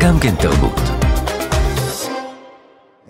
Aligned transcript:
גם 0.00 0.18
כן 0.20 0.34
תרבות. 0.34 0.89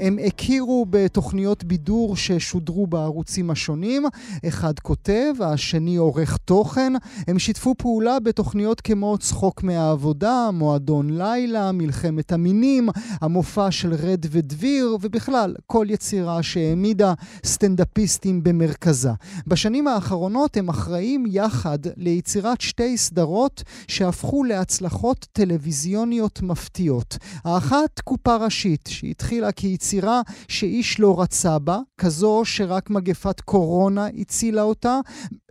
הם 0.00 0.19
הכירו 0.26 0.87
בתוכניות 0.91 1.65
בידור 1.65 2.17
ששודרו 2.17 2.86
בערוצים 2.86 3.50
השונים, 3.50 4.02
אחד 4.49 4.79
כותב, 4.79 5.34
השני 5.41 5.97
עורך 5.97 6.36
תוכן, 6.36 6.92
הם 7.26 7.38
שיתפו 7.38 7.75
פעולה 7.79 8.21
בתוכניות 8.21 8.80
כמו 8.80 9.18
צחוק 9.18 9.62
מהעבודה, 9.62 10.50
מועדון 10.52 11.18
לילה, 11.18 11.73
מלחמת 11.73 12.32
המינים, 12.32 12.88
המופע 13.20 13.70
של 13.70 13.95
רד 13.95 14.27
ודביר, 14.30 14.96
ובכלל, 15.00 15.55
כל 15.66 15.86
יצירה 15.91 16.42
שהעמידה 16.42 17.14
סטנדאפיסטים 17.46 18.42
במרכזה. 18.42 19.10
בשנים 19.46 19.88
האחרונות 19.88 20.56
הם 20.56 20.69
אחראים 20.69 21.24
יחד 21.28 21.78
ליצירת 21.96 22.60
שתי 22.60 22.98
סדרות 22.98 23.62
שהפכו 23.88 24.45
להצלחות 24.45 25.27
טלוויזיוניות 25.32 26.42
מפתיעות. 26.42 27.19
האחת, 27.45 28.01
קופה 28.05 28.37
ראשית, 28.37 28.88
שהתחילה 28.92 29.52
כיצירה 29.52 29.89
יצירה 29.90 30.22
שאיש 30.48 31.00
לא 31.00 31.20
רצה 31.22 31.58
בה, 31.58 31.78
כזו 31.98 32.42
שרק 32.44 32.90
מגפת 32.90 33.40
קורונה 33.40 34.06
הצילה 34.06 34.62
אותה, 34.62 35.00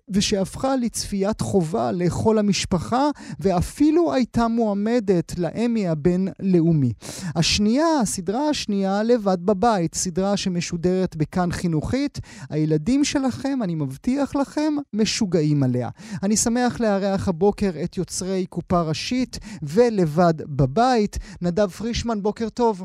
ושהפכה 0.10 0.76
לצפיית 0.76 1.42
חובה 1.42 1.92
לכל 1.92 2.38
המשפחה, 2.38 3.10
ואפילו 3.40 4.14
הייתה 4.14 4.48
מועמדת 4.48 5.40
לאמי 5.40 5.88
הבינלאומי. 5.88 6.94
השנייה, 7.36 8.00
הסדרה 8.02 8.50
השנייה, 8.50 9.04
לבד 9.04 9.38
בבית, 9.46 9.96
סדרה 9.96 10.38
שמשודרת 10.38 11.16
בכאן 11.16 11.52
חינוכית. 11.52 12.20
הילדים 12.50 13.04
שלכם, 13.04 13.60
אני 13.64 13.76
מבטיח 13.76 14.36
לכם, 14.36 14.74
משוגעים 14.94 15.64
עליה. 15.64 15.90
אני 16.24 16.38
שמח 16.38 16.80
לארח 16.80 17.28
הבוקר 17.28 17.72
את 17.84 17.98
יוצרי 17.98 18.46
קופה 18.46 18.82
ראשית 18.82 19.40
ולבד 19.64 20.34
בבית. 20.46 21.18
נדב 21.42 21.68
פרישמן, 21.70 22.22
בוקר 22.22 22.50
טוב. 22.50 22.84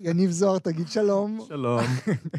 יניב 0.00 0.30
זוהר, 0.30 0.58
תגיד 0.58 0.88
שלום. 0.88 1.40
שלום. 1.48 1.80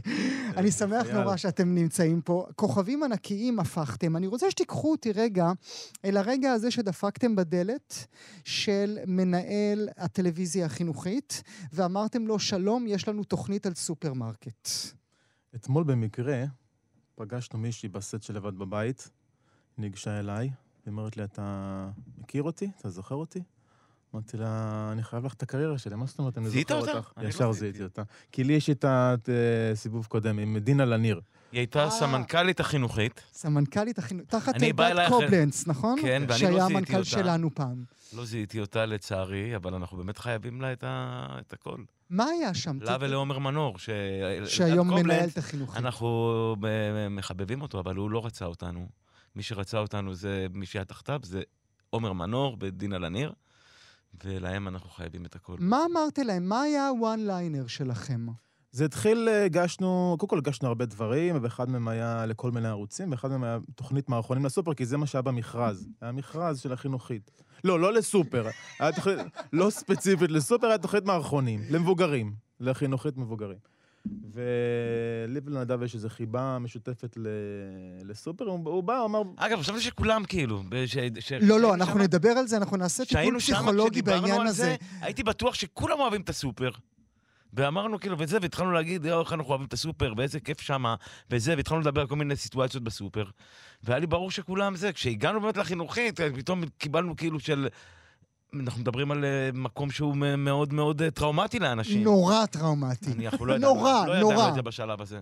אני 0.58 0.72
שמח 0.72 1.08
נורא 1.08 1.38
שאתם 1.38 1.75
נמצאים 1.75 2.22
פה. 2.22 2.45
כוכבים 2.55 3.03
ענקיים 3.03 3.59
הפכתם. 3.59 4.16
אני 4.16 4.28
רוצה 4.28 4.52
שתיקחו 4.52 4.92
אותי 4.92 5.11
רגע 5.11 5.52
אל 6.05 6.17
הרגע 6.17 6.52
הזה 6.52 6.72
שדפקתם 6.72 7.36
בדלת 7.36 8.08
של 8.44 8.97
מנהל 9.08 9.89
הטלוויזיה 9.97 10.66
החינוכית, 10.66 11.44
ואמרתם 11.73 12.27
לו, 12.27 12.39
שלום, 12.39 12.86
יש 12.88 13.08
לנו 13.08 13.23
תוכנית 13.23 13.66
על 13.66 13.73
סופרמרקט. 13.73 14.70
אתמול 15.55 15.83
במקרה 15.83 16.44
פגשנו 17.16 17.59
מישהי 17.59 17.89
בסט 17.89 18.22
של 18.22 18.36
לבד 18.36 18.58
בבית, 18.58 19.09
ניגשה 19.77 20.20
אליי, 20.20 20.50
ואומרת 20.86 21.17
לי, 21.17 21.23
אתה 21.23 21.89
מכיר 22.17 22.44
אותי? 22.44 22.72
אתה 22.80 22.89
זוכר 22.89 23.16
אותי? 23.16 23.39
אמרתי 24.15 24.38
לה, 24.38 24.89
אני 24.91 25.03
חייב 25.03 25.25
לך 25.25 25.33
את 25.33 25.43
הקריירה 25.43 25.77
שלי, 25.77 25.95
מה 25.95 26.05
זאת 26.05 26.19
אומרת, 26.19 26.38
אני 26.38 26.49
זוכר 26.49 26.75
אותך? 26.75 26.85
זיהית 26.85 26.95
אותה? 27.17 27.27
ישר 27.29 27.47
לא 27.47 27.53
זיהיתי 27.53 27.83
אותה. 27.83 28.03
כי 28.31 28.43
לי 28.43 28.53
יש 28.53 28.69
את 28.69 28.85
הסיבוב 29.73 30.05
קודם, 30.05 30.39
עם 30.39 30.57
דינה 30.57 30.85
לניר. 30.85 31.21
היא 31.52 31.59
הייתה 31.59 31.83
אה. 31.85 31.89
סמנכ"לית 31.89 32.59
החינוכית. 32.59 33.21
סמנכ"לית 33.33 33.97
החינוך, 33.97 34.25
תחת 34.27 34.55
אלייך 34.55 34.99
אחרי- 34.99 35.09
קובלנץ, 35.09 35.67
נכון? 35.67 35.99
כן, 36.02 36.07
ואני 36.07 36.27
לא 36.27 36.35
שהיה 36.35 36.52
זיהיתי 36.52 36.73
המנכ"ל 36.73 36.93
אותה. 36.93 37.05
שלנו 37.05 37.55
פעם. 37.55 37.83
לא 38.13 38.25
זיהיתי 38.25 38.59
אותה 38.59 38.85
לצערי, 38.85 39.55
אבל 39.55 39.73
אנחנו 39.73 39.97
באמת 39.97 40.17
חייבים 40.17 40.61
לה 40.61 40.73
את, 40.73 41.53
הכל. 41.53 41.77
מה 42.09 42.25
היה 42.25 42.53
שם? 42.53 42.77
לה 42.81 42.97
ולעומר 42.99 43.39
מנור, 43.39 43.77
ש... 43.80 43.89
שהיום 44.45 44.93
אלדד 44.93 45.03
מנהל 45.03 45.30
את 45.30 45.37
החינוכית. 45.37 45.77
אנחנו 45.77 46.55
מחבבים 47.09 47.61
אותו, 47.61 47.80
אבל 47.80 47.95
הוא 47.95 48.09
לא 48.11 48.25
רצה 48.25 48.45
אותנו. 48.45 48.87
מי 49.35 49.43
שרצה 49.43 49.77
אותנו 49.80 50.15
זה 50.15 50.47
מי 50.53 50.65
שהיה 50.65 50.85
תחתיו, 50.85 51.19
זה 51.23 51.41
עומר 51.89 52.13
מנור 52.13 52.57
ודינה 52.59 52.97
לניר, 52.97 53.33
ולהם 54.23 54.67
אנחנו 54.67 54.89
חייבים 54.89 55.25
את 55.25 55.35
הכל. 55.35 55.55
מה 55.59 55.85
אמרתם 55.91 56.21
להם? 56.21 56.49
מה 56.49 56.61
היה 56.61 56.88
הוואן 56.88 57.19
ליינר 57.19 57.67
שלכם? 57.67 58.27
זה 58.71 58.85
התחיל, 58.85 59.29
אה, 59.29 59.45
הגשנו, 59.45 60.15
קודם 60.20 60.30
כל 60.30 60.37
הגשנו 60.37 60.67
הרבה 60.67 60.86
דברים, 60.86 61.37
ואחד 61.42 61.70
מהם 61.70 61.87
היה 61.87 62.25
לכל 62.25 62.52
מיני 62.52 62.67
ערוצים, 62.67 63.11
ואחד 63.11 63.30
מהם 63.30 63.43
היה 63.43 63.58
תוכנית 63.75 64.09
מערכונים 64.09 64.45
לסופר, 64.45 64.73
כי 64.73 64.86
זה 64.86 64.97
מה 64.97 65.08
שהיה 65.08 65.21
במכרז. 65.21 65.87
היה 66.02 66.11
מכרז 66.11 66.59
של 66.59 66.73
החינוכית. 66.73 67.31
לא, 67.64 67.80
לא 67.80 67.93
לסופר. 67.93 68.47
היה 68.80 68.92
תוכנית, 68.92 69.17
לא 69.53 69.70
ספציפית 69.70 70.31
לסופר, 70.31 70.67
היה 70.67 70.77
תוכנית 70.77 71.05
מערכונים, 71.05 71.61
למבוגרים, 71.70 72.33
לחינוכית 72.59 73.17
מבוגרים. 73.17 73.58
ולי 74.33 75.39
ולנדב 75.45 75.83
יש 75.83 75.95
איזו 75.95 76.09
חיבה 76.09 76.58
משותפת 76.59 77.17
ל... 77.17 77.27
לסופר, 78.03 78.45
הוא, 78.45 78.59
הוא 78.70 78.83
בא, 78.83 78.97
הוא 78.97 79.05
אמר, 79.05 79.21
אגב, 79.37 79.59
חשבתי 79.59 79.81
שכולם 79.81 80.23
כאילו... 80.27 80.64
ש... 80.86 80.97
ש... 81.20 81.31
לא, 81.31 81.59
לא, 81.59 81.73
אנחנו 81.73 81.93
שמה- 81.93 82.03
נדבר 82.03 82.30
על 82.30 82.47
זה, 82.47 82.58
אנחנו 82.58 82.77
נעשה 82.77 83.05
טיפול 83.05 83.39
פסיכולוגי 83.39 84.02
בעניין 84.02 84.42
הזה. 84.47 84.64
זה, 84.64 84.75
הייתי 85.02 85.23
בטוח 85.23 85.53
שכולם 85.53 85.99
אוהבים 85.99 86.21
את 86.21 86.30
הסופר. 86.30 86.70
ואמרנו 87.53 87.99
כאילו, 87.99 88.15
וזה, 88.20 88.37
והתחלנו 88.42 88.71
להגיד, 88.71 89.05
"יואו, 89.05 89.21
איך 89.21 89.33
אנחנו 89.33 89.49
אוהבים 89.49 89.67
את 89.67 89.73
הסופר, 89.73 90.14
ואיזה 90.17 90.39
כיף 90.39 90.61
שמה, 90.61 90.95
וזה, 91.31 91.53
והתחלנו 91.58 91.81
לדבר 91.81 92.02
על 92.02 92.08
כל 92.08 92.15
מיני 92.15 92.36
סיטואציות 92.36 92.83
בסופר. 92.83 93.23
והיה 93.83 93.99
לי 93.99 94.08
ברור 94.08 94.31
שכולם 94.31 94.76
זה. 94.76 94.93
כשהגענו 94.93 95.41
באמת 95.41 95.58
לחינוכית, 95.58 96.20
פתאום 96.36 96.64
קיבלנו 96.77 97.15
כאילו 97.15 97.39
של... 97.39 97.67
אנחנו 98.55 98.82
מדברים 98.82 99.11
על 99.11 99.26
אה, 99.26 99.49
מקום 99.54 99.92
שהוא 99.92 100.15
מאוד 100.37 100.73
מאוד 100.73 101.02
אה, 101.02 101.11
טראומטי 101.11 101.60
לאנשים. 101.60 102.04
נורא 102.04 102.45
טראומטי. 102.45 103.11
אני- 103.11 103.27
אנחנו 103.27 103.45
לא 103.45 103.54
ידענו, 103.54 103.73
נורא, 103.73 104.05
לא 104.08 104.11
ידענו 104.11 104.32
נורא. 104.32 104.49
את 104.49 104.54
זה 104.54 104.61
בשלב 104.61 105.02
הזה. 105.02 105.20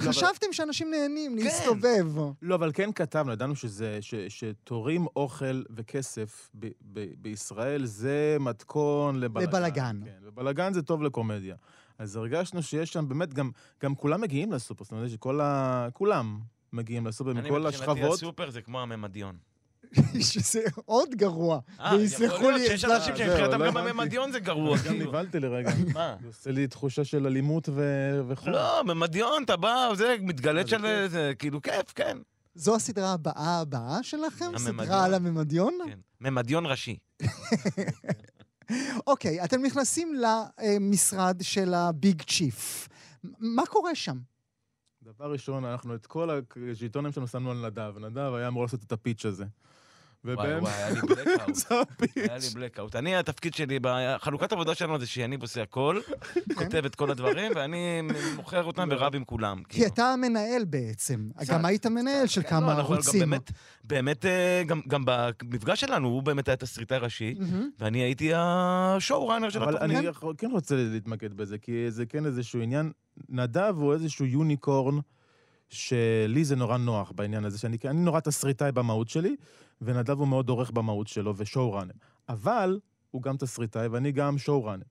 חשבתם 0.00 0.46
שאנשים 0.52 0.90
נהנים 0.90 1.36
כן. 1.38 1.44
להסתובב. 1.44 2.06
לא, 2.42 2.54
אבל 2.54 2.70
כן 2.74 2.92
כתבנו, 2.92 3.32
ידענו 3.32 3.56
שזה, 3.56 3.98
ש, 4.00 4.14
שתורים 4.28 5.06
אוכל 5.16 5.62
וכסף 5.76 6.50
ב, 6.54 6.66
ב, 6.92 7.06
בישראל 7.18 7.84
זה 7.86 8.36
מתכון 8.40 9.20
לבלגן. 9.20 9.48
לבלגן. 9.48 10.00
כן, 10.04 10.18
ובלגן 10.22 10.72
זה 10.72 10.82
טוב 10.82 11.02
לקומדיה. 11.02 11.56
אז 11.98 12.16
הרגשנו 12.16 12.62
שיש 12.62 12.92
שם 12.92 13.08
באמת, 13.08 13.34
גם, 13.34 13.50
גם 13.82 13.94
כולם 13.94 14.20
מגיעים 14.20 14.52
לסופר, 14.52 14.84
זאת 14.84 14.92
אומרת 14.92 15.10
שכל 15.10 15.40
ה... 15.40 15.88
כולם 15.92 16.38
מגיעים 16.72 17.06
לסופר 17.06 17.30
אני 17.30 17.40
מכל 17.40 17.60
מבחינתי 17.62 17.90
השכבות. 18.00 18.14
הסופר 18.18 18.50
זה 18.50 18.62
כמו 18.62 18.80
הממדיון. 18.80 19.36
שזה 20.32 20.60
עוד 20.84 21.14
גרוע. 21.14 21.58
אה, 21.80 21.96
ויסלחו 21.96 22.34
יכול 22.34 22.52
לי, 22.52 22.58
להיות 22.58 22.70
שיש 22.70 22.84
אנשים 22.84 23.16
שמבחינתם 23.16 23.62
לא 23.62 23.66
גם 23.66 23.76
הבנתי. 23.76 23.90
הממדיון 23.90 24.32
זה 24.32 24.40
גרוע. 24.40 24.76
גם 24.76 24.82
כאילו. 24.82 25.08
נבהלתי 25.08 25.40
לרגע. 25.40 25.70
מה? 25.94 26.16
זה 26.20 26.26
עושה 26.26 26.50
לי 26.50 26.66
תחושה 26.66 27.04
של 27.04 27.26
אלימות 27.26 27.68
ו... 27.68 27.82
וחום. 28.28 28.52
לא, 28.52 28.82
במדיון 28.82 29.42
אתה 29.42 29.56
בא, 29.56 29.88
זה 29.94 30.16
מתגלת 30.20 30.68
של... 30.68 30.76
כיף. 30.76 31.10
זה 31.10 31.32
כאילו 31.38 31.62
כיף, 31.62 31.92
כן. 31.94 32.18
זו 32.54 32.74
הסדרה 32.74 33.12
הבאה 33.12 33.60
הבאה 33.60 34.02
שלכם? 34.02 34.58
סדרה 34.58 35.04
על 35.04 35.14
הממדיון? 35.14 35.78
כן. 35.86 35.98
ממדיון 36.20 36.66
ראשי. 36.66 36.96
אוקיי, 39.06 39.44
אתם 39.44 39.62
נכנסים 39.62 40.14
למשרד 40.58 41.36
של 41.42 41.74
הביג 41.74 42.22
צ'יף. 42.22 42.88
מה 43.38 43.66
קורה 43.66 43.94
שם? 43.94 44.18
דבר 45.02 45.32
ראשון, 45.32 45.64
אנחנו 45.64 45.94
את 45.94 46.06
כל 46.06 46.40
השלטונים 46.72 47.12
שלנו 47.12 47.26
שמנו 47.26 47.50
על 47.50 47.66
נדב. 47.66 47.94
נדב 47.98 48.32
היה 48.34 48.48
אמור 48.48 48.62
לעשות 48.62 48.82
את 48.82 48.92
הפיץ' 48.92 49.26
הזה. 49.26 49.44
וואי 50.24 50.34
ובאמת, 50.34 50.62
וואי, 50.62 50.72
היה 50.74 50.90
לי 50.90 51.00
בלקאוט. 51.00 51.54
זה 51.54 51.80
הפיץ'. 51.80 52.16
היה 52.16 52.38
לי 52.38 52.48
בלקאוט. 52.54 52.96
אני, 52.96 53.16
התפקיד 53.16 53.54
שלי, 53.54 53.78
חלוקת 54.18 54.52
העבודה 54.52 54.74
שלנו 54.74 54.98
זה 54.98 55.06
שיניב 55.06 55.42
עושה 55.42 55.62
הכל, 55.62 56.00
כן. 56.34 56.54
כותב 56.54 56.82
את 56.86 56.94
כל 56.94 57.10
הדברים, 57.10 57.52
ואני 57.54 58.00
מוכר 58.36 58.64
אותם 58.64 58.88
ורב 58.90 59.14
עם 59.16 59.24
כולם. 59.24 59.62
כי 59.68 59.74
כאילו. 59.78 59.86
אתה 59.86 60.04
המנהל 60.04 60.64
בעצם. 60.64 61.28
גם 61.48 61.64
היית 61.64 61.86
מנהל 61.86 62.26
של 62.26 62.42
כמה 62.42 62.60
לא, 62.60 62.72
גם 62.72 62.78
ערוצים. 62.78 63.20
באמת, 63.20 63.50
באמת, 63.84 64.24
אה, 64.26 64.62
גם- 64.86 65.04
במפגש 65.04 65.80
שלנו, 65.80 66.08
הוא 66.08 66.22
באמת 66.22 66.48
היה 66.48 66.56
תסריטאי 66.56 66.98
ראשי. 66.98 67.34
ואני 67.78 67.98
הייתי 67.98 68.30
השואו 68.36 69.28
ראנר 69.28 69.50
של 69.50 69.62
אבל 69.62 69.76
התוכנית. 69.76 69.98
אני 69.98 70.06
יכול- 70.06 70.34
כן 70.38 70.50
רוצה 70.50 70.74
להתמקד 70.76 71.34
בזה, 71.34 71.58
כי 71.58 71.90
זה 71.90 72.06
כן 72.06 72.26
איזשהו 72.26 72.60
עניין. 72.62 72.92
נדב 73.28 73.74
הוא 73.76 73.92
איזשהו 73.92 74.26
יוניקורן, 74.26 74.98
שלי 75.72 76.44
זה 76.44 76.56
נורא 76.56 76.76
נוח 76.76 77.12
בעניין 77.14 77.44
הזה, 77.44 77.58
שאני 77.58 77.76
אני 77.84 78.00
נורא 78.00 78.20
תסריטאי 78.20 78.72
במהות 78.72 79.08
שלי, 79.08 79.36
ונדב 79.80 80.18
הוא 80.18 80.28
מאוד 80.28 80.48
עורך 80.48 80.70
במהות 80.70 81.08
שלו 81.08 81.34
ושואו 81.36 81.72
ראנר. 81.72 81.94
אבל 82.28 82.80
הוא 83.10 83.22
גם 83.22 83.36
תסריטאי 83.36 83.86
ואני 83.86 84.12
גם 84.12 84.38
שואו 84.38 84.64
ראנר. 84.64 84.84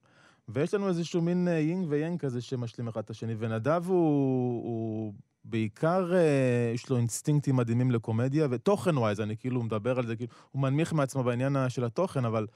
ויש 0.48 0.74
לנו 0.74 0.88
איזשהו 0.88 1.22
מין 1.22 1.48
אה, 1.48 1.52
יינג 1.52 1.86
ויאנג 1.88 2.20
כזה 2.20 2.40
שמשלים 2.40 2.88
אחד 2.88 3.00
את 3.00 3.10
השני, 3.10 3.34
ונדב 3.38 3.82
הוא, 3.86 4.64
הוא 4.64 5.14
בעיקר, 5.44 6.14
אה, 6.14 6.72
יש 6.74 6.90
לו 6.90 6.96
אינסטינקטים 6.96 7.56
מדהימים 7.56 7.90
לקומדיה, 7.90 8.46
ותוכן 8.50 8.98
ווייז, 8.98 9.20
אני 9.20 9.36
כאילו 9.36 9.62
מדבר 9.62 9.98
על 9.98 10.06
זה, 10.06 10.16
כאילו, 10.16 10.32
הוא 10.50 10.62
מנמיך 10.62 10.92
מעצמו 10.92 11.22
בעניין 11.22 11.56
של 11.68 11.84
התוכן, 11.84 12.24
אבל 12.24 12.46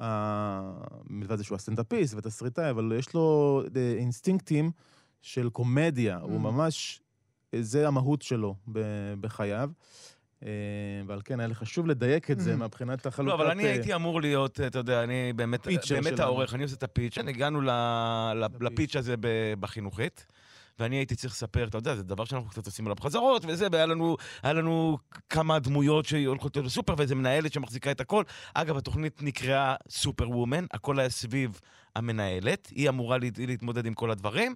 אה, 0.00 0.72
מלבד 1.10 1.36
זה 1.36 1.44
שהוא 1.44 1.56
הסטנדאפיסט 1.56 2.14
ותסריטאי, 2.14 2.70
אבל 2.70 2.92
יש 2.98 3.14
לו 3.14 3.62
אינסטינקטים 3.98 4.70
של 5.22 5.50
קומדיה, 5.50 6.18
הוא 6.18 6.36
Mm. 6.36 6.42
ממש, 6.42 7.00
אה, 7.00 7.11
זה 7.60 7.88
המהות 7.88 8.22
שלו 8.22 8.54
בחייו. 9.20 9.70
אה, 10.44 10.48
ועל 11.06 11.20
כן 11.24 11.40
היה 11.40 11.46
לי 11.46 11.54
חשוב 11.54 11.86
לדייק 11.86 12.30
את 12.30 12.40
זה 12.40 12.52
Mhm. 12.54 12.56
מבחינת 12.56 13.06
החלוקת... 13.06 13.28
לא, 13.28 13.34
אבל 13.34 13.50
אני 13.50 13.64
אה, 13.64 13.70
הייתי 13.70 13.94
אמור 13.94 14.20
להיות, 14.20 14.60
אתה 14.60 14.78
יודע, 14.78 15.02
אני 15.04 15.32
באמת, 15.36 15.66
באמת. 15.90 16.20
העורך, 16.20 16.54
אני 16.54 16.62
עושה 16.62 16.74
את 16.74 16.82
הפיץ', 16.82 17.18
הגענו 17.18 17.60
לפיץ' 18.60 18.96
הזה 18.96 19.14
בחינוכית, 19.60 20.26
ואני 20.78 20.96
הייתי 20.96 21.14
צריך 21.14 21.32
לספר, 21.32 21.68
אתה 21.68 21.78
יודע, 21.78 21.94
זה 21.96 22.02
דבר 22.02 22.24
שאנחנו 22.24 22.50
קצת 22.50 22.66
עושים 22.66 22.86
עליו 22.86 22.96
חזרות 23.00 23.44
וזה, 23.48 23.66
והיה 23.72 23.86
לנו, 23.86 24.16
לנו 24.44 24.98
כמה 25.30 25.58
דמויות 25.58 26.04
שהולכות 26.04 26.56
להיות 26.56 26.66
בסופר, 26.66 26.94
ואיזה 26.98 27.14
מנהלת 27.14 27.52
שמחזיקה 27.52 27.90
את 27.90 28.00
הכל. 28.00 28.22
אגב, 28.54 28.76
התוכנית 28.76 29.22
נקראה 29.22 29.74
סופר 29.88 30.30
וומן, 30.30 30.64
הכל 30.72 30.98
היה 30.98 31.10
סביב 31.10 31.60
המנהלת, 31.96 32.68
היא 32.74 32.88
אמורה 32.88 33.18
להת, 33.18 33.38
להתמודד 33.38 33.86
עם 33.86 33.94
כל 33.94 34.10
הדברים, 34.10 34.54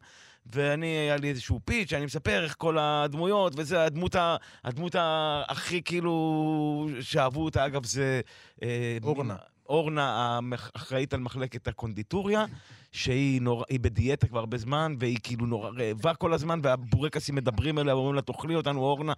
ואני, 0.53 0.87
היה 0.87 1.17
לי 1.17 1.29
איזשהו 1.29 1.61
פיץ', 1.65 1.91
שאני 1.91 2.05
מספר 2.05 2.45
איך 2.45 2.55
כל 2.59 2.79
הדמויות, 2.79 3.53
וזה 3.57 3.85
הדמות, 3.85 4.15
ה, 4.15 4.37
הדמות 4.65 4.95
ה, 4.95 5.43
הכי 5.49 5.83
כאילו 5.83 6.89
שאהבו 7.01 7.45
אותה, 7.45 7.67
אגב, 7.67 7.85
זה... 7.85 8.21
אה, 8.63 8.99
אורנה. 9.03 9.37
אורנה 9.69 10.41
האחראית 10.53 11.15
על 11.15 11.21
מחלקת 11.21 11.69
הקונדיטוריה, 11.69 12.45
שהיא 12.93 13.43
נור... 13.43 13.65
בדיאטה 13.73 14.27
כבר 14.27 14.39
הרבה 14.39 14.59
זמן, 14.59 14.97
והיא 14.99 15.19
כאילו 15.23 15.47
נורא 15.47 15.71
רעבה 15.71 16.15
כל 16.15 16.33
הזמן, 16.33 16.61
והבורקסים 16.63 17.35
מדברים 17.35 17.79
אליה, 17.79 17.97
ואומרים 17.97 18.15
לה, 18.15 18.23
תאכלי 18.23 18.55
אותנו, 18.55 18.81
אורנה. 18.81 19.13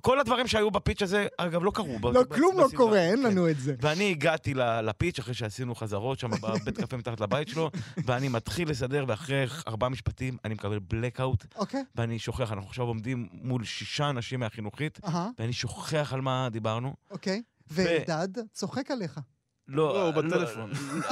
כל 0.00 0.20
הדברים 0.20 0.46
שהיו 0.46 0.70
בפיץ' 0.70 1.02
הזה, 1.02 1.26
אגב, 1.36 1.62
לא 1.64 1.70
קרו. 1.70 1.98
לא, 2.12 2.24
כלום 2.24 2.58
לא 2.58 2.66
קורה, 2.76 2.98
אין 2.98 3.16
כן. 3.16 3.22
לנו 3.22 3.50
את 3.50 3.60
זה. 3.60 3.74
ואני 3.80 4.10
הגעתי 4.10 4.54
לפיץ' 4.54 5.18
אחרי 5.18 5.34
שעשינו 5.34 5.74
חזרות 5.74 6.18
שם 6.18 6.30
בבית 6.30 6.78
קפה 6.80 6.96
מתחת 6.96 7.20
לבית 7.20 7.48
שלו, 7.48 7.70
ואני 8.06 8.28
מתחיל 8.28 8.70
לסדר, 8.70 9.04
ואחרי 9.08 9.44
ארבעה 9.68 9.88
משפטים 9.88 10.36
אני 10.44 10.54
מקבל 10.54 10.78
בלקאוט, 10.78 11.44
אוקיי. 11.56 11.84
ואני 11.94 12.18
שוכח, 12.18 12.52
אנחנו 12.52 12.68
עכשיו 12.68 12.86
עומדים 12.86 13.28
מול 13.32 13.64
שישה 13.64 14.10
אנשים 14.10 14.40
מהחינוכית, 14.40 15.00
אהה, 15.04 15.28
ואני 15.38 15.52
שוכח 15.52 16.12
על 16.12 16.20
מה 16.20 16.48
דיברנו. 16.50 16.94
אוקיי. 17.10 17.42
ואלדד 17.70 18.28
צוחק 18.52 18.90
עליך. 18.90 19.20
לא, 19.70 19.90
הוא 20.06 20.14
בטלפון. 20.14 20.70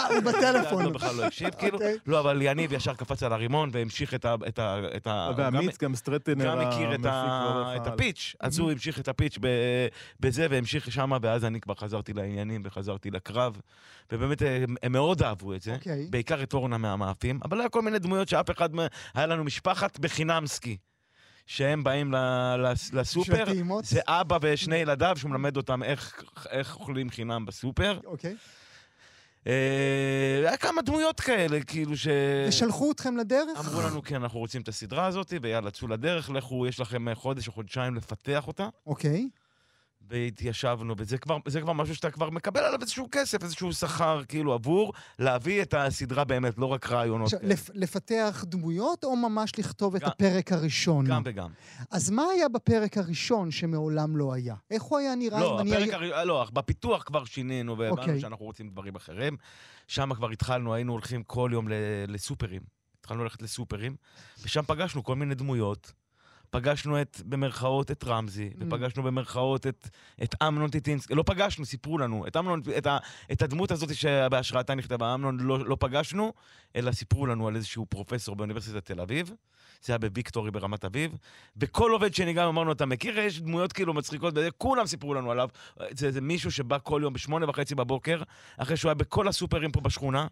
הוא 0.08 0.20
בטלפון. 0.20 0.84
לא, 0.84 0.90
בכלל 0.90 1.16
לא 1.16 1.24
הקשיב, 1.24 1.50
כאילו. 1.58 1.74
אוקיי. 1.74 1.96
לא, 2.06 2.20
אבל 2.20 2.42
יניב 2.42 2.72
ישר 2.72 2.94
קפץ 2.94 3.22
על 3.22 3.32
הרימון 3.32 3.70
והמשיך 3.72 4.14
את 4.14 4.24
ה... 5.06 5.30
ועמית 5.36 5.82
גם 5.82 5.94
סטרטנר 5.94 6.44
גם 6.44 6.58
הכיר 6.58 6.94
את, 6.94 7.86
ה 7.86 7.93
pitch, 7.93 8.34
אז 8.40 8.58
הוא 8.58 8.72
המשיך 8.72 9.00
את 9.00 9.08
ה 9.08 9.12
pitch. 9.12 9.38
בזה 10.20 10.46
והמשיך 10.50 10.92
שמה, 10.92 11.18
ואז 11.22 11.44
אני 11.44 11.60
כבר 11.60 11.74
חזרתי 11.74 12.12
לעניינים 12.12 12.62
וחזרתי 12.64 13.10
לקרב, 13.10 13.60
ובאמת 14.12 14.42
אה, 14.42 14.64
הם, 14.82 14.92
מאוד 14.92 15.22
אהבו 15.22 15.54
את 15.54 15.62
זה, 15.62 15.74
אוקיי. 15.74 16.06
בעיקר 16.10 16.42
את 16.42 16.54
אורנה 16.54 16.78
מהמאפים, 16.78 17.40
אבל 17.44 17.60
היה 17.60 17.68
כל 17.68 17.82
מיני 17.82 17.98
דמויות 17.98 18.28
שאף 18.28 18.50
אחד, 18.50 18.68
היה 19.14 19.26
לנו 19.26 19.44
משפחת 19.44 19.98
בחינמסקי, 19.98 20.76
שהם 21.48 21.84
באים 21.84 22.14
לסופר? 22.92 23.44
זה 23.82 24.00
אבא 24.06 24.38
ושני 24.42 24.76
ילדיו, 24.76 25.16
שהוא 25.16 25.30
מלמד 25.30 25.56
אותם 25.56 25.82
איך, 25.82 26.22
איך 26.50 26.76
אוכלים 26.76 27.10
חינם 27.10 27.46
בסופר. 27.46 27.98
אוקיי. 28.06 28.36
אה, 29.46 30.48
היה 30.48 30.56
כמה 30.56 30.82
דמויות 30.82 31.20
כאלה, 31.20 31.60
כאילו 31.60 31.96
ש... 31.96 32.08
ושלחו 32.48 32.92
אתכם 32.92 33.16
לדרך? 33.16 33.58
אמרו 33.58 33.82
לנו, 33.82 34.02
כן, 34.02 34.14
אנחנו 34.14 34.38
רוצים 34.38 34.62
את 34.62 34.68
הסדרה 34.68 35.06
הזאת, 35.06 35.32
ויאללה, 35.42 35.70
צאו 35.70 35.88
לדרך, 35.88 36.30
לכו, 36.30 36.66
יש 36.66 36.80
לכם 36.80 37.14
חודש 37.14 37.48
או 37.48 37.52
חודשיים 37.52 37.94
לפתח 37.94 38.46
אותה. 38.46 38.68
אוקיי. 38.86 39.28
והתיישבנו, 40.08 40.94
וזה 40.98 41.18
כבר, 41.18 41.36
זה 41.46 41.60
כבר 41.60 41.72
משהו 41.72 41.94
שאתה 41.94 42.10
כבר 42.10 42.30
מקבל 42.30 42.60
עליו 42.60 42.80
איזשהו 42.82 43.08
כסף, 43.12 43.42
איזשהו 43.42 43.72
שכר, 43.72 44.22
כאילו, 44.28 44.52
עבור 44.52 44.92
להביא 45.18 45.62
את 45.62 45.74
הסדרה 45.78 46.24
באמת, 46.24 46.58
לא 46.58 46.66
רק 46.66 46.86
רעיונות. 46.90 47.32
עכשיו. 47.32 47.40
לפ- 47.48 47.70
לפתח 47.74 48.44
דמויות 48.46 49.04
או 49.04 49.16
ממש 49.16 49.52
לכתוב 49.58 49.94
את 49.94 50.02
גם- 50.02 50.08
הפרק 50.08 50.52
הראשון? 50.52 51.06
גם 51.06 51.22
וגם. 51.24 51.50
אז 51.90 52.10
מה 52.10 52.22
היה 52.34 52.48
בפרק 52.48 52.98
הראשון 52.98 53.50
שמעולם 53.50 54.16
לא 54.16 54.32
היה? 54.32 54.54
איך 54.70 54.82
הוא 54.82 54.98
היה 54.98 55.14
נראה 55.14 55.40
לא. 55.40 55.60
הפרק 55.60 55.92
הראשון, 55.92 56.26
לא, 56.28 56.46
בפיתוח 56.52 57.02
כבר 57.02 57.24
שינינו, 57.24 57.78
והבנו 57.78 58.00
אוקיי. 58.02 58.20
שאנחנו 58.20 58.44
רוצים 58.44 58.68
דברים 58.68 58.96
אחרים. 58.96 59.36
שם 59.88 60.14
כבר 60.14 60.30
התחלנו, 60.30 60.74
היינו 60.74 60.92
הולכים 60.92 61.22
כל 61.22 61.50
יום 61.52 61.68
לסופרים. 62.08 62.62
התחלנו 63.00 63.22
ללכת 63.22 63.42
לסופרים, 63.42 63.96
ושם 64.42 64.62
פגשנו 64.66 65.04
כל 65.04 65.16
מיני 65.16 65.34
דמויות. 65.34 65.92
פגשנו 66.50 67.00
את, 67.02 67.20
במרכאות, 67.24 67.90
את 67.90 68.04
רמזי, 68.04 68.50
Mm. 68.50 68.64
ופגשנו 68.66 69.02
במרכאות 69.02 69.66
את, 69.66 69.88
את 70.22 70.34
אמנון 70.42 70.70
טיטינסקי, 70.70 71.14
לא 71.14 71.22
פגשנו, 71.26 71.64
סיפרו 71.64 71.98
לנו. 71.98 72.26
את 72.26 72.36
אמנון, 72.36 72.62
את, 72.78 72.86
ה, 72.86 72.98
את 73.32 73.42
הדמות 73.42 73.70
הזאת 73.70 73.94
שבהשראתה 73.94 74.74
נכתבה 74.74 75.14
אמנון, 75.14 75.40
לא, 75.40 75.66
לא 75.66 75.76
פגשנו, 75.80 76.32
אלא 76.76 76.92
סיפרו 76.92 77.26
לנו 77.26 77.48
על 77.48 77.56
איזשהו 77.56 77.86
פרופסור 77.86 78.36
באוניברסיטת 78.36 78.84
תל 78.84 79.00
אביב. 79.00 79.32
זה 79.82 79.92
היה 79.92 79.98
בוויקטורי 79.98 80.50
ברמת 80.50 80.84
אביב. 80.84 81.16
וכל 81.56 81.90
עובד 81.90 82.14
שניגע 82.14 82.48
אמרנו, 82.48 82.72
אתה 82.72 82.86
מכיר? 82.86 83.18
יש 83.18 83.40
דמויות 83.40 83.72
כאילו 83.72 83.94
מצחיקות, 83.94 84.34
וזה, 84.36 84.50
כולם 84.50 84.86
סיפרו 84.86 85.14
לנו 85.14 85.30
עליו. 85.30 85.48
זה, 85.90 86.10
זה 86.10 86.20
מישהו 86.20 86.50
שבא 86.50 86.78
כל 86.82 87.00
יום 87.04 87.12
בשמונה 87.12 87.48
וחצי 87.48 87.74
בבוקר, 87.74 88.22
אחרי 88.56 88.76
שהוא 88.76 88.88
היה 88.88 88.94
בכל 88.94 89.28
הסופרים 89.28 89.72
פה 89.72 89.80
בשכונה. 89.80 90.26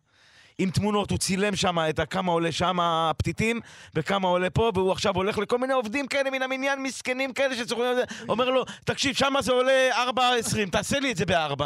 עם 0.58 0.70
תמונות, 0.70 1.10
הוא 1.10 1.18
צילם 1.18 1.56
שם 1.56 1.78
את 1.78 2.00
כמה 2.10 2.32
עולה 2.32 2.52
שם 2.52 2.80
הפתיתים 2.80 3.60
וכמה 3.94 4.28
עולה 4.28 4.50
פה, 4.50 4.70
והוא 4.74 4.92
עכשיו 4.92 5.14
הולך 5.14 5.38
לכל 5.38 5.58
מיני 5.58 5.72
עובדים 5.72 6.06
כאלה 6.06 6.30
מן 6.30 6.42
המניין, 6.42 6.82
מסכנים 6.82 7.32
כאלה 7.32 7.56
שצריכים... 7.56 7.84
אומר 8.28 8.50
לו, 8.50 8.64
תקשיב, 8.84 9.14
שם 9.16 9.34
זה 9.40 9.52
עולה 9.52 9.88
4.20, 10.16 10.70
תעשה 10.72 11.00
לי 11.00 11.12
את 11.12 11.16
זה 11.16 11.26
ב-4. 11.26 11.62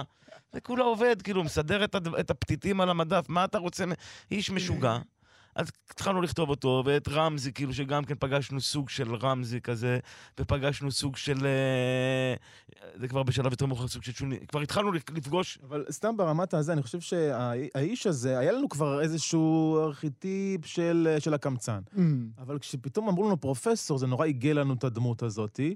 זה 0.53 0.61
כולה 0.61 0.85
עובד, 0.85 1.23
כאילו, 1.23 1.45
מסדר 1.45 1.85
את, 1.85 1.95
הד- 1.95 2.15
את 2.15 2.31
הפתיתים 2.31 2.81
על 2.81 2.91
המדף, 2.91 3.25
מה 3.29 3.45
אתה 3.45 3.59
רוצה? 3.59 3.85
איש 4.31 4.51
משוגע. 4.51 4.99
אז 5.61 5.71
התחלנו 5.91 6.23
לכתוב 6.23 6.51
אותו, 6.51 6.83
ואת 6.87 7.09
רמזי, 7.09 7.53
כאילו 7.53 7.75
שגם 7.75 8.05
כן 8.05 8.15
פגשנו 8.19 8.61
סוג 8.61 8.89
של 8.89 9.15
רמזי 9.15 9.61
כזה, 9.61 9.99
ופגשנו 10.41 10.91
סוג 10.91 11.17
של... 11.17 11.47
אה, 11.47 12.35
זה 12.95 13.09
כבר 13.09 13.23
בשלב 13.23 13.51
יותר 13.51 13.67
מאוחר, 13.67 13.89
סוג 13.89 14.03
של 14.03 14.13
שוני. 14.13 14.39
כבר 14.47 14.61
התחלנו 14.61 14.93
לפגוש... 14.93 15.59
אבל 15.69 15.85
סתם 15.91 16.17
ברמת 16.17 16.55
הזה, 16.55 16.73
אני 16.73 16.83
חושב 16.83 17.01
שהאיש 17.01 18.07
הזה, 18.07 18.39
היה 18.39 18.53
לנו 18.53 18.69
כבר 18.69 19.01
איזשהו 19.01 19.79
ארכיטיפ 19.79 20.67
של, 20.67 21.17
של 21.19 21.35
הקמצן. 21.35 21.81
Mm. 21.95 21.99
אבל 22.39 22.59
כשפתאום 22.59 23.09
אמרו 23.09 23.27
לנו 23.27 23.41
פרופסור, 23.41 23.99
זה 23.99 24.07
נורא 24.07 24.27
עיגל 24.27 24.53
לנו 24.53 24.75
את 24.75 24.85
הדמות 24.85 25.23
הזאתי. 25.23 25.75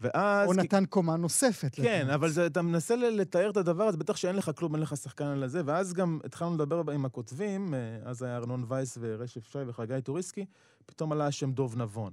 ואז... 0.00 0.48
או 0.48 0.54
נתן 0.54 0.84
קומה 0.84 1.16
נוספת. 1.16 1.74
כן, 1.74 1.98
לדמות. 2.00 2.14
אבל 2.14 2.28
זה, 2.28 2.46
אתה 2.46 2.62
מנסה 2.62 2.96
לתאר 2.96 3.50
את 3.50 3.56
הדבר 3.56 3.84
הזה, 3.84 3.98
בטח 3.98 4.16
שאין 4.16 4.36
לך 4.36 4.50
כלום, 4.56 4.74
אין 4.74 4.82
לך 4.82 4.96
שחקן 4.96 5.24
על 5.24 5.42
הזה, 5.42 5.62
ואז 5.64 5.92
גם 5.92 6.18
התחלנו 6.24 6.54
לדבר 6.54 6.92
עם 6.92 7.04
הכותבים, 7.04 7.74
אה, 7.74 7.78
אז 8.04 8.22
היה 8.22 8.36
ארנון 8.36 8.64
וייס 8.68 8.98
ורשף 9.00 9.52
שי 9.52 9.58
וחגי 9.66 10.02
טוריסקי, 10.04 10.44
פתאום 10.86 11.12
עלה 11.12 11.26
השם 11.26 11.52
דוב 11.52 11.76
נבון. 11.76 12.12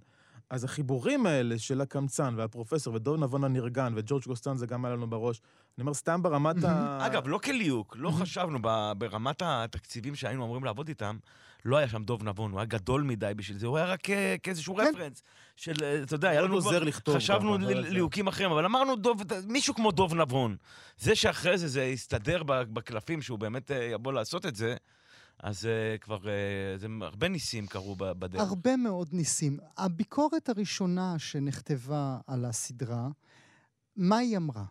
אז 0.49 0.63
החיבורים 0.63 1.25
האלה 1.25 1.59
של 1.59 1.81
הקמצן 1.81 2.33
והפרופסור 2.37 2.93
ודוב 2.93 3.17
נבון 3.17 3.43
הנרגן 3.43 3.93
וג'ורג' 3.95 4.23
גוסטן 4.23 4.57
זה 4.57 4.65
גם 4.65 4.85
היה 4.85 4.95
לנו 4.95 5.09
בראש. 5.09 5.41
אני 5.77 5.81
אומר, 5.81 5.93
סתם 5.93 6.23
ברמת 6.23 6.63
ה... 6.63 6.97
אגב, 7.05 7.27
לא 7.27 7.37
כליהוק, 7.37 7.95
לא 7.99 8.11
חשבנו 8.11 8.59
ב- 8.61 8.91
ברמת 8.97 9.41
התקציבים 9.45 10.15
שהיינו 10.15 10.43
אמורים 10.43 10.63
לעבוד 10.63 10.87
איתם, 10.87 11.17
לא 11.65 11.77
היה 11.77 11.87
שם 11.89 12.03
דוב 12.03 12.23
נבון, 12.23 12.51
הוא 12.51 12.59
היה 12.59 12.65
גדול 12.65 13.03
מדי 13.03 13.31
בשביל 13.35 13.57
זה, 13.57 13.67
הוא 13.67 13.77
היה 13.77 13.85
רק 13.85 13.99
כ- 14.03 14.43
כאיזשהו 14.43 14.75
כן. 14.75 14.83
רפרנס 14.89 15.23
של, 15.55 15.73
אה, 15.83 16.03
אתה 16.03 16.15
יודע, 16.15 16.29
היה 16.29 16.41
לנו 16.41 16.53
עוזר 16.53 16.69
כבר, 16.69 16.79
לכתוב 16.83 17.15
חשבנו 17.15 17.57
ליהוקים 17.57 18.27
אחרים, 18.27 18.51
אבל 18.51 18.65
אמרנו 18.65 18.95
דוב, 18.95 19.21
מישהו 19.47 19.73
כמו 19.75 19.91
דוב 19.91 20.13
נבון. 20.13 20.55
זה 20.97 21.15
שאחרי 21.15 21.57
זה 21.57 21.67
זה 21.67 21.83
יסתדר 21.83 22.43
בקלפים, 22.47 23.21
שהוא 23.21 23.39
באמת 23.39 23.71
אה, 23.71 23.83
יבוא 23.83 24.13
לעשות 24.13 24.45
את 24.45 24.55
זה, 24.55 24.75
אז 25.39 25.65
אה, 25.65 25.97
כבר, 25.97 26.27
אה, 26.27 26.77
זה 26.77 26.87
הרבה 27.01 27.27
ניסים 27.27 27.67
קרו 27.67 27.95
בדרך. 27.95 28.41
הרבה 28.41 28.75
מאוד 28.77 29.07
ניסים. 29.11 29.57
הביקורת 29.77 30.49
הראשונה 30.49 31.19
שנכתבה 31.19 32.17
על 32.27 32.45
הסדרה, 32.45 33.07
מה 33.95 34.17
היא 34.17 34.37
אמרה? 34.37 34.63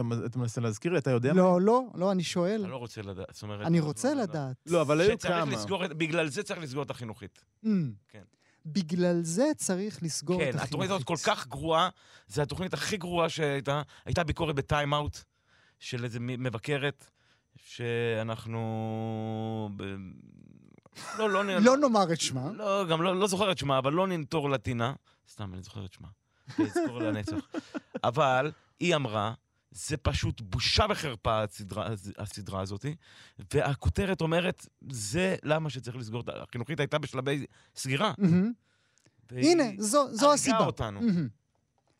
אתה 0.00 0.26
אתה 0.26 0.38
מנסה 0.38 0.60
להזכיר 0.60 0.92
לי, 0.92 0.98
אתה 0.98 1.10
יודע 1.10 1.32
מה? 1.32 1.40
לא, 1.40 1.60
לא, 1.60 1.82
לא, 1.94 2.12
אני 2.12 2.22
שואל. 2.22 2.60
אני 2.62 2.70
לא 2.70 2.76
רוצה 2.76 3.02
לדעת, 3.02 3.26
זאת 3.32 3.42
אומרת... 3.42 3.66
אני 3.66 3.80
רוצה 3.80 4.14
לדעת. 4.14 4.56
לא, 4.66 4.82
אבל 4.82 5.00
היו 5.00 5.18
כמה. 5.18 5.44
לסגור, 5.44 5.84
את- 5.84 5.92
בגלל 5.92 6.28
זה 6.28 6.42
צריך 6.42 6.60
לסגור 6.60 6.82
את 6.82 6.90
החינוכית. 6.90 7.44
Mm. 7.64 7.68
כן. 8.08 8.22
בגלל 8.66 9.20
זה 9.22 9.44
צריך 9.56 10.02
לסגור 10.02 10.36
את 10.36 10.40
כן, 10.42 10.48
החינוכית. 10.48 10.68
התוכנית 10.68 10.90
הזאת 10.90 11.04
כל 11.04 11.16
כך 11.26 11.46
גרועה, 11.48 11.88
זו 12.28 12.42
התוכנית 12.42 12.74
הכי 12.74 12.96
גרועה 12.96 13.28
שהייתה. 13.28 13.82
הייתה 14.04 14.24
ביקורת 14.24 14.54
בטיים-אאוט 14.54 15.18
של 15.78 16.04
איזה 16.04 16.18
מבקרת, 16.20 17.10
שאנחנו... 17.56 18.60
ב... 19.76 19.82
לא, 21.18 21.30
לא, 21.30 21.44
נ- 21.44 21.62
לא 21.64 21.76
נאמר 21.76 22.12
את 22.12 22.20
שמה. 22.20 22.50
לא, 22.52 22.84
גם 22.86 23.02
לא, 23.02 23.16
לא 23.20 23.26
זוכר 23.26 23.52
את 23.52 23.58
שמה, 23.58 23.78
אבל 23.78 23.92
לא 23.92 24.06
ננטור 24.06 24.50
לטינה. 24.50 24.92
סתם, 25.30 25.54
אני 25.54 25.62
זוכר 25.62 25.84
את 25.84 25.92
שמה. 25.92 26.08
אזכור 26.66 26.98
לנצח. 26.98 27.34
אבל 28.04 28.52
היא 28.80 28.94
אמרה, 28.96 29.34
זה 29.76 29.96
פשוט 29.96 30.40
בושה 30.40 30.84
וחרפה 30.90 31.42
הסדרה, 31.42 31.88
הסדרה 32.18 32.60
הזאת, 32.60 32.86
והכותרת 33.54 34.20
אומרת, 34.20 34.66
זה 34.90 35.36
למה 35.42 35.70
שצריך 35.70 35.96
לסגור 35.96 36.20
את. 36.20 36.28
החינוכית 36.28 36.80
הייתה 36.80 36.98
בשלבי 36.98 37.46
סגירה. 37.76 38.12
והיא 39.30 39.50
הנה, 39.50 39.64
זו, 39.78 40.14
זו 40.14 40.26
הרגה 40.26 40.34
הסיבה. 40.34 40.58
אותנו. 40.66 41.00
מהמם. 41.00 41.28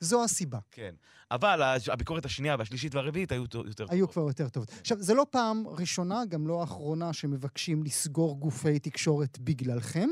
זו 0.01 0.25
הסיבה. 0.25 0.59
כן. 0.71 0.95
אבל 1.31 1.63
הביקורת 1.93 2.25
השנייה 2.25 2.57
והשלישית 2.59 2.95
והרביעית 2.95 3.33
היו 3.33 3.43
יותר 3.43 3.87
היו 3.91 4.07
טובות. 4.07 4.13
כבר 4.13 4.23
יותר 4.23 4.49
טובות. 4.49 4.73
עכשיו, 4.81 5.03
זה 5.03 5.15
לא 5.15 5.27
פעם 5.31 5.67
ראשונה, 5.67 6.25
גם 6.25 6.47
לא 6.47 6.61
האחרונה, 6.61 7.13
שמבקשים 7.13 7.83
לסגור 7.83 8.41
גופי 8.41 8.79
תקשורת 8.79 9.39
בגללכם. 9.39 10.09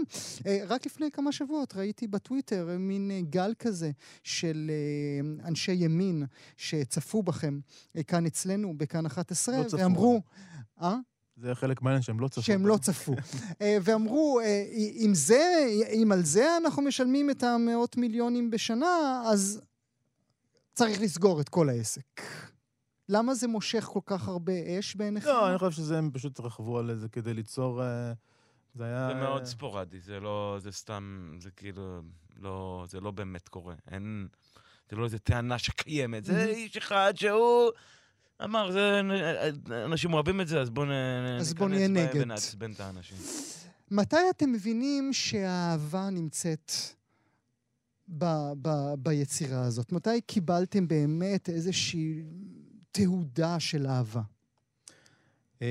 אה, 0.46 0.58
רק 0.68 0.86
לפני 0.86 1.10
כמה 1.10 1.32
שבועות 1.32 1.76
ראיתי 1.76 2.06
בטוויטר 2.06 2.76
מין 2.78 3.10
אה, 3.10 3.20
גל 3.22 3.52
כזה 3.58 3.90
של 4.22 4.70
אה, 4.70 5.48
אנשי 5.48 5.72
ימין 5.72 6.24
שצפו 6.56 7.22
בכם 7.22 7.60
כאן 8.06 8.26
אצלנו, 8.26 8.78
בכאן 8.78 9.06
11, 9.06 9.56
לא. 9.56 9.64
ואמרו... 9.70 10.22
אה? 10.82 10.96
זה 11.36 11.54
חלק 11.54 11.82
מהעניין 11.82 12.02
שהם 12.02 12.20
לא 12.20 12.28
צפו. 12.28 12.42
שהם 12.42 12.66
לא 12.66 12.76
צפו. 12.76 13.14
ואמרו, 13.84 14.40
אם 14.74 15.10
זה, 15.14 15.66
אם 15.92 16.12
על 16.12 16.24
זה 16.24 16.56
אנחנו 16.56 16.82
משלמים 16.82 17.30
את 17.30 17.42
המאות 17.42 17.96
מיליונים 17.96 18.50
בשנה, 18.50 19.22
אז 19.26 19.60
צריך 20.74 21.00
לסגור 21.00 21.40
את 21.40 21.48
כל 21.48 21.68
העסק. 21.68 22.22
למה 23.08 23.34
זה 23.34 23.48
מושך 23.48 23.84
כל 23.84 24.00
כך 24.06 24.28
הרבה 24.28 24.52
אש 24.78 24.96
בעיניכם? 24.96 25.28
לא, 25.28 25.50
אני 25.50 25.58
חושב 25.58 25.70
שזה, 25.70 25.98
הם 25.98 26.10
פשוט 26.12 26.40
רכבו 26.40 26.78
על 26.78 26.94
זה 26.98 27.08
כדי 27.08 27.34
ליצור... 27.34 27.82
אה, 27.82 28.12
זה 28.74 28.84
היה... 28.84 29.08
זה 29.08 29.14
מאוד 29.14 29.44
ספורדי, 29.44 30.00
זה 30.00 30.20
לא, 30.20 30.56
זה 30.60 30.72
סתם, 30.72 31.32
זה 31.40 31.50
כאילו, 31.50 32.00
לא, 32.36 32.84
זה 32.88 33.00
לא 33.00 33.10
באמת 33.10 33.48
קורה. 33.48 33.74
אין, 33.90 34.28
זה 34.90 34.96
לא 34.96 35.04
איזה 35.04 35.18
טענה 35.18 35.58
שקיימת, 35.58 36.24
זה 36.24 36.44
איש 36.44 36.76
אחד 36.76 37.12
שהוא 37.16 37.70
אמר, 38.44 38.70
זה, 38.70 39.00
אנשים 39.84 40.14
אוהבים 40.14 40.40
את 40.40 40.48
זה, 40.48 40.60
אז 40.60 40.70
בואו 40.70 40.86
אז 41.40 41.54
בוא 41.54 41.68
נהיה 41.68 41.88
נגד. 41.88 42.22
ונעצבן 42.22 42.72
את 42.72 42.80
האנשים. 42.80 43.18
מתי 43.90 44.16
אתם 44.30 44.52
מבינים 44.52 45.12
שהאהבה 45.12 46.10
נמצאת 46.10 46.72
ב, 48.08 48.24
ב, 48.62 48.94
ביצירה 48.98 49.62
הזאת? 49.62 49.92
מתי 49.92 50.20
קיבלתם 50.20 50.88
באמת 50.88 51.48
איזושהי 51.48 52.22
תהודה 52.92 53.60
של 53.60 53.86
אהבה? 53.86 54.22
אמ, 55.60 55.66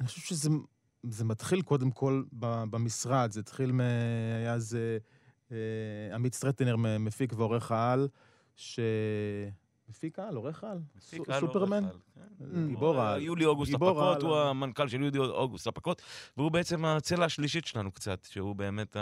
אני 0.00 0.08
חושב 0.08 0.20
שזה 0.20 0.50
זה 1.02 1.24
מתחיל 1.24 1.62
קודם 1.62 1.90
כל 1.90 2.22
במשרד, 2.70 3.30
זה 3.30 3.40
התחיל 3.40 3.72
מ... 3.72 3.80
היה 4.36 4.54
איזה 4.54 4.98
אה, 5.52 5.56
עמית 6.14 6.34
סטרטנר, 6.34 6.76
מפיק 6.76 7.32
ועורך 7.36 7.72
העל, 7.72 8.08
ש... 8.56 8.80
מפיק 9.90 10.18
העל, 10.18 10.36
עורך 10.36 10.64
העל? 10.64 10.78
סופרמן? 11.40 11.84
כן. 12.14 12.66
גיבור 12.66 13.00
העל. 13.00 13.22
יולי 13.22 13.44
אוגוסט 13.44 13.74
הפקות, 13.74 14.22
הוא 14.22 14.36
המנכ"ל 14.36 14.88
של 14.88 15.02
יולי 15.02 15.18
אוגוסט 15.18 15.66
הפקות, 15.66 16.02
והוא 16.36 16.50
בעצם 16.50 16.84
הצלע 16.84 17.24
השלישית 17.24 17.64
שלנו 17.66 17.92
קצת, 17.92 18.26
שהוא 18.30 18.56
באמת 18.56 18.96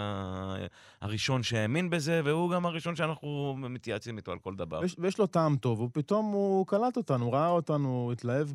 הראשון 1.01 1.43
שהאמין 1.43 1.91
בזה, 1.91 2.21
והוא 2.25 2.51
גם 2.51 2.67
הראשון 2.67 2.97
שאנחנו 2.97 3.57
מתייעצים 3.59 4.17
איתו 4.17 4.33
על 4.33 4.39
כל 4.39 4.55
דבר. 4.55 4.81
ויש 4.99 5.19
לו 5.19 5.27
טעם 5.27 5.57
טוב, 5.57 5.81
ופתאום 5.81 6.33
הוא 6.33 6.67
קלט 6.67 6.97
אותנו, 6.97 7.25
הוא 7.25 7.35
ראה 7.35 7.49
אותנו, 7.49 8.11
התלהב 8.13 8.49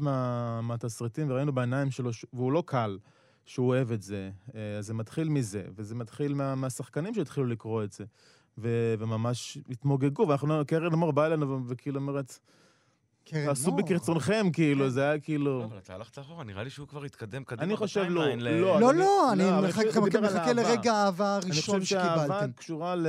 מהתסריטים, 0.62 1.32
וראינו 1.32 1.52
בעיניים 1.52 1.92
שלו, 1.92 2.10
והוא 2.34 2.52
לא 2.52 2.64
קל. 2.66 2.98
שהוא 3.46 3.68
אוהב 3.68 3.92
את 3.92 4.02
זה. 4.02 4.32
אה, 4.56 4.78
אז 4.78 4.86
זה 4.86 4.94
מתחיל 4.94 5.30
מזה, 5.30 5.64
וזה 5.76 5.96
מתחיל 5.96 6.34
מה, 6.34 6.56
מהשחקנים 6.56 7.14
שהתחילו 7.14 7.46
לקרוא 7.46 7.84
את 7.84 7.92
זה. 7.92 8.06
ו, 8.58 8.96
וממש 9.00 9.58
התמוגגו, 9.70 10.28
ואנחנו, 10.28 10.62
קרן 10.68 10.94
אמור 10.94 11.12
באה 11.12 11.26
אלינו 11.26 11.68
וכאילו 11.68 12.00
אומרת, 12.00 12.40
תעשו 13.24 13.72
בכרצונכם, 13.72 14.48
כאילו, 14.54 14.86
כן. 14.86 14.90
זה 14.90 15.04
היה 15.04 15.20
כאילו... 15.20 15.60
לא, 15.60 15.66
אבל 15.66 15.78
אתה 15.78 15.96
הלכת 15.96 16.20
אחורה, 16.20 16.44
נראה 16.44 16.64
לי 16.64 16.70
שהוא 16.70 16.88
כבר 16.88 17.04
התקדם 17.04 17.44
קדימה 17.44 17.64
אני 17.64 17.76
חושב 17.76 18.04
לא. 18.10 18.26
לא, 18.36 18.80
לא, 18.80 18.94
לא, 18.94 19.34
אני 19.34 19.44
מחכה 19.68 20.54
לרגע 20.54 20.94
האהבה 20.94 21.36
הראשון 21.36 21.52
שקיבלתם. 21.52 21.76
אני 21.76 21.82
חושב 21.82 22.30
שהאהבה 22.30 22.54
קשורה 22.56 22.96
ל... 22.96 23.08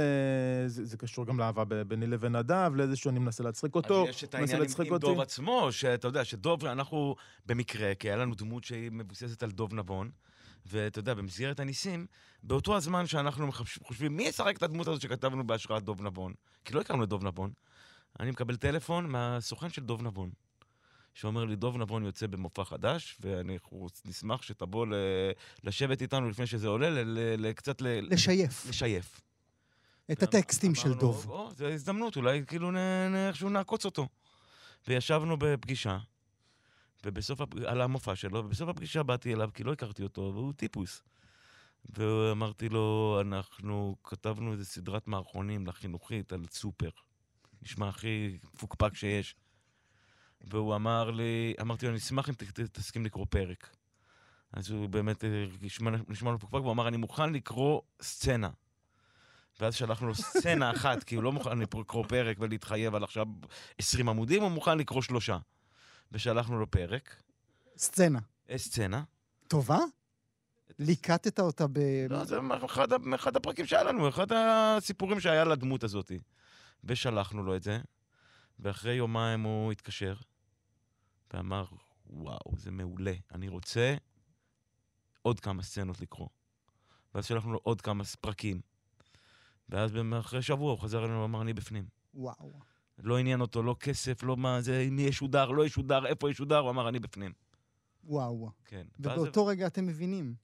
זה 0.67 0.97
קשור 0.97 1.27
גם 1.27 1.39
לאהבה 1.39 1.65
ביני 1.65 2.07
לבין 2.07 2.37
נדב, 2.37 2.73
לאיזשהו 2.75 3.11
אני 3.11 3.19
מנסה 3.19 3.45
להצחיק 3.45 3.75
אותו, 3.75 4.05
מנסה 4.05 4.09
להצחיק 4.09 4.13
אותי. 4.13 4.17
יש 4.17 4.25
את 4.25 4.35
העניין 4.35 4.93
עם 4.93 4.99
דוב 4.99 5.21
עצמו, 5.21 5.69
שאתה 5.71 6.09
יודע, 6.09 6.25
שדוב, 6.25 6.65
אנחנו 6.65 7.15
במקרה, 7.47 7.95
כי 7.95 8.09
היה 8.09 8.17
לנו 8.17 8.35
דמות 8.35 8.65
שהיא 8.65 8.91
מבוססת 8.93 9.43
על 9.43 9.51
דוב 9.51 9.75
נבון. 9.75 10.11
ואתה 10.67 10.99
יודע, 10.99 11.15
במסגרת 11.15 11.61
הניסים, 11.61 12.07
באותו 12.43 12.77
הזמן 12.77 13.07
שאנחנו 13.07 13.53
חושבים, 13.83 14.17
מי 14.17 14.23
ישחק 14.23 14.57
את 14.57 14.63
הדמות 14.63 14.89
הזאת 14.89 15.01
שכתבנו 15.01 15.47
בהשראת 15.47 15.83
דוב 15.83 16.03
נבון? 16.03 16.35
כי 16.65 16.75
לא 16.75 16.81
הכרנו 16.81 17.05
את 17.05 17.09
דוב 17.09 17.25
נבון. 17.25 17.53
אני 18.21 18.31
מקבל 18.31 18.57
טלפון 18.57 19.07
מהסוכן 19.07 19.71
של 19.71 19.83
דוב 19.83 20.03
נבון, 20.03 20.31
שאומר 21.15 21.45
לי, 21.45 21.57
דוב 21.57 21.77
נבון 21.77 22.05
יוצא 22.05 22.27
במופע 22.27 22.65
חדש, 22.65 23.19
ואני 23.21 23.59
נשמח 24.05 24.43
שתבוא 24.43 24.87
לשבת 25.65 26.03
איתנו 26.03 26.31
לפני 26.31 26.47
שזה 26.47 26.69
עולה, 26.69 26.89
קצת 27.55 27.81
ל... 27.81 27.87
לשייף. 28.13 28.67
לשייף. 28.69 29.21
את 30.13 30.23
הטקסטים 30.23 30.75
של 30.75 30.95
דוב. 30.95 31.27
או, 31.29 31.51
זו 31.51 31.67
הזדמנות, 31.67 32.17
אולי 32.17 32.43
כאילו 32.47 32.71
איכשהו 33.29 33.49
נעקוץ 33.49 33.85
אותו. 33.85 34.09
וישבנו 34.89 35.37
בפגישה, 35.39 35.99
ובסוף, 37.05 37.41
הפ... 37.41 37.49
על 37.67 37.81
המופע 37.81 38.17
שלו, 38.17 38.39
ובסוף 38.39 38.69
הפגישה 38.69 39.03
באתי 39.03 39.35
אליו, 39.35 39.51
כי 39.55 39.65
לא 39.65 39.73
הכרתי 39.73 40.03
אותו, 40.03 40.31
והוא 40.35 40.53
טיפוס. 40.53 41.03
ואמרתי 41.91 42.69
לו, 42.69 43.19
אנחנו 43.21 43.97
כתבנו 44.05 44.53
איזה 44.53 44.65
סדרת 44.65 45.09
מערכונים 45.09 45.67
לחינוכית 45.67 46.33
על 46.33 46.45
סופר. 46.51 46.91
נשמע 47.63 47.89
הכי 47.89 48.39
מפוקפק 48.55 48.95
שיש. 48.95 49.37
והוא 50.41 50.75
אמר 50.75 51.11
לי, 51.11 51.55
אמרתי 51.61 51.87
לו, 51.87 51.91
אני 51.91 51.99
אשמח 51.99 52.29
אם 52.29 52.35
תסכים 52.73 53.05
לקרוא 53.05 53.27
פרק. 53.31 53.77
אז 54.53 54.71
הוא 54.71 54.89
באמת 54.89 55.25
נשמע, 55.61 55.91
נשמע 56.09 56.31
לו 56.31 56.37
מפוקפק, 56.37 56.55
והוא 56.55 56.73
אמר, 56.73 56.89
אני 56.89 56.97
מוכן 56.97 57.33
לקרוא 57.33 57.81
סצנה. 58.03 58.51
ואז 59.61 59.75
שלחנו 59.75 60.07
לו 60.07 60.15
סצנה 60.15 60.71
אחת, 60.71 61.03
כי 61.03 61.15
הוא 61.15 61.25
לא 61.25 61.33
מוכן 61.33 61.59
לקרוא 61.59 62.05
פרק 62.09 62.37
ולהתחייב 62.41 62.95
על 62.95 63.05
עכשיו 63.05 63.27
20 63.79 64.09
עמודים, 64.09 64.43
הוא 64.43 64.51
מוכן 64.51 64.79
לקרוא 64.79 65.03
שלושה. 65.03 65.39
ושלחנו 66.13 66.59
לו 66.59 66.71
פרק. 66.71 67.23
סצנה. 67.77 68.19
אה, 68.51 68.59
סצנה. 68.59 69.03
טובה? 69.49 69.79
ליקטת 70.79 71.41
אותה 71.41 71.67
ב... 71.67 71.79
לא, 72.11 72.25
זה 72.25 72.39
אחד, 72.65 72.89
אחד 73.15 73.37
הפרקים 73.37 73.67
שהיה 73.67 73.85
לנו, 73.85 74.09
אחד 74.09 74.27
הסיפורים 74.33 75.21
שהיה 75.21 75.45
לדמות 75.45 75.85
הזאת. 75.85 76.13
ושלחנו 76.85 77.43
לו 77.43 77.57
את 77.57 77.63
זה, 77.63 77.81
ואחרי 78.59 78.95
יומיים 78.95 79.43
הוא 79.43 79.73
התקשר, 79.73 80.15
ואמר, 81.35 81.65
וואו, 82.07 82.53
זה 82.57 82.71
מעולה, 82.71 83.15
אני 83.35 83.49
רוצה 83.49 83.97
עוד 85.23 85.41
כמה 85.41 85.63
סצנות 85.63 86.01
לקרוא. 86.01 86.29
ואז 87.15 87.27
שלחנו 87.27 87.53
לו 87.53 87.61
עוד 87.63 87.81
כמה 87.81 88.05
פרקים. 88.21 88.61
ואז 89.69 89.91
אחרי 90.21 90.43
שבוע 90.43 90.71
הוא 90.71 90.81
חזר 90.81 91.05
אלינו 91.05 91.23
ואמר, 91.23 91.43
אני 91.43 91.53
בפנים. 91.53 91.87
וואו. 92.15 92.74
לא 92.99 93.19
עניין 93.19 93.41
אותו, 93.41 93.63
לא 93.63 93.77
כסף, 93.81 94.23
לא 94.23 94.37
מה 94.37 94.61
זה, 94.61 94.81
אם 94.81 94.99
ישודר, 94.99 95.51
לא 95.51 95.67
ישודר, 95.67 96.07
איפה 96.07 96.31
ישודר, 96.31 96.59
הוא 96.59 96.71
אמר, 96.71 96.89
אני 96.89 96.99
בפנים. 96.99 97.33
וואו. 98.05 98.51
כן. 98.65 98.87
ובאותו 99.01 99.45
זה... 99.45 99.51
רגע 99.51 99.67
אתם 99.67 99.87
מבינים. 99.87 100.35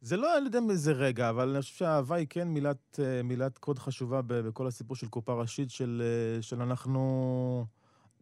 זה 0.00 0.16
לא, 0.16 0.38
אני 0.38 0.44
יודע 0.44 0.60
מאיזה 0.60 0.92
רגע, 0.92 1.30
אבל 1.30 1.48
אני 1.48 1.60
חושב 1.62 1.74
שהאהבה 1.74 2.16
היא 2.16 2.26
כן 2.30 2.48
מילת, 2.48 3.00
אה, 3.02 3.22
מילת 3.22 3.58
קוד 3.58 3.78
חשובה 3.78 4.20
בכל 4.26 4.66
הסיפור 4.66 4.96
של 4.96 5.08
קופה 5.08 5.34
ראשית, 5.34 5.70
של, 5.70 6.02
אה, 6.04 6.42
של 6.42 6.62
אנחנו... 6.62 7.66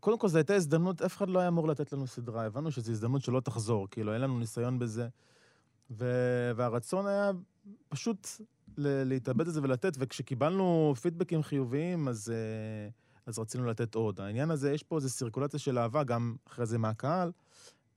קודם 0.00 0.18
כל, 0.18 0.28
זו 0.28 0.38
הייתה 0.38 0.54
הזדמנות, 0.54 1.02
אף 1.02 1.16
אחד 1.16 1.28
לא 1.28 1.38
היה 1.38 1.48
אמור 1.48 1.68
לתת 1.68 1.92
לנו 1.92 2.06
סדרה. 2.06 2.44
הבנו 2.44 2.70
שזו 2.70 2.92
הזדמנות 2.92 3.22
שלא 3.22 3.40
תחזור, 3.40 3.88
כאילו, 3.90 4.14
אין 4.14 4.20
לנו 4.20 4.38
ניסיון 4.38 4.78
בזה. 4.78 5.08
ו... 5.90 6.04
והרצון 6.56 7.06
היה 7.06 7.30
פשוט 7.88 8.28
להתאבד 8.78 9.48
את 9.48 9.54
זה 9.54 9.62
ולתת, 9.62 9.96
וכשקיבלנו 9.98 10.94
פידבקים 11.00 11.42
חיוביים, 11.42 12.08
אז... 12.08 12.32
Uh, 12.32 13.09
אז 13.26 13.38
רצינו 13.38 13.66
לתת 13.66 13.94
עוד. 13.94 14.20
העניין 14.20 14.50
הזה, 14.50 14.72
יש 14.72 14.82
פה 14.82 14.96
איזו 14.96 15.08
סירקולציה 15.08 15.58
של 15.58 15.78
אהבה, 15.78 16.04
גם 16.04 16.34
אחרי 16.46 16.66
זה 16.66 16.78
מהקהל. 16.78 17.32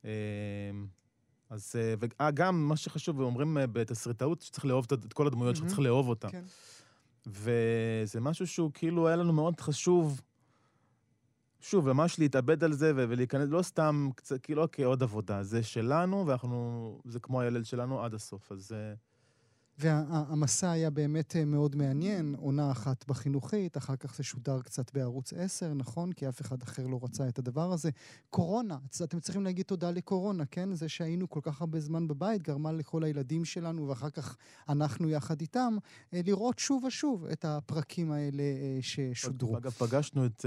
אמ, 0.03 0.09
אז, 1.49 1.75
וגם, 1.99 2.45
אה, 2.45 2.51
מה 2.51 2.77
שחשוב, 2.77 3.19
אומרים 3.19 3.57
אה, 3.57 3.67
בתסריטאות 3.67 4.41
שצריך 4.41 4.65
לאהוב 4.65 4.87
את 4.93 5.13
כל 5.13 5.27
הדמויות, 5.27 5.55
שצריך 5.55 5.79
לאהוב 5.79 6.09
אותן. 6.09 6.29
כן. 6.29 6.43
וזה 7.25 8.21
משהו 8.21 8.47
שהוא 8.47 8.71
כאילו 8.73 9.07
היה 9.07 9.15
לנו 9.15 9.33
מאוד 9.33 9.59
חשוב, 9.59 10.21
שוב, 11.59 11.93
ממש 11.93 12.19
להתאבד 12.19 12.63
על 12.63 12.73
זה 12.73 12.91
ולהיכנס, 12.95 13.49
לא 13.49 13.61
סתם, 13.61 14.09
כאילו, 14.43 14.61
לא 14.61 14.67
כעוד 14.71 15.03
עבודה, 15.03 15.43
זה 15.43 15.63
שלנו, 15.63 16.27
ואנחנו, 16.27 17.01
זה 17.05 17.19
כמו 17.19 17.41
הילד 17.41 17.65
שלנו 17.65 18.03
עד 18.03 18.13
הסוף, 18.13 18.51
אז... 18.51 18.75
והמסע 19.77 20.71
היה 20.71 20.89
באמת 20.89 21.35
אה, 21.35 21.45
מאוד 21.45 21.75
מעניין, 21.75 22.35
עונה 22.37 22.71
אחת 22.71 23.05
בחינוכית, 23.07 23.77
אחר 23.77 23.95
כך 23.95 24.15
זה 24.15 24.23
שודר 24.23 24.61
קצת 24.61 24.93
בערוץ 24.93 25.33
10, 25.33 25.73
נכון? 25.73 26.13
כי 26.13 26.29
אף 26.29 26.41
אחד 26.41 26.61
אחר 26.61 26.87
לא 26.87 26.99
רצה 27.03 27.27
את 27.27 27.39
הדבר 27.39 27.71
הזה. 27.71 27.89
קורונה, 28.29 28.77
אתם 29.03 29.19
צריכים 29.19 29.43
להגיד 29.43 29.65
תודה 29.65 29.91
לקורונה, 29.91 30.45
כן? 30.45 30.73
זה 30.75 30.89
שהיינו 30.89 31.29
כל 31.29 31.39
כך 31.43 31.61
הרבה 31.61 31.79
זמן 31.79 32.07
בבית 32.07 32.41
גרמה 32.41 32.71
לכל 32.71 33.03
הילדים 33.03 33.45
שלנו, 33.45 33.87
ואחר 33.87 34.09
כך 34.09 34.37
אנחנו 34.69 35.09
יחד 35.09 35.41
איתם, 35.41 35.77
אה, 36.13 36.21
לראות 36.25 36.59
שוב 36.59 36.83
ושוב 36.83 37.25
את 37.25 37.45
הפרקים 37.45 38.11
האלה 38.11 38.43
אה, 38.43 38.77
ששודרו. 38.81 39.57
אגב, 39.57 39.71
פגשנו 39.71 40.25
את, 40.25 40.45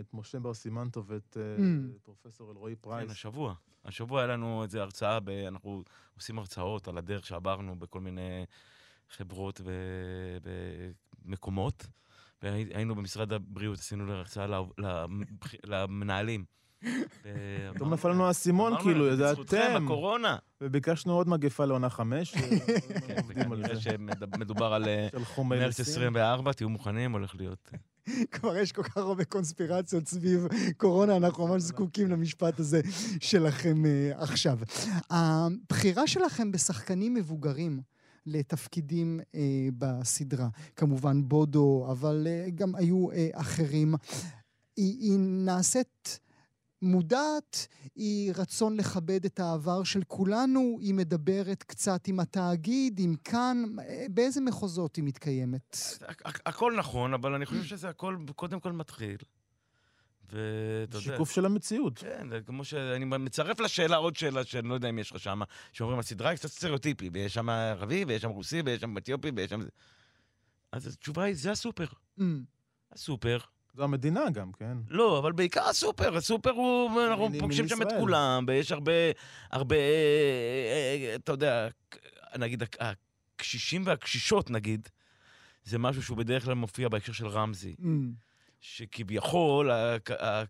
את 0.00 0.14
משה 0.14 0.40
בר 0.40 0.54
סימנטוב 0.54 1.04
ואת 1.08 1.36
mm. 1.36 1.98
פרופסור 2.02 2.50
אלרועי 2.50 2.76
פרייס. 2.76 3.06
כן, 3.06 3.12
השבוע. 3.12 3.54
השבוע 3.86 4.20
היה 4.20 4.26
לנו 4.26 4.62
איזו 4.62 4.80
הרצאה, 4.80 5.20
ב... 5.20 5.28
אנחנו 5.28 5.82
עושים 6.16 6.38
הרצאות 6.38 6.88
על 6.88 6.98
הדרך 6.98 7.26
שעברנו 7.26 7.78
בכל 7.78 8.00
מיני 8.00 8.44
חברות 9.08 9.60
ומקומות, 11.24 11.86
והיינו 12.42 12.94
במשרד 12.94 13.32
הבריאות, 13.32 13.78
עשינו 13.78 14.12
הרצאה 14.12 14.46
למנהלים. 15.64 16.44
פתאום 17.74 17.92
נפל 17.92 18.08
לנו 18.08 18.26
האסימון, 18.26 18.72
כאילו, 18.82 19.16
זה 19.16 19.32
אתם. 19.32 19.84
הקורונה. 19.84 20.36
וביקשנו 20.60 21.12
עוד 21.12 21.28
מגפה 21.28 21.64
לעונה 21.64 21.90
חמש. 21.90 22.34
כן, 23.06 23.22
כנראה 23.34 23.80
שמדובר 23.80 24.72
על 24.72 24.88
אה, 24.88 25.08
מרץ 25.44 25.80
24, 25.80 26.52
תהיו 26.52 26.68
מוכנים, 26.68 27.12
הולך 27.12 27.34
להיות... 27.38 27.70
כבר 28.32 28.56
יש 28.56 28.72
כל 28.72 28.82
כך 28.82 28.96
הרבה 28.96 29.24
קונספירציות 29.24 30.08
סביב 30.08 30.46
קורונה, 30.76 31.16
אנחנו 31.16 31.46
ממש 31.46 31.62
זקוקים 31.62 32.10
למשפט 32.10 32.60
הזה 32.60 32.80
שלכם 33.20 33.82
עכשיו. 34.14 34.58
הבחירה 35.10 36.06
שלכם 36.06 36.52
בשחקנים 36.52 37.14
מבוגרים 37.14 37.80
לתפקידים 38.26 39.20
uh, 39.20 39.36
בסדרה, 39.78 40.48
כמובן 40.76 41.28
בודו, 41.28 41.86
אבל 41.90 42.26
uh, 42.26 42.50
גם 42.50 42.74
היו 42.74 43.10
uh, 43.10 43.14
אחרים, 43.32 43.94
היא, 44.76 44.98
היא 45.00 45.18
נעשית... 45.18 46.20
מודעת, 46.86 47.66
היא 47.94 48.32
רצון 48.36 48.76
לכבד 48.76 49.24
את 49.24 49.40
העבר 49.40 49.84
של 49.84 50.02
כולנו, 50.06 50.78
היא 50.80 50.94
מדברת 50.94 51.62
קצת 51.62 52.08
עם 52.08 52.20
התאגיד, 52.20 52.98
עם 52.98 53.14
כאן, 53.24 53.64
באיזה 54.10 54.40
מחוזות 54.40 54.96
היא 54.96 55.04
מתקיימת? 55.04 55.76
הכל 56.46 56.74
נכון, 56.78 57.14
אבל 57.14 57.34
אני 57.34 57.46
חושב 57.46 57.64
שזה 57.64 57.88
הכל 57.88 58.16
קודם 58.36 58.60
כל 58.60 58.72
מתחיל. 58.72 59.16
ואתה 60.30 60.96
יודע... 60.96 61.00
שיקוף 61.00 61.30
של 61.30 61.46
המציאות. 61.46 61.98
כן, 61.98 62.28
זה 62.30 62.40
כמו 62.46 62.64
שאני 62.64 63.04
מצרף 63.04 63.60
לשאלה 63.60 63.96
עוד 63.96 64.16
שאלה 64.16 64.44
שאני 64.44 64.68
לא 64.68 64.74
יודע 64.74 64.88
אם 64.88 64.98
יש 64.98 65.12
לך 65.12 65.20
שם, 65.20 65.40
שאומרים, 65.72 65.98
הסדרה 65.98 66.30
היא 66.30 66.36
קצת 66.36 66.48
סטריאוטיפי, 66.48 67.10
ויש 67.12 67.34
שם 67.34 67.48
ערבי, 67.48 68.04
ויש 68.08 68.22
שם 68.22 68.30
רוסי, 68.30 68.62
ויש 68.64 68.80
שם 68.80 68.98
אתיופי, 68.98 69.30
ויש 69.36 69.50
שם... 69.50 69.60
אז 70.72 70.86
התשובה 70.86 71.22
היא, 71.22 71.34
זה 71.34 71.50
הסופר. 71.50 71.86
Mm. 72.18 72.22
הסופר. 72.92 73.38
זו 73.76 73.84
המדינה 73.84 74.30
גם, 74.30 74.52
כן. 74.52 74.76
לא, 74.88 75.18
אבל 75.18 75.32
בעיקר 75.32 75.68
הסופר. 75.68 76.16
הסופר 76.16 76.50
הוא, 76.50 77.02
אנחנו 77.02 77.28
פוגשים 77.38 77.68
שם 77.68 77.82
את 77.82 77.88
כולם, 78.00 78.44
ויש 78.48 78.72
הרבה, 78.72 78.92
הרבה, 79.50 79.76
אה, 79.76 81.10
אה, 81.10 81.14
אתה 81.14 81.32
יודע, 81.32 81.68
נגיד, 82.38 82.62
הקשישים 82.80 83.82
והקשישות, 83.86 84.50
נגיד, 84.50 84.88
זה 85.64 85.78
משהו 85.78 86.02
שהוא 86.02 86.16
בדרך 86.16 86.44
כלל 86.44 86.54
מופיע 86.54 86.88
בהקשר 86.88 87.12
של 87.12 87.26
רמזי. 87.26 87.74
Mm. 87.78 87.84
שכביכול... 88.60 89.70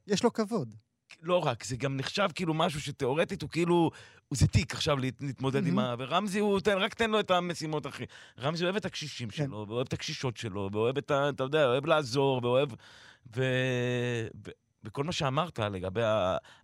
יש 0.07 0.25
לו 0.25 0.33
כבוד. 0.33 0.75
לא 1.23 1.47
רק, 1.47 1.65
זה 1.65 1.77
גם 1.77 1.97
נחשב 1.97 2.29
כאילו 2.35 2.55
משהו 2.55 2.81
שתאורטית 2.81 3.43
הוא 3.43 3.51
כאילו, 3.51 3.91
זה 4.31 4.47
תיק 4.47 4.75
עכשיו 4.75 4.97
להתמודד 4.99 5.65
mm-hmm. 5.65 5.69
עם 5.69 5.79
ה... 5.79 5.95
ורמזי 5.99 6.39
הוא, 6.39 6.61
תן, 6.61 6.79
רק 6.79 6.95
תן 6.95 7.11
לו 7.11 7.21
את 7.21 7.31
המשימות 7.31 7.87
הכי... 7.87 8.05
רמזי 8.39 8.65
אוהב 8.65 8.77
את 8.77 8.85
הקשישים 8.85 9.29
כן. 9.29 9.47
שלו, 9.47 9.67
ואוהב 9.69 9.87
את 9.87 9.93
הקשישות 9.93 10.37
שלו, 10.37 10.71
ואוהב 10.73 10.99
את 10.99 11.11
ה... 11.11 11.29
אתה 11.29 11.43
יודע, 11.43 11.67
אוהב 11.67 11.87
לעזור, 11.87 12.41
ואוהב... 12.43 12.71
ו... 13.37 13.43
ו... 14.47 14.51
וכל 14.87 15.05
מה 15.05 15.13
שאמרת 15.13 15.59
לגבי 15.59 16.01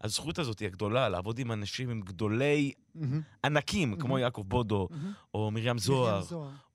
הזכות 0.02 0.38
הזאת 0.38 0.58
היא 0.58 0.68
הגדולה, 0.68 1.08
לעבוד 1.08 1.38
עם 1.38 1.52
אנשים, 1.52 1.90
עם 1.90 2.00
גדולי 2.00 2.72
mm-hmm. 2.72 3.00
ענקים, 3.44 3.94
mm-hmm. 3.94 4.00
כמו 4.00 4.18
יעקב 4.18 4.42
בודו, 4.48 4.88
mm-hmm. 4.90 5.34
או 5.34 5.50
מרים 5.50 5.78
זוהר, 5.78 6.22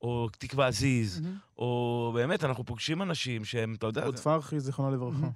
או 0.02 0.28
תקווה 0.38 0.66
עזיז, 0.66 1.18
mm-hmm. 1.18 1.58
או 1.58 2.12
באמת, 2.14 2.44
אנחנו 2.44 2.64
פוגשים 2.64 3.02
אנשים 3.02 3.44
שהם, 3.44 3.74
אתה 3.74 3.86
יודע... 3.86 4.04
עוד 4.04 4.18
פרחי, 4.18 4.60
זיכרונו 4.60 4.94
לברכה. 4.94 5.28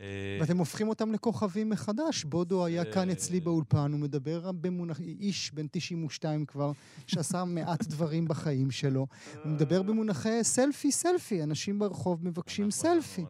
אה, 0.00 0.38
ואתם 0.40 0.58
הופכים 0.58 0.88
אותם 0.88 1.12
לכוכבים 1.12 1.70
מחדש. 1.70 2.24
בודו 2.24 2.64
היה 2.64 2.84
כאן 2.84 3.10
אצלי 3.10 3.40
באולפן, 3.40 3.92
הוא 3.92 4.00
מדבר 4.00 4.52
במונח... 4.52 5.00
איש 5.00 5.52
בן 5.54 5.66
92 5.70 6.46
כבר, 6.46 6.72
שעשה 7.06 7.44
מעט 7.54 7.86
דברים 7.86 8.28
בחיים 8.28 8.70
שלו. 8.70 9.06
הוא 9.44 9.52
מדבר 9.52 9.82
במונחי 9.82 10.38
סלפי, 10.44 10.92
סלפי. 10.92 11.42
אנשים 11.42 11.78
ברחוב 11.78 12.24
מבקשים 12.24 12.70
סלפי. 12.70 13.24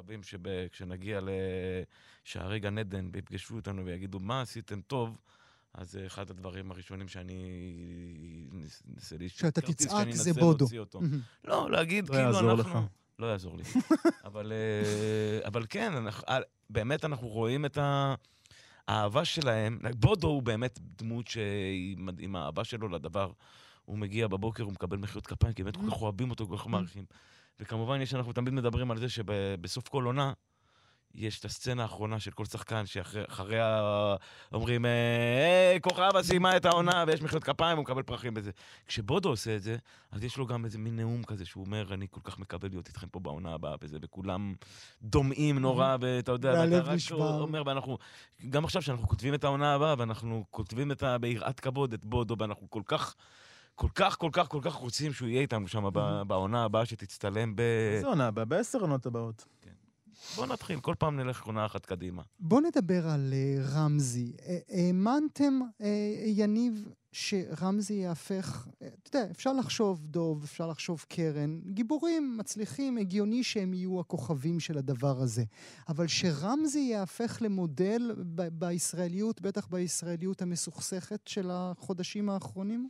מקווים 0.00 0.22
שכשנגיע 0.22 1.20
לשערי 2.24 2.60
גן 2.60 2.78
עדן 2.78 3.08
ויפגשו 3.12 3.56
אותנו 3.56 3.84
ויגידו, 3.84 4.18
מה 4.20 4.40
עשיתם 4.40 4.80
טוב? 4.80 5.18
אז 5.74 5.92
זה 5.92 6.06
אחד 6.06 6.30
הדברים 6.30 6.70
הראשונים 6.70 7.08
שאני 7.08 7.34
אנסה 8.94 9.16
להשתתף. 9.18 9.40
שאתה 9.40 9.60
תצעק 9.60 10.10
זה 10.10 10.32
בודו. 10.32 10.66
לא, 11.44 11.70
להגיד 11.70 12.08
לא 12.08 12.14
כאילו 12.14 12.50
אנחנו... 12.50 12.80
לא 13.18 13.26
יעזור 13.26 13.56
לי. 13.56 13.62
אבל, 14.28 14.52
אה, 14.52 15.48
אבל 15.48 15.66
כן, 15.68 15.92
אנחנו, 15.96 16.24
אה, 16.28 16.38
באמת 16.70 17.04
אנחנו 17.04 17.28
רואים 17.28 17.64
את 17.64 17.78
האהבה 18.88 19.24
שלהם. 19.24 19.78
בודו 19.96 20.28
הוא 20.28 20.42
באמת 20.42 20.78
דמות 20.82 21.28
שהיא 21.28 21.96
מדהימה, 21.98 22.42
האהבה 22.42 22.64
שלו 22.64 22.88
לדבר. 22.88 23.32
הוא 23.84 23.98
מגיע 23.98 24.28
בבוקר, 24.28 24.62
הוא 24.62 24.72
מקבל 24.72 24.96
מחיאות 24.96 25.26
כפיים, 25.26 25.52
כי 25.52 25.64
באמת 25.64 25.76
כל 25.76 25.90
כך 25.90 26.02
אוהבים 26.02 26.30
אותו, 26.30 26.46
כל 26.46 26.56
כך 26.56 26.66
מעריכים. 26.66 27.04
וכמובן, 27.60 28.00
יש, 28.00 28.14
אנחנו 28.14 28.32
תמיד 28.32 28.54
מדברים 28.54 28.90
על 28.90 28.98
זה 28.98 29.08
שבסוף 29.08 29.88
כל 29.88 30.04
עונה, 30.04 30.32
יש 31.14 31.40
את 31.40 31.44
הסצנה 31.44 31.82
האחרונה 31.82 32.20
של 32.20 32.30
כל 32.30 32.44
שחקן, 32.44 32.86
שאחריה 32.86 33.80
אומרים, 34.52 34.84
היי, 34.84 35.80
כוכבה 35.80 36.22
סיימה 36.22 36.56
את 36.56 36.64
העונה, 36.64 37.04
ויש 37.06 37.22
מחיאות 37.22 37.44
כפיים, 37.44 37.76
הוא 37.76 37.82
מקבל 37.82 38.02
פרחים 38.02 38.34
בזה. 38.34 38.50
כשבודו 38.86 39.28
עושה 39.28 39.56
את 39.56 39.62
זה, 39.62 39.76
אז 40.12 40.24
יש 40.24 40.36
לו 40.36 40.46
גם 40.46 40.64
איזה 40.64 40.78
מין 40.78 40.96
נאום 40.96 41.22
כזה, 41.22 41.44
שהוא 41.44 41.64
אומר, 41.64 41.94
אני 41.94 42.06
כל 42.10 42.20
כך 42.24 42.38
מקווה 42.38 42.68
להיות 42.68 42.88
איתכם 42.88 43.06
פה 43.08 43.20
בעונה 43.20 43.54
הבאה 43.54 43.74
וזה, 43.82 43.98
וכולם 44.02 44.54
דומעים 45.02 45.58
נורא, 45.58 45.96
ואתה 46.00 46.32
יודע, 46.32 46.50
והלב 46.50 46.88
נשבר. 46.88 47.40
אומר, 47.40 47.62
ואנחנו, 47.66 47.98
גם 48.50 48.64
עכשיו, 48.64 48.82
כשאנחנו 48.82 49.08
כותבים 49.08 49.34
את 49.34 49.44
העונה 49.44 49.74
הבאה, 49.74 49.94
ואנחנו 49.98 50.44
כותבים 50.50 50.92
את 50.92 51.02
ה... 51.02 51.18
ביראת 51.18 51.60
כבוד 51.60 51.92
את 51.92 52.04
בודו, 52.04 52.36
ואנחנו 52.38 52.70
כל 52.70 52.82
כך... 52.86 53.14
כל 53.80 53.88
כך, 53.94 54.16
כל 54.18 54.30
כך, 54.32 54.48
כל 54.48 54.60
כך 54.62 54.74
רוצים 54.74 55.12
שהוא 55.12 55.28
יהיה 55.28 55.40
איתנו 55.40 55.68
שם 55.68 55.88
בעונה 56.26 56.64
הבאה 56.64 56.86
שתצטלם 56.86 57.56
ב... 57.56 57.60
איזה 57.96 58.06
עונה 58.06 58.26
הבאה? 58.26 58.44
בעשר 58.44 58.78
עונות 58.78 59.06
הבאות. 59.06 59.44
כן. 59.62 59.70
בוא 60.36 60.46
נתחיל, 60.46 60.80
כל 60.80 60.94
פעם 60.98 61.20
נלך 61.20 61.42
עונה 61.42 61.66
אחת 61.66 61.86
קדימה. 61.86 62.22
בוא 62.40 62.60
נדבר 62.60 63.08
על 63.08 63.32
uh, 63.32 63.70
רמזי. 63.74 64.32
אה, 64.46 64.58
האמנתם, 64.68 65.60
uh, 65.62 65.82
uh, 65.82 65.84
יניב, 66.26 66.88
שרמזי 67.12 67.94
יהפך, 67.94 68.68
אתה 68.78 69.16
יודע, 69.16 69.30
אפשר 69.30 69.52
לחשוב 69.52 70.06
דוב, 70.06 70.44
אפשר 70.44 70.66
לחשוב 70.66 71.04
קרן, 71.08 71.60
גיבורים 71.66 72.36
מצליחים, 72.38 72.98
הגיוני 72.98 73.44
שהם 73.44 73.74
יהיו 73.74 74.00
הכוכבים 74.00 74.60
של 74.60 74.78
הדבר 74.78 75.20
הזה. 75.20 75.44
אבל 75.88 76.06
שרמזי 76.06 76.88
יהפך 76.90 77.38
למודל 77.40 78.14
ב- 78.34 78.48
בישראליות, 78.48 79.40
בטח 79.40 79.66
בישראליות 79.66 80.42
המסוכסכת 80.42 81.20
של 81.26 81.50
החודשים 81.52 82.30
האחרונים? 82.30 82.88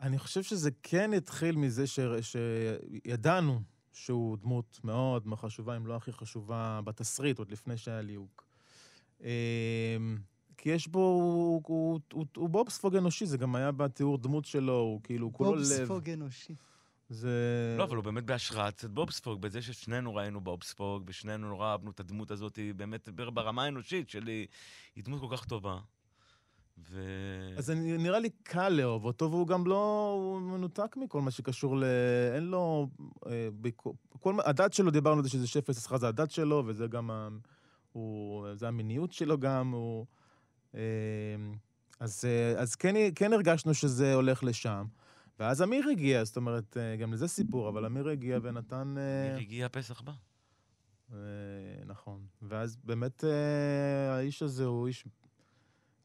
אני 0.00 0.18
חושב 0.18 0.42
שזה 0.42 0.70
כן 0.82 1.12
התחיל 1.12 1.56
מזה 1.56 1.86
ש... 1.86 2.00
שידענו 2.20 3.60
שהוא 3.92 4.38
דמות 4.38 4.80
מאוד 4.84 5.26
מאוד 5.26 5.38
חשובה, 5.38 5.76
אם 5.76 5.86
לא 5.86 5.96
הכי 5.96 6.12
חשובה, 6.12 6.80
בתסריט, 6.84 7.38
עוד 7.38 7.50
לפני 7.50 7.76
שהיה 7.76 8.00
ליהוק. 8.00 8.46
אמ, 9.20 9.26
כי 10.56 10.68
יש 10.68 10.88
בו, 10.88 10.98
הוא, 10.98 11.62
הוא, 11.66 12.00
הוא, 12.12 12.26
הוא 12.36 12.48
בובספוג 12.48 12.96
אנושי, 12.96 13.26
זה 13.26 13.38
גם 13.38 13.54
היה 13.54 13.72
בתיאור 13.72 14.18
דמות 14.18 14.44
שלו, 14.44 14.78
הוא 14.78 15.00
כאילו 15.02 15.32
כולו 15.32 15.54
לב. 15.54 15.60
בובספוג 15.60 16.10
אנושי. 16.10 16.54
זה... 17.08 17.74
לא, 17.78 17.84
אבל 17.84 17.96
הוא 17.96 18.04
באמת 18.04 18.24
בהשראת 18.24 18.84
בובספוג, 18.84 19.40
בזה 19.40 19.62
ששנינו 19.62 20.14
ראינו 20.14 20.40
בובספוג, 20.40 21.02
ושנינו 21.06 21.48
נורא 21.48 21.66
אהבנו 21.70 21.90
את 21.90 22.00
הדמות 22.00 22.30
הזאת, 22.30 22.58
באמת 22.76 23.08
ברמה 23.08 23.64
האנושית 23.64 24.10
שלי, 24.10 24.46
היא 24.96 25.04
דמות 25.04 25.20
כל 25.20 25.36
כך 25.36 25.44
טובה. 25.44 25.78
ו... 26.78 27.00
אז 27.56 27.70
אני, 27.70 27.98
נראה 27.98 28.18
לי 28.18 28.30
קל 28.42 28.68
לאהוב 28.68 29.04
אותו, 29.04 29.30
והוא 29.30 29.46
גם 29.46 29.66
לא... 29.66 30.12
הוא 30.16 30.40
מנותק 30.40 30.96
מכל 30.96 31.20
מה 31.20 31.30
שקשור 31.30 31.76
ל... 31.76 31.84
אין 32.34 32.44
לו... 32.44 32.88
אה, 33.26 33.48
בכל, 33.60 33.90
כל, 34.20 34.34
הדת 34.44 34.72
שלו, 34.72 34.90
דיברנו 34.90 35.16
על 35.16 35.24
זה 35.24 35.30
שזה 35.30 35.46
שפל 35.46 35.72
שכר, 35.72 35.96
זה 35.96 36.08
הדת 36.08 36.30
שלו, 36.30 36.62
וזה 36.66 36.86
גם... 36.86 37.10
ה, 37.10 37.28
הוא, 37.92 38.46
זה 38.54 38.68
המיניות 38.68 39.12
שלו 39.12 39.38
גם, 39.38 39.70
הוא... 39.70 40.06
אה, 40.74 40.80
אז, 42.00 42.24
אה, 42.24 42.60
אז 42.60 42.74
כן, 42.74 42.94
כן 43.14 43.32
הרגשנו 43.32 43.74
שזה 43.74 44.14
הולך 44.14 44.44
לשם. 44.44 44.86
ואז 45.38 45.62
אמיר 45.62 45.88
הגיע, 45.88 46.24
זאת 46.24 46.36
אומרת, 46.36 46.76
אה, 46.76 46.96
גם 46.96 47.12
לזה 47.12 47.28
סיפור, 47.28 47.68
אבל 47.68 47.84
אמיר 47.84 48.08
הגיע 48.08 48.38
ונתן... 48.42 48.94
אה, 48.98 49.26
אמיר 49.26 49.36
הגיע 49.40 49.68
פסח 49.68 50.00
בא. 50.00 50.12
נכון. 51.86 52.26
ואז 52.42 52.76
באמת 52.84 53.24
האיש 54.10 54.42
הזה 54.42 54.64
הוא 54.64 54.86
איש 54.86 55.04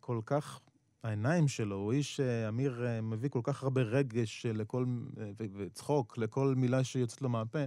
כל 0.02 0.22
כך, 0.26 0.60
העיניים 1.04 1.48
שלו, 1.48 1.76
הוא 1.76 1.92
איש, 1.94 2.20
אה, 2.20 2.50
אמיר 2.50 2.86
אה, 2.86 3.02
מביא 3.02 3.30
כל 3.30 3.42
כך 3.44 3.64
הרבה 3.64 3.82
רגש 3.82 4.46
לכל, 4.46 4.86
אה, 5.20 5.32
וצחוק 5.38 6.18
לכל 6.18 6.54
מילה 6.58 6.84
שיוצאת 6.84 7.22
לו 7.22 7.30
מהפה, 7.30 7.60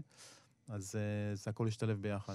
אז 0.68 0.96
זה 1.34 1.50
הכל 1.50 1.68
השתלב 1.68 2.02
ביחד. 2.02 2.34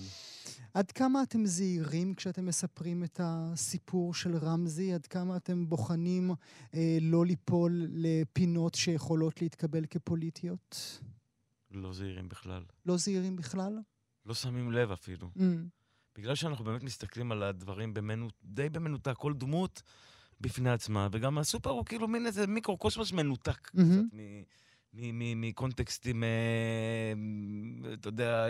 עד 0.74 0.92
כמה 0.92 1.24
אתם 1.24 1.46
זהירים 1.46 2.14
כשאתם 2.14 2.46
מספרים 2.46 3.04
את 3.04 3.20
הסיפור 3.24 4.14
של 4.14 4.36
רמזי? 4.36 4.94
עד 4.94 5.08
כמה 5.08 5.38
אתם 5.38 5.70
בוחנים 5.70 6.32
אה, 6.74 6.98
לא 7.02 7.26
ליפול 7.26 7.88
לפינות 7.90 8.76
שיכולות 8.76 9.42
להתקבל 9.42 9.86
כפוליטיות? 9.86 11.02
לא 11.72 11.94
זהירים 11.94 12.30
בכלל. 12.30 12.64
לא 12.86 12.98
זהירים 12.98 13.36
בכלל? 13.36 13.80
לא 14.26 14.34
שמים 14.34 14.72
לב 14.72 14.92
אפילו. 14.92 15.30
Mm. 15.38 15.42
בגלל 16.20 16.36
שאנחנו 16.36 16.66
באמת 16.66 16.84
מסתכלים 16.84 17.32
על 17.32 17.44
הדברים 17.44 17.94
במנו, 17.94 18.28
די 18.44 18.70
במנותק, 18.70 19.14
כל 19.18 19.34
דמות 19.34 19.82
בפני 20.42 20.70
עצמה, 20.70 21.08
וגם 21.12 21.38
הסופר 21.38 21.70
הוא 21.70 21.86
כאילו 21.86 22.08
מין 22.08 22.26
איזה 22.26 22.48
מיקרו-קוסמוס 22.48 23.12
מנותק 23.12 23.68
mm-hmm. 23.68 23.80
קצת 24.94 25.02
מקונטקסטים, 25.36 26.24
אה, 26.24 27.14
אתה 27.94 28.08
יודע, 28.08 28.46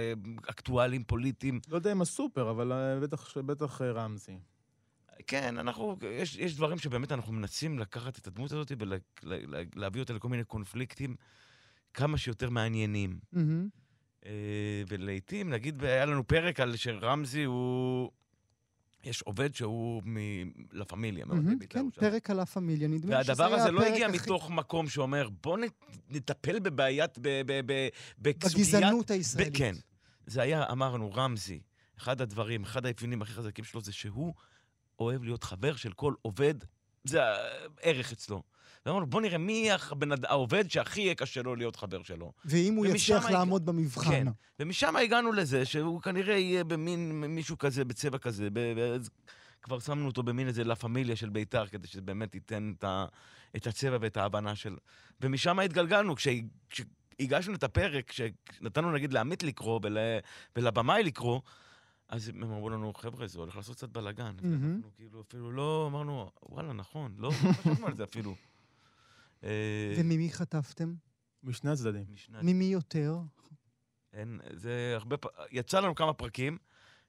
אקטואליים, 0.50 1.04
פוליטיים. 1.04 1.60
לא 1.68 1.76
יודע 1.76 1.92
אם 1.92 2.02
הסופר, 2.02 2.50
אבל 2.50 2.72
אה, 2.72 3.00
בטח, 3.00 3.38
בטח 3.38 3.82
אה, 3.82 3.92
רמזי. 3.92 4.40
כן, 5.28 5.58
אנחנו, 5.58 5.98
יש, 6.12 6.36
יש 6.36 6.56
דברים 6.56 6.78
שבאמת 6.78 7.12
אנחנו 7.12 7.34
מנסים 7.34 7.80
לקחת 7.80 8.18
את 8.18 8.28
הדמות 8.28 8.52
הזאת 8.52 8.72
ולהביא 8.80 10.02
אותה 10.02 10.14
לכל 10.14 10.30
מיני 10.30 10.44
קונפליקטים 10.44 11.16
כמה 11.94 12.18
שיותר 12.18 12.50
מעניינים. 12.50 13.20
Mm-hmm. 13.34 13.80
אה, 14.26 14.32
ולעיתים, 14.88 15.50
נגיד, 15.50 15.84
היה 15.84 16.06
לנו 16.06 16.28
פרק 16.28 16.60
על 16.60 16.76
שרמזי 16.76 17.44
הוא... 17.44 18.12
יש 19.04 19.22
עובד 19.22 19.56
שהוא 19.56 20.02
מ- 20.06 20.52
לה 20.72 20.86
פמיליה, 20.86 21.26
מאוד 21.26 21.60
ביט 21.60 21.74
כן, 21.74 21.80
לירושלים. 21.80 22.12
פרק 22.12 22.30
על 22.30 22.38
לה 22.38 22.46
פמיליה, 22.46 22.88
נדמה 22.88 23.18
לי 23.18 23.24
שזה 23.24 23.32
והדבר 23.32 23.54
היה 23.54 23.56
הזה 23.64 23.72
לא 23.72 23.80
הפרק 23.82 23.94
הגיע 23.94 24.08
הכי- 24.08 24.18
מתוך 24.18 24.50
מקום 24.50 24.90
שאומר, 24.90 25.30
בוא 25.44 25.58
נטפל 26.10 26.60
בבעיית, 26.60 27.18
ב- 27.18 27.22
ב- 27.46 27.62
ב- 27.66 27.88
בסוגיית... 28.22 28.44
בגזענות 28.68 29.12
ב- 29.12 29.14
הישראלית. 29.14 29.58
כן. 29.58 29.74
זה 30.26 30.42
היה, 30.42 30.64
אמרנו, 30.72 31.12
רמזי, 31.14 31.60
אחד 31.98 32.22
הדברים, 32.22 32.64
אחד 32.64 32.86
האפיונים 32.86 33.22
הכי 33.22 33.34
חזקים 33.34 33.66
שלו 33.66 33.82
זה 33.82 33.92
שהוא 33.92 34.34
אוהב 35.00 35.24
להיות 35.24 35.44
חבר 35.44 35.76
של 35.76 35.94
כל 35.94 36.14
עובד, 36.22 36.54
זה 37.04 37.20
הערך 37.24 38.12
אצלו. 38.12 38.44
ואמרנו, 38.90 39.06
בוא 39.08 39.22
נראה 39.22 39.38
מי 39.38 39.70
העובד 40.24 40.72
שהכי 40.72 41.02
יהיה 41.02 41.16
קשה 41.16 41.42
לו 41.42 41.56
להיות 41.56 41.76
חבר 41.76 42.04
שלו. 42.04 42.32
ואם 42.46 42.74
הוא 42.76 42.86
יצליח 42.86 43.26
הגיע- 43.26 43.38
לעמוד 43.38 43.66
במבחן. 43.66 44.10
כן. 44.12 44.28
ומשם 44.60 44.96
הגענו 44.96 45.32
לזה 45.32 45.66
שהוא 45.66 46.02
כנראה 46.02 46.36
יהיה 46.38 46.64
במין 46.64 47.22
מישהו 47.22 47.58
כזה, 47.58 47.86
בצבע 47.86 48.18
כזה. 48.18 48.50
ב- 48.54 48.60
ב- 48.60 48.98
כבר 49.62 49.80
שמנו 49.80 50.08
אותו 50.08 50.24
במין 50.24 50.48
איזה 50.48 50.64
לה 50.64 50.76
פמיליה 50.76 51.16
של 51.16 51.30
בית"ר, 51.30 51.68
כדי 51.68 51.88
שזה 51.88 52.02
באמת 52.02 52.36
ייתן 52.36 52.74
את, 52.78 52.84
ה, 52.84 53.06
את 53.56 53.68
הצבע 53.68 53.98
ואת 54.02 54.18
ההבנה 54.18 54.56
של... 54.56 54.76
ומשם 55.22 55.60
התגלגלנו, 55.60 56.16
כשהג- 56.16 56.48
כשהגשנו 56.70 57.56
את 57.56 57.64
הפרק, 57.64 58.12
כשנתנו 58.52 58.92
נגיד 58.92 59.14
לעמית 59.14 59.44
לקרוא 59.44 59.80
ול, 59.84 59.98
ולבמאי 60.56 61.04
לקרוא, 61.04 61.42
אז 62.10 62.30
הם 62.30 62.44
אמרו 62.44 62.70
לנו, 62.70 62.94
חבר'ה, 62.94 63.28
זה 63.28 63.40
הולך 63.40 63.56
לעשות 63.56 63.76
קצת 63.76 63.90
בלאגן. 63.90 64.32
מהמם. 64.42 64.64
ואנחנו 64.74 64.92
כאילו 64.96 65.22
אפילו 65.22 65.52
לא 65.52 65.88
אמרנו, 65.92 66.30
וואלה, 66.50 66.74
נכון, 66.74 67.14
לא 67.18 67.30
לא 67.46 67.52
חשבנו 67.54 67.88
על 67.88 67.96
זה 67.96 68.04
אפילו. 68.04 68.36
אה, 69.44 69.94
וממי 69.98 70.30
חטפתם? 70.32 70.94
משני 71.44 71.72
הצדדים. 71.72 72.06
ממי 72.42 72.66
יותר? 72.66 73.18
אין, 74.14 74.40
זה 74.54 74.94
הרבה 74.96 75.18
פ... 75.18 75.26
יצא 75.52 75.80
לנו 75.80 75.96
כמה 75.96 76.14
פרקים, 76.14 76.58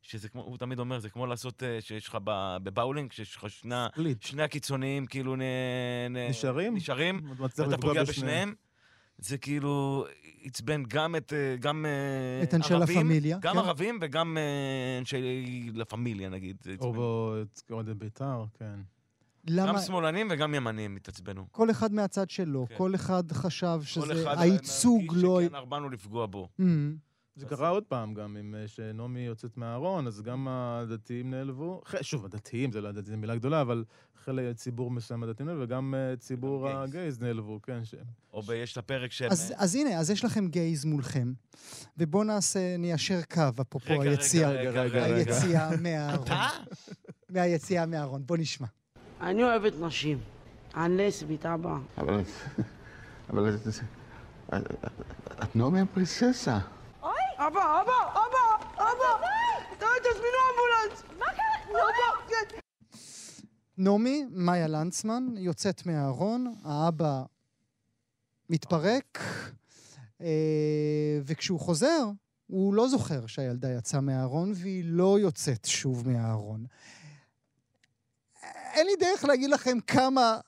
שזה 0.03 0.29
כמו, 0.29 0.43
הוא 0.43 0.59
תמיד 0.59 0.79
אומר, 0.79 0.99
זה 0.99 1.11
כמו 1.11 1.27
לעשות, 1.27 1.63
אה, 1.63 1.81
שיש 1.81 2.09
לך 2.09 2.19
בבאולינג, 2.63 3.13
שיש 3.13 3.37
לך 3.37 3.51
שני. 3.51 3.75
שני 4.21 4.43
הקיצוניים 4.43 5.07
כאילו 5.07 5.37
נ... 5.37 5.41
נ... 6.11 6.17
נשארים? 6.17 6.75
נשארים, 6.77 7.21
ואתה 7.37 7.79
פוגע 7.81 8.03
בשניהם. 8.03 8.05
בשניהם. 8.05 8.55
זה 9.19 9.39
כאילו 9.39 10.07
עצבן 10.43 10.83
גם 10.89 11.17
את, 11.17 11.33
אה, 11.33 11.57
גם 11.57 11.87
את 12.43 12.55
אנשי 12.55 12.75
לה 12.75 12.87
פמיליה, 12.87 13.39
גם 13.41 13.55
כן. 13.55 13.59
ערבים 13.59 13.99
וגם 14.03 14.39
אנשי 14.99 15.71
לה 15.75 15.85
פמיליה, 15.85 16.29
נגיד. 16.29 16.57
או 16.81 17.35
אוהדי 17.71 17.95
בית"ר, 17.95 18.45
כן. 18.59 18.81
למה? 19.53 19.73
גם 19.73 19.79
שמאלנים 19.79 20.29
וגם 20.31 20.55
ימנים 20.55 20.97
התעצבנו. 20.97 21.47
כל 21.51 21.71
אחד 21.71 21.93
מהצד 21.93 22.31
שלו, 22.31 22.67
כן. 22.69 22.75
כל 22.77 22.95
אחד 22.95 23.33
חשב 23.33 23.79
כל 23.81 23.85
שזה, 23.85 24.23
אחד 24.23 24.35
הייצוג 24.39 25.03
לא... 25.17 25.41
שכן 25.47 25.69
באנו 25.69 25.91
לפגוע 25.91 26.27
בו. 26.27 26.49
אמ, 26.61 26.97
זה 27.37 27.47
קרה 27.47 27.69
עוד 27.69 27.85
פעם 27.85 28.15
גם, 28.15 28.37
עם 28.37 28.55
אה, 28.55 28.69
שנעמי 28.69 29.21
יוצאת 29.21 29.57
מהארון, 29.57 30.07
אז 30.07 30.23
גם 30.23 30.49
הדתיים 30.51 31.31
נעלבו. 31.31 31.83
שוב, 32.03 32.25
הדתיים, 32.25 32.73
זה 32.73 32.81
לא 32.81 32.89
הדתיים, 32.89 33.07
זו 33.15 33.21
מילה 33.21 33.37
גדולה, 33.37 33.61
אבל 33.61 33.85
חלק, 34.25 34.57
ציבור 34.57 34.91
מסוים 34.91 35.23
הדתיים 35.23 35.49
נעלבו, 35.49 35.65
וגם 35.65 35.95
אה, 35.95 36.17
ציבור. 36.17 36.69
הגייז 36.69 37.21
נעלבו, 37.21 37.63
כן. 37.63 37.85
ש- 37.85 37.95
או 38.33 38.43
ב- 38.43 38.51
יש 38.51 38.73
את 38.73 38.77
הפרק 38.79 39.13
שהם... 39.13 39.31
אז, 39.31 39.53
אז 39.57 39.75
הנה, 39.75 39.99
אז 39.99 40.11
יש 40.11 40.25
לכם 40.25 40.49
גייז 40.49 40.85
מולכם, 40.85 41.33
ובואו 41.99 42.25
נעשה, 42.25 42.77
ניישר 42.77 43.21
קו, 43.35 43.43
אפרופו 43.61 43.93
רגע, 43.93 44.01
רגע, 44.01 44.11
היציאה, 44.11 44.51
רגע, 44.51 44.83
רגע, 44.83 45.05
רגע. 45.07 45.35
היציאה 45.35 45.77
מהארון. 45.77 46.27
אתה? 46.27 46.47
מהיציאה 47.31 47.87
מהארון, 47.87 48.23
בוא 48.27 48.37
נשמע. 48.37 48.67
אני 49.21 49.43
אוהבת 49.45 49.73
נשים. 49.81 50.19
אני 50.77 51.07
לסבית, 51.09 51.47
אבא. 51.47 51.77
אבל 51.99 52.21
את... 52.21 52.27
אבל 53.31 53.55
את... 53.55 53.61
את- 55.43 55.57
נעמי 55.57 55.81
הפרינססה. 55.81 56.59
אבא, 57.03 57.47
אבא, 57.83 57.93
אבא, 58.13 58.65
אבא! 58.75 59.27
די, 59.79 59.87
תזמינו 60.01 60.37
אמבולנס! 60.51 61.03
מה 61.19 61.25
קרה? 61.25 61.71
אבא, 61.71 62.29
כן. 62.29 62.57
נעמי, 63.79 64.25
מאיה 64.31 64.67
לנצמן, 64.69 65.27
יוצאת 65.37 65.87
מהארון, 65.87 66.55
האבא 66.65 67.23
מתפרק, 68.51 69.19
אה, 70.21 70.27
וכשהוא 71.25 71.61
חוזר, 71.61 72.05
הוא 72.47 72.75
לא 72.75 72.89
זוכר 72.89 73.27
שהילדה 73.27 73.69
יצאה 73.71 74.01
מהארון, 74.01 74.53
והיא 74.55 74.85
לא 74.87 75.19
יוצאת 75.21 75.65
שוב 75.65 76.09
מהארון. 76.09 76.65
אין 78.75 78.87
לי 78.87 78.93
דרך 79.01 79.25
להגיד 79.25 79.51
לכם 79.51 79.79
כמה 79.87 80.39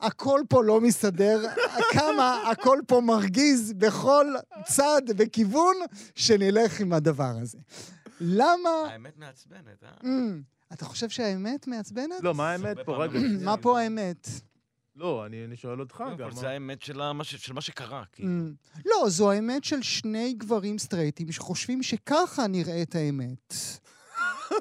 הכל 0.00 0.40
פה 0.48 0.64
לא 0.64 0.80
מסתדר, 0.80 1.42
כמה 1.98 2.50
הכל 2.50 2.78
פה 2.86 3.00
מרגיז 3.00 3.72
בכל 3.72 4.26
צד 4.66 5.02
וכיוון 5.18 5.74
שנלך 6.14 6.80
עם 6.80 6.92
הדבר 6.92 7.32
הזה. 7.42 7.58
למה... 8.20 8.70
האמת 8.90 9.18
מעצבנת, 9.18 9.84
אה? 9.84 9.88
אמ, 10.04 10.42
אתה 10.72 10.84
חושב 10.84 11.08
שהאמת 11.08 11.66
מעצבנת? 11.66 12.20
לא, 12.22 12.34
מה 12.34 12.50
האמת 12.50 12.76
פה? 12.84 13.04
רגע. 13.04 13.18
מה 13.44 13.56
פה 13.56 13.80
האמת? 13.80 14.28
לא, 14.96 15.26
אני 15.26 15.44
אני 15.44 15.56
שואל 15.56 15.80
אותך 15.80 15.96
קודם 15.96 16.16
גם. 16.16 16.28
מה- 16.28 16.34
זה 16.34 16.48
האמת 16.48 16.82
של 16.82 17.00
ה- 17.00 17.12
מה 17.12 17.24
ש- 17.24 17.34
של 17.34 17.52
מה 17.52 17.60
שקרה, 17.60 18.02
כאילו. 18.12 18.28
אמ, 18.28 18.52
לא, 18.86 19.08
זו 19.08 19.30
האמת 19.30 19.64
של 19.64 19.82
שני 19.82 20.32
גברים 20.38 20.78
סטרייטים 20.78 21.32
שחושבים 21.32 21.82
שככה 21.82 22.46
נראית 22.46 22.94
האמת. 22.94 23.54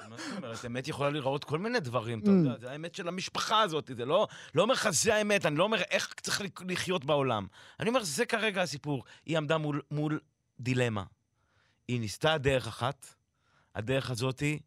מה 0.10 0.18
זאת 0.18 0.38
אומרת? 0.38 0.64
האמת 0.64 0.88
יכולה 0.88 1.10
להיראות 1.10 1.44
כל 1.44 1.60
מיני 1.60 1.80
דברים, 1.80 2.20
אתה 2.20 2.30
Mm. 2.30 2.34
יודע, 2.34 2.58
זה 2.58 2.72
האמת 2.72 2.96
של 2.96 3.08
המשפחה 3.08 3.62
הזאת, 3.62 3.92
זה 3.98 4.06
לא 4.06 4.28
לא 4.56 4.62
אומר 4.62 4.74
לך 4.74 4.90
זה 4.90 5.16
האמת, 5.16 5.46
אני 5.46 5.56
לא 5.56 5.64
אומר 5.64 5.82
איך 5.92 6.14
צריך 6.22 6.42
לחיות 6.68 7.06
בעולם. 7.06 7.48
אני 7.80 7.90
אומר, 7.90 8.04
זה 8.04 8.26
כרגע 8.26 8.62
הסיפור. 8.62 9.04
היא 9.26 9.38
עמדה 9.38 9.58
מול- 9.58 9.82
מול 9.92 10.20
דילמה. 10.60 11.04
היא 11.88 12.00
ניסתה 12.00 12.38
דרך 12.38 12.68
אחת, 12.68 13.06
הדרך 13.76 14.10
הזאתי 14.12 14.60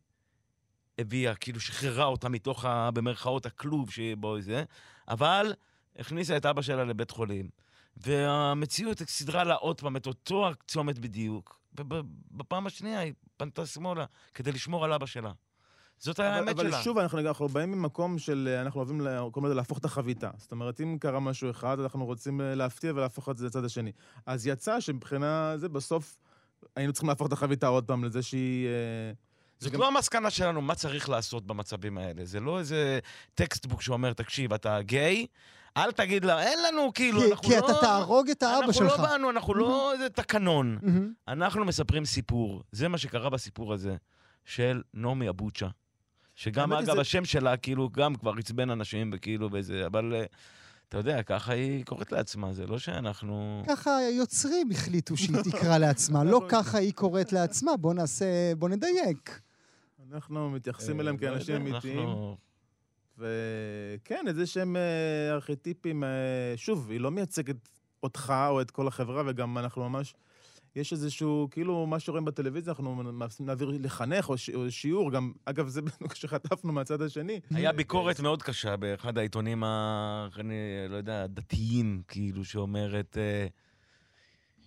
הביאה, 0.99 1.35
כאילו 1.35 1.61
שחררה 1.61 2.05
אותה 2.05 2.29
מתוך, 2.29 2.65
ה, 2.65 2.91
במרכאות, 2.91 3.47
הכלוב 3.47 3.91
שבו 3.91 4.41
זה, 4.41 4.65
אבל 5.09 5.53
הכניסה 5.99 6.37
את 6.37 6.47
אבא 6.47 6.63
שלה 6.63 6.85
לבית 6.85 7.11
חולים. 7.11 7.49
והמציאות 7.97 9.03
סידרה 9.07 9.45
לה 9.45 9.55
עוד 9.55 9.81
פעם 9.81 9.97
את 9.97 10.07
אותו 10.07 10.49
הצומת 10.49 10.99
בדיוק. 10.99 11.61
ובפעם 11.81 12.67
השנייה 12.67 13.01
היא 13.01 13.13
פנתה 13.37 13.67
שמאלה 13.67 14.05
כדי 14.35 14.53
לשמור 14.53 14.85
על 14.85 14.93
אבא 14.93 15.07
שלה. 15.07 15.33
זאת 15.99 16.21
אבל, 16.21 16.29
האמת 16.29 16.49
אבל 16.49 16.71
שלה. 16.71 16.83
שוב, 16.83 16.99
אנחנו, 16.99 17.19
אנחנו 17.19 17.49
באים 17.49 17.73
ממקום 17.73 18.19
של, 18.19 18.49
אה, 18.53 18.61
אנחנו 18.61 18.81
אוהבים 18.81 19.01
קוראים 19.33 19.45
לזה 19.47 19.55
להפוך 19.55 19.79
את 19.79 19.85
החביתה. 19.85 20.31
זאת 20.37 20.53
אומרת, 20.53 20.81
אם 20.81 20.97
קרה 21.01 21.21
משהו 21.21 21.51
אחד, 21.51 21.81
אנחנו 21.81 22.05
רוצים 22.07 22.41
אה, 22.41 22.55
להפתיע 22.55 22.93
ולהפוך 22.95 23.29
את 23.29 23.37
זה 23.37 23.47
לצד 23.47 23.65
השני. 23.65 23.93
אז 24.27 24.47
יצא 24.47 24.81
שמבחינה 24.81 25.53
זה, 25.57 25.69
בסוף 25.69 26.17
היינו 26.77 26.93
צריכים 26.93 27.09
להפוך 27.09 27.27
את 27.27 27.33
החביתה 27.33 27.67
עוד 27.67 27.85
פעם 27.85 28.05
לזה 28.05 28.23
שהיא... 28.23 28.67
אה, 28.67 29.13
זאת 29.59 29.73
גם- 29.73 29.81
לא 29.81 29.89
המסקנה 29.89 30.31
שלנו, 30.31 30.61
מה 30.63 30.75
צריך 30.75 31.09
לעשות 31.09 31.47
במצבים 31.47 31.99
האלה. 31.99 32.25
זה 32.25 32.41
לא 32.41 32.59
איזה 32.59 32.99
טקסטבוק 33.35 33.83
שאומר, 33.83 34.13
תקשיב, 34.13 34.53
אתה 34.53 34.83
גיי, 34.83 35.27
אל 35.85 35.93
תגיד 35.93 36.25
לה, 36.25 36.43
אין 36.43 36.59
לנו, 36.69 36.93
כאילו, 36.95 37.21
כי- 37.21 37.31
אנחנו 37.31 37.49
כי 37.49 37.57
לא... 37.57 37.59
אתה 37.71 37.81
תהרוג 37.81 38.31
את 38.31 38.43
האבא 38.43 38.57
אנחנו 38.59 38.73
שלך. 38.73 38.99
לא 38.99 39.07
באנו, 39.07 39.31
אנחנו 39.31 39.55
לא 39.55 39.93
איזה 39.93 40.09
תקנון. 40.11 40.79
אנחנו 41.29 41.65
מספרים 41.65 42.05
סיפור. 42.05 42.63
זה 42.73 42.89
מה 42.89 42.99
שקרה 42.99 43.31
בסיפור 43.31 43.73
הזה, 43.73 43.97
של 44.45 44.83
נעמי 44.95 45.29
אבוצ'ה. 45.29 45.67
שגם, 46.35 46.73
אגב, 46.73 46.95
זה- 46.95 47.01
השם 47.01 47.25
שלה, 47.25 47.57
כאילו, 47.57 47.89
גם 47.91 48.15
כבר 48.15 48.33
עצבן 48.39 48.71
אנשים, 48.71 49.11
וכאילו, 49.15 49.49
וזה, 49.53 49.87
אבל... 49.87 50.15
אה, 50.15 50.25
אתה 50.89 50.99
יודע, 50.99 51.23
ככה 51.23 51.53
היא 51.53 51.85
קוראת 51.85 52.13
לעצמה, 52.13 52.53
זה 52.53 52.67
לא 52.67 52.79
שאנחנו... 52.79 53.63
ככה 53.69 53.97
היוצרים 53.97 54.71
החליטו 54.71 55.17
שהיא 55.17 55.37
תקרא 55.51 55.79
לעצמה, 55.79 56.25
לא 56.25 56.41
ככה 56.49 56.79
היא 56.79 56.93
קוראת 56.93 57.33
לעצמה, 57.33 57.77
בוא 57.77 57.95
נעשה, 57.95 58.25
בוא 58.59 58.69
נדייק. 58.69 59.41
אנחנו 60.13 60.51
מתייחסים 60.51 60.97
אה, 60.97 61.01
אליהם 61.01 61.17
לא 61.17 61.21
כאנשים 61.21 61.57
אמיתיים. 61.57 62.09
וכן, 63.19 64.25
איזה 64.29 64.47
שהם 64.47 64.77
אה, 64.77 65.33
ארכיטיפים, 65.33 66.05
אה, 66.05 66.09
שוב, 66.57 66.91
היא 66.91 67.01
לא 67.01 67.11
מייצגת 67.11 67.69
אותך 68.03 68.33
או 68.49 68.61
את 68.61 68.71
כל 68.71 68.89
החברה, 68.89 69.23
וגם 69.27 69.59
אנחנו 69.59 69.89
ממש... 69.89 70.15
יש 70.77 70.93
איזשהו, 70.93 71.49
כאילו, 71.51 71.87
מה 71.87 72.01
שרואים 72.01 72.25
בטלוויזיה, 72.25 72.73
אנחנו 72.73 72.95
מנסים 72.95 73.47
להעביר 73.47 73.71
לחנך 73.81 74.29
או, 74.29 74.39
ש, 74.39 74.51
או 74.51 74.71
שיעור, 74.71 75.13
גם, 75.13 75.33
אגב, 75.45 75.69
זה 75.69 75.83
בדיוק 75.83 76.15
שחטפנו 76.15 76.73
מהצד 76.73 77.03
השני. 77.03 77.41
היה 77.51 77.73
ביקורת 77.73 78.21
מאוד 78.21 78.43
קשה 78.43 78.77
באחד 78.77 79.19
העיתונים, 79.19 79.65
ה... 79.65 80.29
אני 80.37 80.55
לא 80.89 80.97
יודע, 80.97 81.23
הדתיים, 81.23 82.03
כאילו, 82.09 82.45
שאומרת, 82.45 83.19
אה, 83.19 83.47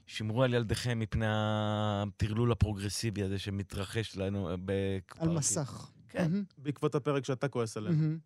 שמרו 0.06 0.44
על 0.44 0.54
ילדיכם 0.54 1.00
מפני 1.00 1.26
הטרלול 1.30 2.52
הפרוגרסיבי 2.52 3.24
הזה 3.24 3.40
שמתרחש 3.40 4.18
לנו 4.18 4.50
אה, 4.50 4.56
על. 5.20 5.30
מסך. 5.30 5.92
כן. 6.10 6.32
בעקבות 6.58 6.96
הפרק 6.96 7.26
שאתה 7.26 7.48
כועס 7.48 7.78
עליהם. 7.78 8.20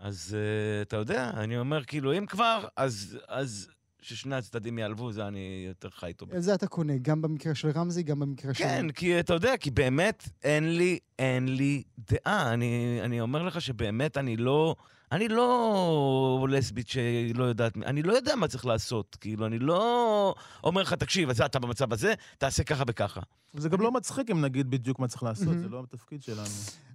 אז 0.00 0.36
uh, 0.36 0.82
אתה 0.82 0.96
יודע, 0.96 1.30
אני 1.34 1.58
אומר, 1.58 1.84
כאילו, 1.84 2.18
אם 2.18 2.26
כבר, 2.26 2.64
אז, 2.76 3.18
אז 3.28 3.68
ששני 4.02 4.36
הצדדים 4.36 4.78
ייעלבו, 4.78 5.12
זה 5.12 5.26
אני 5.26 5.64
יותר 5.68 5.90
חי 5.90 6.06
איתו. 6.06 6.26
את 6.36 6.42
זה 6.42 6.54
אתה 6.54 6.66
קונה, 6.66 6.92
גם 7.02 7.22
במקרה 7.22 7.54
של 7.54 7.70
רמזי, 7.70 8.02
גם 8.02 8.20
במקרה 8.20 8.54
של... 8.54 8.64
כן, 8.64 8.90
כי 8.90 9.20
אתה 9.20 9.34
יודע, 9.34 9.56
כי 9.56 9.70
באמת 9.70 10.28
אין 10.44 10.76
לי, 10.76 10.98
אין 11.20 11.56
לי 11.56 11.82
דעה. 11.98 12.52
אני, 12.52 13.00
אני 13.02 13.20
אומר 13.20 13.42
לך 13.42 13.60
שבאמת 13.60 14.16
אני 14.16 14.36
לא... 14.36 14.76
אני 15.12 15.28
לא 15.28 16.46
לסבית 16.50 16.88
שלא 16.88 17.44
יודעת, 17.44 17.76
אני 17.76 18.02
לא 18.02 18.12
יודע 18.12 18.36
מה 18.36 18.48
צריך 18.48 18.66
לעשות. 18.66 19.16
כאילו, 19.20 19.46
אני 19.46 19.58
לא 19.58 20.34
אומר 20.64 20.82
לך, 20.82 20.94
תקשיב, 20.94 21.30
אז 21.30 21.40
אתה 21.40 21.58
במצב 21.58 21.92
הזה, 21.92 22.14
תעשה 22.38 22.64
ככה 22.64 22.84
וככה. 22.86 23.20
זה 23.54 23.68
גם 23.68 23.80
לא 23.80 23.92
מצחיק 23.92 24.30
אם 24.30 24.40
נגיד 24.40 24.70
בדיוק 24.70 24.98
מה 24.98 25.08
צריך 25.08 25.22
לעשות. 25.22 25.58
זה 25.58 25.68
לא 25.68 25.82
התפקיד 25.82 26.22
שלנו. 26.22 26.48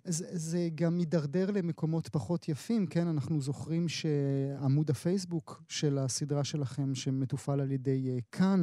זה, 0.07 0.25
זה 0.31 0.69
גם 0.75 0.97
מידרדר 0.97 1.51
למקומות 1.51 2.07
פחות 2.07 2.49
יפים, 2.49 2.87
כן? 2.87 3.07
אנחנו 3.07 3.41
זוכרים 3.41 3.87
שעמוד 3.87 4.89
הפייסבוק 4.89 5.63
של 5.69 5.97
הסדרה 5.97 6.43
שלכם, 6.43 6.95
שמתופעל 6.95 7.59
על 7.59 7.71
ידי 7.71 8.09
אה, 8.09 8.17
כאן, 8.31 8.61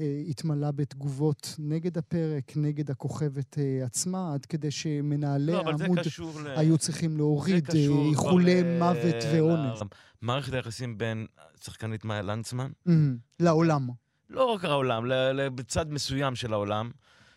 אה, 0.00 0.22
התמלא 0.28 0.70
בתגובות 0.70 1.56
נגד 1.58 1.98
הפרק, 1.98 2.52
נגד 2.56 2.90
הכוכבת 2.90 3.58
אה, 3.58 3.84
עצמה, 3.84 4.34
עד 4.34 4.46
כדי 4.46 4.70
שמנהלי 5.02 5.52
לא, 5.52 5.62
העמוד 5.66 5.98
קשור 5.98 6.40
ל... 6.40 6.46
היו 6.58 6.78
צריכים 6.78 7.16
להוריד 7.16 7.66
קשור 7.66 8.04
אה, 8.04 8.10
איחולי 8.10 8.62
ל- 8.62 8.78
מוות 8.78 9.14
ואונס. 9.34 9.80
מערכת 10.22 10.52
היחסים 10.52 10.98
בין 10.98 11.26
שחקנית 11.64 12.04
מאיה 12.04 12.22
לנצמן, 12.22 12.70
מהמם. 12.86 13.16
לעולם. 13.40 13.88
לא 14.30 14.44
רק 14.44 14.64
העולם, 14.64 15.06
ל- 15.06 15.12
ל- 15.32 15.48
בצד 15.48 15.92
מסוים 15.92 16.34
של 16.34 16.52
העולם, 16.52 16.90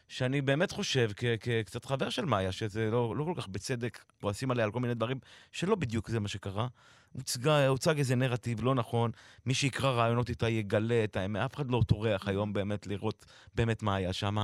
שאני 0.08 0.42
באמת 0.42 0.72
חושב, 0.72 1.12
כקצת 1.40 1.86
חבר 1.86 2.10
של 2.10 2.26
מאיה, 2.26 2.52
שזה 2.52 2.92
לא, 2.92 3.16
לא 3.18 3.24
כל 3.24 3.34
כך 3.36 3.48
בצדק, 3.48 4.04
כועסים 4.22 4.52
עליה 4.52 4.66
על 4.66 4.72
כל 4.72 4.80
מיני 4.80 4.94
דברים, 4.94 5.20
שלא 5.52 5.76
בדיוק 5.76 6.10
זה 6.10 6.20
מה 6.20 6.28
שקרה. 6.28 6.68
הוצגה, 7.16 7.68
הוצג 7.68 7.98
איזה 7.98 8.16
נרטיב 8.16 8.64
לא 8.64 8.76
נכון, 8.76 9.12
מי 9.46 9.54
שיקרא 9.54 9.92
רעיונות 9.92 10.30
איתה 10.30 10.50
יגלה 10.50 11.04
את 11.04 11.16
האמת, 11.16 11.42
אף 11.42 11.56
אחד 11.56 11.72
לא 11.72 11.82
טורח 11.88 12.28
היום 12.28 12.54
באמת 12.54 12.88
לראות 12.88 13.26
באמת 13.56 13.84
מה 13.84 13.96
היה 13.96 14.14
שם. 14.14 14.38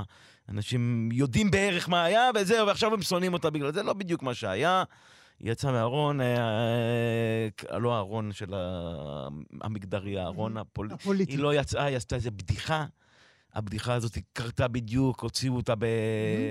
אנשים 0.50 1.10
יודעים 1.12 1.52
בערך 1.52 1.90
מה 1.90 2.04
היה, 2.04 2.30
וזהו, 2.36 2.68
ועכשיו 2.68 2.94
הם 2.94 3.02
שונאים 3.02 3.34
אותה 3.34 3.50
בגלל 3.50 3.74
זה, 3.74 3.84
לא 3.84 3.94
בדיוק 3.94 4.24
מה 4.24 4.34
שהיה. 4.34 4.84
היא 5.40 5.52
יצאה 5.52 5.72
מהארון, 5.72 6.22
אה, 6.22 6.38
אה, 7.72 7.80
לא 7.80 7.96
הארון 7.96 8.32
של 8.32 8.54
המגדרי, 9.62 10.20
הארון 10.20 10.58
הפוליטי. 10.58 10.96
הפוליטי. 10.96 11.32
היא 11.32 11.40
לא 11.40 11.54
יצאה, 11.54 11.86
היא 11.86 11.98
עשתה 11.98 12.16
איזה 12.16 12.32
בדיחה. 12.32 12.86
הבדיחה 13.54 13.94
הזאת 13.94 14.18
קרתה 14.34 14.68
בדיוק, 14.68 15.20
הוציאו 15.20 15.56
אותה 15.56 15.76
ב- 15.76 15.86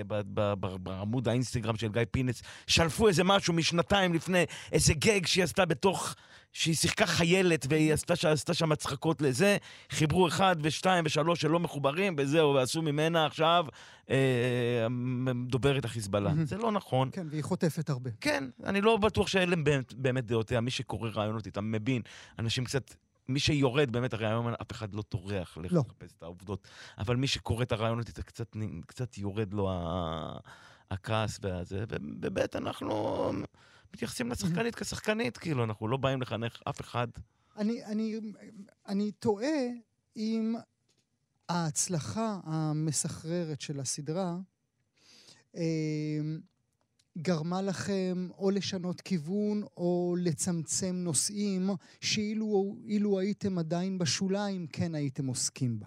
ב- 0.06 0.20
ב- 0.34 0.54
ב- 0.60 0.76
בעמוד 0.82 1.28
האינסטגרם 1.28 1.76
של 1.76 1.88
גיא 1.88 2.02
פינס, 2.10 2.42
שלפו 2.66 3.08
איזה 3.08 3.24
משהו 3.24 3.54
משנתיים 3.54 4.14
לפני, 4.14 4.44
איזה 4.72 4.94
גג 4.94 5.26
שהיא 5.26 5.44
עשתה 5.44 5.64
בתוך, 5.64 6.14
שהיא 6.52 6.74
שיחקה 6.74 7.06
חיילת 7.06 7.66
והיא 7.68 7.92
עשתה, 7.92 8.14
עשתה 8.32 8.54
שם 8.54 8.72
הצחקות 8.72 9.22
לזה, 9.22 9.56
חיברו 9.90 10.28
אחד 10.28 10.56
ושתיים 10.62 11.04
ושלוש 11.06 11.40
שלא 11.40 11.60
מחוברים, 11.60 12.14
וזהו, 12.18 12.54
ועשו 12.54 12.82
ממנה 12.82 13.26
עכשיו 13.26 13.66
אה, 14.10 14.86
דוברת 15.46 15.84
החיזבאללה. 15.84 16.32
זה 16.44 16.56
לא 16.56 16.72
נכון. 16.72 17.08
כן, 17.12 17.26
והיא 17.30 17.42
חוטפת 17.42 17.90
הרבה. 17.90 18.10
כן, 18.20 18.44
אני 18.64 18.80
לא 18.80 18.96
בטוח 18.96 19.26
שאלה 19.26 19.56
באמת, 19.56 19.94
באמת 19.94 20.26
דעותיה. 20.26 20.60
מי 20.60 20.70
שקורא 20.70 21.10
רעיונות 21.10 21.46
איתם 21.46 21.72
מבין, 21.72 22.02
אנשים 22.38 22.64
קצת... 22.64 22.94
מי 23.30 23.40
שיורד, 23.40 23.92
באמת, 23.92 24.12
הרי 24.12 24.26
היום 24.26 24.48
אף 24.48 24.72
אחד 24.72 24.94
לא 24.94 25.02
טורח 25.02 25.58
לא. 25.58 25.64
לחפש 25.64 26.12
את 26.18 26.22
העובדות, 26.22 26.68
אבל 26.98 27.16
מי 27.16 27.26
שקורא 27.26 27.62
את 27.62 27.72
הרעיונות 27.72 28.10
קצת, 28.10 28.56
קצת 28.86 29.18
יורד 29.18 29.54
לו 29.54 29.70
הכעס 30.90 31.38
והזה, 31.42 31.84
ובאמת 31.90 32.56
אנחנו 32.56 33.30
מתייחסים 33.94 34.30
לשחקנית 34.30 34.74
כשחקנית, 34.74 35.38
כאילו, 35.38 35.64
אנחנו 35.64 35.88
לא 35.88 35.96
באים 35.96 36.22
לחנך 36.22 36.62
אף 36.68 36.80
אחד. 36.80 37.08
אני, 37.56 37.84
אני, 37.84 38.20
אני 38.88 39.12
תוהה 39.12 39.66
אם 40.16 40.54
ההצלחה 41.48 42.40
המסחררת 42.44 43.60
של 43.60 43.80
הסדרה 43.80 44.36
אה, 45.56 46.20
גרמה 47.18 47.62
לכם 47.62 48.28
או 48.38 48.50
לשנות 48.50 49.00
כיוון 49.00 49.62
או 49.76 50.16
לצמצם 50.18 50.96
נושאים 50.96 51.70
שאילו 52.00 52.76
אילו 52.86 53.18
הייתם 53.18 53.58
עדיין 53.58 53.98
בשוליים, 53.98 54.66
כן 54.66 54.94
הייתם 54.94 55.26
עוסקים 55.26 55.80
בה. 55.80 55.86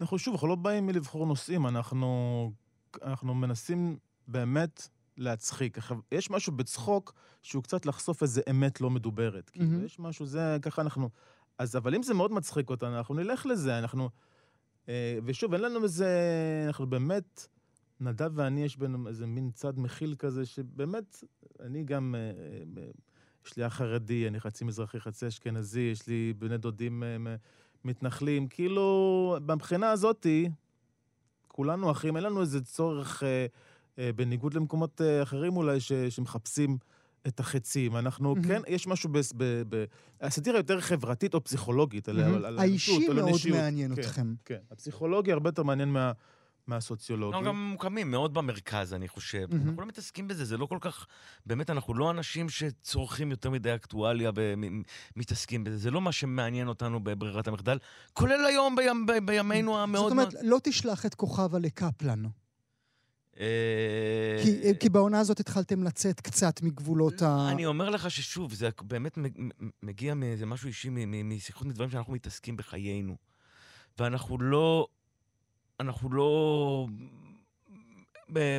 אנחנו 0.00 0.18
שוב, 0.18 0.34
אנחנו 0.34 0.48
לא 0.48 0.54
באים 0.54 0.86
מלבחור 0.86 1.26
נושאים, 1.26 1.66
אנחנו, 1.66 2.52
אנחנו 3.02 3.34
מנסים 3.34 3.98
באמת 4.28 4.88
להצחיק. 5.16 5.78
יש 6.12 6.30
משהו 6.30 6.52
בצחוק 6.52 7.14
שהוא 7.42 7.62
קצת 7.62 7.86
לחשוף 7.86 8.22
איזה 8.22 8.40
אמת 8.50 8.80
לא 8.80 8.90
מדוברת. 8.90 9.50
כאילו, 9.50 9.66
מהמם. 9.66 9.84
יש 9.84 9.98
משהו, 9.98 10.26
זה, 10.26 10.56
ככה 10.62 10.82
אנחנו... 10.82 11.10
אז, 11.58 11.76
אבל 11.76 11.94
אם 11.94 12.02
זה 12.02 12.14
מאוד 12.14 12.32
מצחיק 12.32 12.70
אותנו, 12.70 12.98
אנחנו 12.98 13.14
נלך 13.14 13.46
לזה, 13.46 13.78
אנחנו... 13.78 14.08
אה, 14.88 15.18
ושוב, 15.24 15.54
אין 15.54 15.62
לנו 15.62 15.84
איזה... 15.84 16.08
אנחנו 16.66 16.86
באמת... 16.86 17.46
נדב 18.00 18.30
ואני, 18.34 18.64
יש 18.64 18.76
בינינו 18.76 19.08
איזה 19.08 19.26
מין 19.26 19.50
צד 19.50 19.78
מכיל 19.78 20.14
כזה, 20.18 20.46
שבאמת, 20.46 21.24
אני 21.60 21.84
גם... 21.84 22.14
אה, 22.18 22.30
אה, 22.82 22.90
יש 23.46 23.56
לי 23.56 23.66
אח 23.66 23.74
חרדי, 23.74 24.28
אני 24.28 24.40
חצי 24.40 24.64
מזרחי, 24.64 25.00
חצי 25.00 25.28
אשכנזי, 25.28 25.80
יש 25.80 26.06
לי 26.06 26.34
בני 26.38 26.58
דודים 26.58 27.02
אה, 27.02 27.36
מתנחלים. 27.84 28.48
כאילו, 28.48 29.36
מבחינה 29.48 29.90
הזאתי, 29.90 30.48
כולנו 31.48 31.90
אחים, 31.90 32.16
אין 32.16 32.24
לנו 32.24 32.40
איזה 32.40 32.60
צורך, 32.60 33.22
אה, 33.22 33.46
אה, 33.98 34.10
בניגוד 34.12 34.54
למקומות 34.54 35.00
אה, 35.00 35.22
אחרים 35.22 35.56
אולי, 35.56 35.80
ש, 35.80 35.92
שמחפשים 35.92 36.78
את 37.26 37.40
החצים. 37.40 37.96
אנחנו. 37.96 38.34
כן, 38.48 38.62
יש 38.68 38.86
משהו 38.86 39.10
ב... 39.12 39.18
ב, 39.36 39.62
ב 39.68 39.84
הסאטירה 40.20 40.58
יותר 40.58 40.80
חברתית 40.80 41.34
או 41.34 41.44
פסיכולוגית, 41.44 42.08
על, 42.08 42.20
על, 42.20 42.44
על 42.44 42.58
האישי 42.58 42.92
האנושות, 42.92 43.10
על 43.10 43.16
מאוד 43.16 43.26
האנושיות. 43.26 43.56
מעניין 43.56 43.94
כן, 43.94 44.00
אתכם. 44.00 44.34
כן, 44.44 44.58
הפסיכולוגיה 44.70 45.34
הרבה 45.34 45.48
יותר 45.48 45.62
מעניין 45.62 45.88
מה, 45.88 46.12
מהסוציולוגי. 46.68 47.36
אנחנו 47.36 47.48
גם 47.48 47.56
ממוקמים 47.56 48.10
מאוד 48.10 48.34
במרכז, 48.34 48.94
אני 48.94 49.08
חושב. 49.08 49.46
מהמם. 49.50 49.68
אנחנו 49.68 49.82
לא 49.82 49.86
מתעסקים 49.88 50.28
בזה, 50.28 50.44
זה 50.44 50.56
לא 50.56 50.66
כל 50.66 50.78
כך... 50.80 51.06
באמת, 51.46 51.70
אנחנו 51.70 51.94
לא 51.94 52.10
אנשים 52.10 52.48
שצורכים 52.48 53.30
יותר 53.30 53.50
מדי 53.50 53.74
אקטואליה 53.74 54.30
ומתעסקים 54.34 55.64
בזה. 55.64 55.78
זה 55.78 55.90
לא 55.90 56.00
מה 56.00 56.12
שמעניין 56.12 56.68
אותנו 56.68 57.00
בברירת 57.00 57.48
המחדל, 57.48 57.78
כולל 58.12 58.46
היום, 58.46 58.76
בימ, 58.76 59.06
ב- 59.06 59.26
בימינו 59.26 59.72
זאת 59.72 59.82
המאוד... 59.82 60.12
אומרת, 60.12 60.34
לא 60.42 60.58
תשלח 60.62 61.06
את 61.06 61.14
כוכבה 61.14 61.58
לקפלן. 61.58 62.22
אה, 63.40 64.40
כי, 64.42 64.78
כי 64.80 64.88
בעונה 64.88 65.20
הזאת 65.20 65.40
התחלתם 65.40 65.82
לצאת 65.82 66.20
קצת 66.20 66.62
מגבולות 66.62 67.22
ה... 67.22 67.48
אני 67.50 67.66
אומר 67.66 67.90
לך 67.90 68.10
ששוב, 68.10 68.54
זה 68.54 68.68
באמת 68.82 69.18
מגיע 69.82 70.14
מאיזה 70.14 70.46
משהו 70.46 70.66
אישי, 70.66 70.90
משיחות 71.24 71.66
מדברים 71.66 71.90
שאנחנו 71.90 72.12
מתעסקים 72.12 72.56
בחיינו. 72.56 73.16
ואנחנו 73.98 74.38
לא... 74.38 74.86
אנחנו 75.80 76.12
לא... 76.12 76.86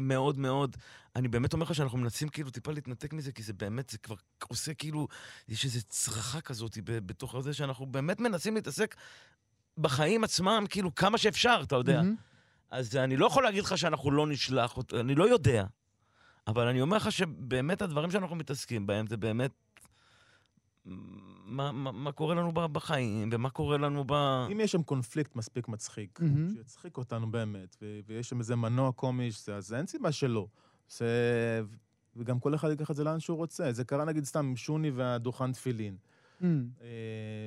מאוד 0.01 0.37
מאוד... 0.37 0.77
אני 1.15 1.27
באמת 1.27 1.53
אומר 1.53 1.65
לך 1.65 1.75
שאנחנו 1.75 1.97
מנסים 1.97 2.29
כאילו 2.29 2.49
טיפה 2.49 2.71
להתנתק 2.71 3.13
מזה, 3.13 3.31
כי 3.31 3.43
זה 3.43 3.53
באמת, 3.53 3.89
זה 3.89 3.97
כבר 3.97 4.15
עושה 4.47 4.73
כאילו... 4.73 5.07
יש 5.47 5.65
איזו 5.65 5.79
צרחה 5.87 6.41
כזאת 6.41 6.77
בתוך 6.83 7.39
זה, 7.39 7.53
שאנחנו 7.53 7.85
באמת 7.85 8.19
מנסים 8.19 8.55
להתעסק 8.55 8.95
בחיים 9.77 10.23
עצמם, 10.23 10.65
כאילו, 10.69 10.95
כמה 10.95 11.17
שאפשר, 11.17 11.59
אתה 11.63 11.75
יודע. 11.75 12.01
מהמם. 12.01 12.15
אז 12.71 12.95
אני 12.95 13.17
לא 13.17 13.25
יכול 13.25 13.43
להגיד 13.43 13.63
לך 13.63 13.77
שאנחנו 13.77 14.11
לא 14.11 14.27
נשלח 14.27 14.77
אני 14.99 15.15
לא 15.15 15.29
יודע. 15.29 15.65
אבל 16.47 16.67
אני 16.67 16.81
אומר 16.81 16.97
לך 16.97 17.11
שבאמת 17.11 17.81
הדברים 17.81 18.11
שאנחנו 18.11 18.35
מתעסקים 18.35 18.87
בהם 18.87 19.07
זה 19.07 19.17
באמת... 19.17 19.51
מה, 21.45 21.71
מה, 21.71 21.91
מה 21.91 22.11
קורה 22.11 22.35
לנו 22.35 22.51
בחיים, 22.51 23.29
ומה 23.31 23.49
קורה 23.49 23.77
לנו 23.77 24.03
ב... 24.07 24.13
אם 24.51 24.59
יש 24.59 24.71
שם 24.71 24.83
קונפליקט 24.83 25.35
מספיק 25.35 25.67
מצחיק, 25.67 26.19
מהמם. 26.21 26.49
שיצחיק 26.55 26.97
אותנו 26.97 27.31
באמת, 27.31 27.75
ו- 27.81 27.99
ויש 28.07 28.29
שם 28.29 28.39
איזה 28.39 28.55
מנוע 28.55 28.91
קומי, 28.91 29.31
שזה- 29.31 29.55
אז 29.55 29.73
אין 29.73 29.85
סיבה 29.87 30.11
שלא. 30.11 30.47
זה... 30.89 31.61
וגם 32.15 32.39
כל 32.39 32.55
אחד 32.55 32.69
ייקח 32.69 32.91
את 32.91 32.95
זה 32.95 33.03
לאן 33.03 33.19
שהוא 33.19 33.37
רוצה. 33.37 33.71
זה 33.71 33.83
קרה 33.83 34.05
נגיד 34.05 34.23
סתם 34.23 34.45
עם 34.45 34.55
שוני 34.55 34.91
והדוכן 34.91 35.51
תפילין, 35.51 35.95
מהמם. 36.41 36.67
אה, 36.81 36.87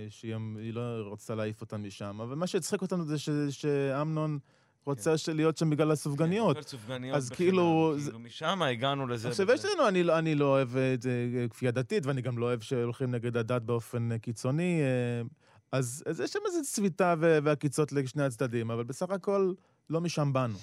שהיא 0.09 0.35
היא 0.59 0.74
לא 0.74 0.81
רצתה 1.12 1.35
להעיף 1.35 1.61
אותם 1.61 1.83
משם, 1.83 2.20
אבל 2.20 2.35
מה 2.35 2.46
שהצחיק 2.46 2.83
אותנו 2.83 3.05
זה 3.05 3.18
ש- 3.18 3.31
שאמנון 3.50 4.38
רוצה 4.87 5.18
ש- 5.18 5.29
להיות 5.29 5.57
שם 5.59 5.71
בגלל 5.71 5.90
הסופגניות. 5.90 6.57
כן, 6.57 6.62
סופגניות 6.62 7.16
אז 7.16 7.31
בחינם, 7.31 7.51
כאילו, 7.51 7.95
כאילו 8.05 8.18
משם 8.18 8.62
הגענו 8.62 9.07
לזה. 9.07 9.29
עכשיו. 9.29 9.51
יש 9.53 9.64
לנו, 9.64 9.88
אני, 9.88 10.03
לא- 10.03 10.18
אני 10.18 10.35
לא 10.35 10.45
אוהב 10.45 10.77
את 10.77 11.03
זה 11.03 11.11
כפייה 11.51 11.71
דתית, 11.73 12.07
ואני 12.07 12.23
גם 12.23 12.38
לא 12.38 12.47
אוהב 12.47 12.61
שהולכים 12.61 13.11
נגד 13.11 13.37
הדת 13.37 13.62
באופן 13.62 14.12
אה, 14.12 14.18
קיצוני. 14.18 14.81
אה, 14.83 15.23
אז, 15.73 16.03
אז 16.07 16.21
יש 16.21 16.31
שם 16.31 16.38
איזו 16.47 16.59
צביטה 16.62 17.14
ועקיצות 17.18 17.92
לשני 17.92 18.23
הצדדים, 18.25 18.71
אבל 18.71 18.85
בסך 18.85 19.11
הכל 19.11 19.53
לא 19.90 20.01
משם 20.01 20.33
באנו. 20.33 20.59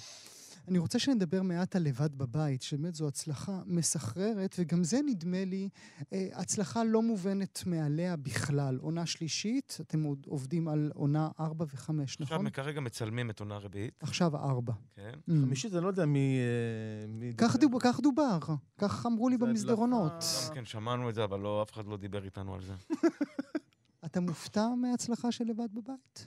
אני 0.68 0.78
רוצה 0.78 0.98
שנדבר 0.98 1.42
מעט 1.42 1.76
על 1.76 1.82
לבד 1.82 2.14
בבית, 2.14 2.62
שבאמת 2.62 2.94
זו 2.94 3.08
הצלחה 3.08 3.60
מסחררת, 3.66 4.56
וגם 4.58 4.84
זה 4.84 5.00
נדמה 5.06 5.44
לי 5.44 5.68
אה, 6.12 6.28
הצלחה 6.32 6.84
לא 6.84 7.02
מובנת 7.02 7.62
מעליה 7.66 8.16
בכלל. 8.16 8.78
עונה 8.80 9.06
שלישית, 9.06 9.78
אתם 9.80 10.02
עוד 10.02 10.26
עובדים 10.28 10.68
על 10.68 10.92
עונה 10.94 11.28
ארבע 11.40 11.64
וחמש, 11.74 12.20
עכשיו 12.20 12.38
נכון? 12.38 12.50
כרגע 12.50 12.80
מצלמים 12.80 13.30
את 13.30 13.40
עונה 13.40 13.58
רביעית, 13.58 14.02
עכשיו 14.02 14.36
ארבע. 14.36 14.72
כן? 14.96 15.12
Mm. 15.14 15.32
חמישית, 15.42 15.74
אני 15.74 15.82
לא 15.82 15.88
יודע 15.88 16.06
מי... 16.06 16.38
אה, 16.38 17.06
מי 17.08 17.32
כך. 17.36 17.56
דובר, 17.56 17.78
כך 17.80 18.00
דובר, 18.00 18.38
כך 18.78 19.06
אמרו 19.06 19.28
לי 19.28 19.38
במסדרונות. 19.38 20.24
גם 20.48 20.54
כן, 20.54 20.64
שמענו 20.64 21.08
את 21.08 21.14
זה, 21.14 21.24
אבל 21.24 21.40
לא, 21.40 21.62
אף 21.62 21.72
אחד 21.72 21.86
לא 21.86 21.96
דיבר 21.96 22.24
איתנו 22.24 22.54
על 22.54 22.60
זה. 22.62 22.74
אתה 24.04 24.20
מופתע 24.20 24.68
מההצלחה 24.76 25.32
של 25.32 25.44
לבד 25.44 25.68
בבית? 25.74 26.26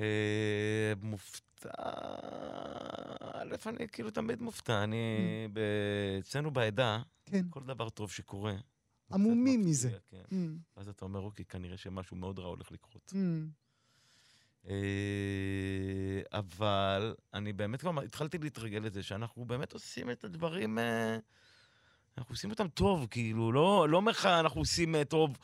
אה, 0.00 0.92
מופתע... 1.02 1.68
א', 3.34 3.54
אני 3.66 3.88
כאילו 3.88 4.10
תמיד 4.10 4.42
מופתע. 4.42 4.84
אני, 4.84 4.96
ב- 5.52 6.18
אצלנו 6.20 6.50
בעדה, 6.50 7.02
כן. 7.26 7.44
כל 7.50 7.62
דבר 7.64 7.88
טוב 7.88 8.10
שקורה... 8.10 8.54
עמומים 9.12 9.60
מזה. 9.66 9.90
כן. 10.10 10.22
Mm, 10.30 10.34
אז 10.76 10.88
אתה 10.88 11.04
אומר, 11.04 11.20
אוקיי, 11.20 11.44
כנראה 11.44 11.76
שמשהו 11.76 12.16
מאוד 12.16 12.38
רע 12.38 12.46
הולך 12.46 12.72
לקרות. 12.72 13.12
mm. 13.12 13.16
אה, 14.68 14.74
אבל 16.32 17.14
אני 17.34 17.52
באמת 17.52 17.80
כבר 17.80 18.00
התחלתי 18.02 18.38
להתרגל 18.38 18.78
לזה 18.78 19.02
שאנחנו 19.02 19.44
באמת 19.44 19.72
עושים 19.72 20.10
את 20.10 20.24
הדברים, 20.24 20.78
אה, 20.78 21.18
אנחנו 22.20 22.32
עושים 22.32 22.50
אותם 22.50 22.68
טוב, 22.68 23.06
כאילו, 23.10 23.52
לא 23.52 23.88
לא 23.88 23.96
אומר 23.96 24.12
לך 24.12 24.26
אנחנו 24.26 24.60
עושים 24.60 24.94
אה, 24.94 25.04
טוב, 25.04 25.38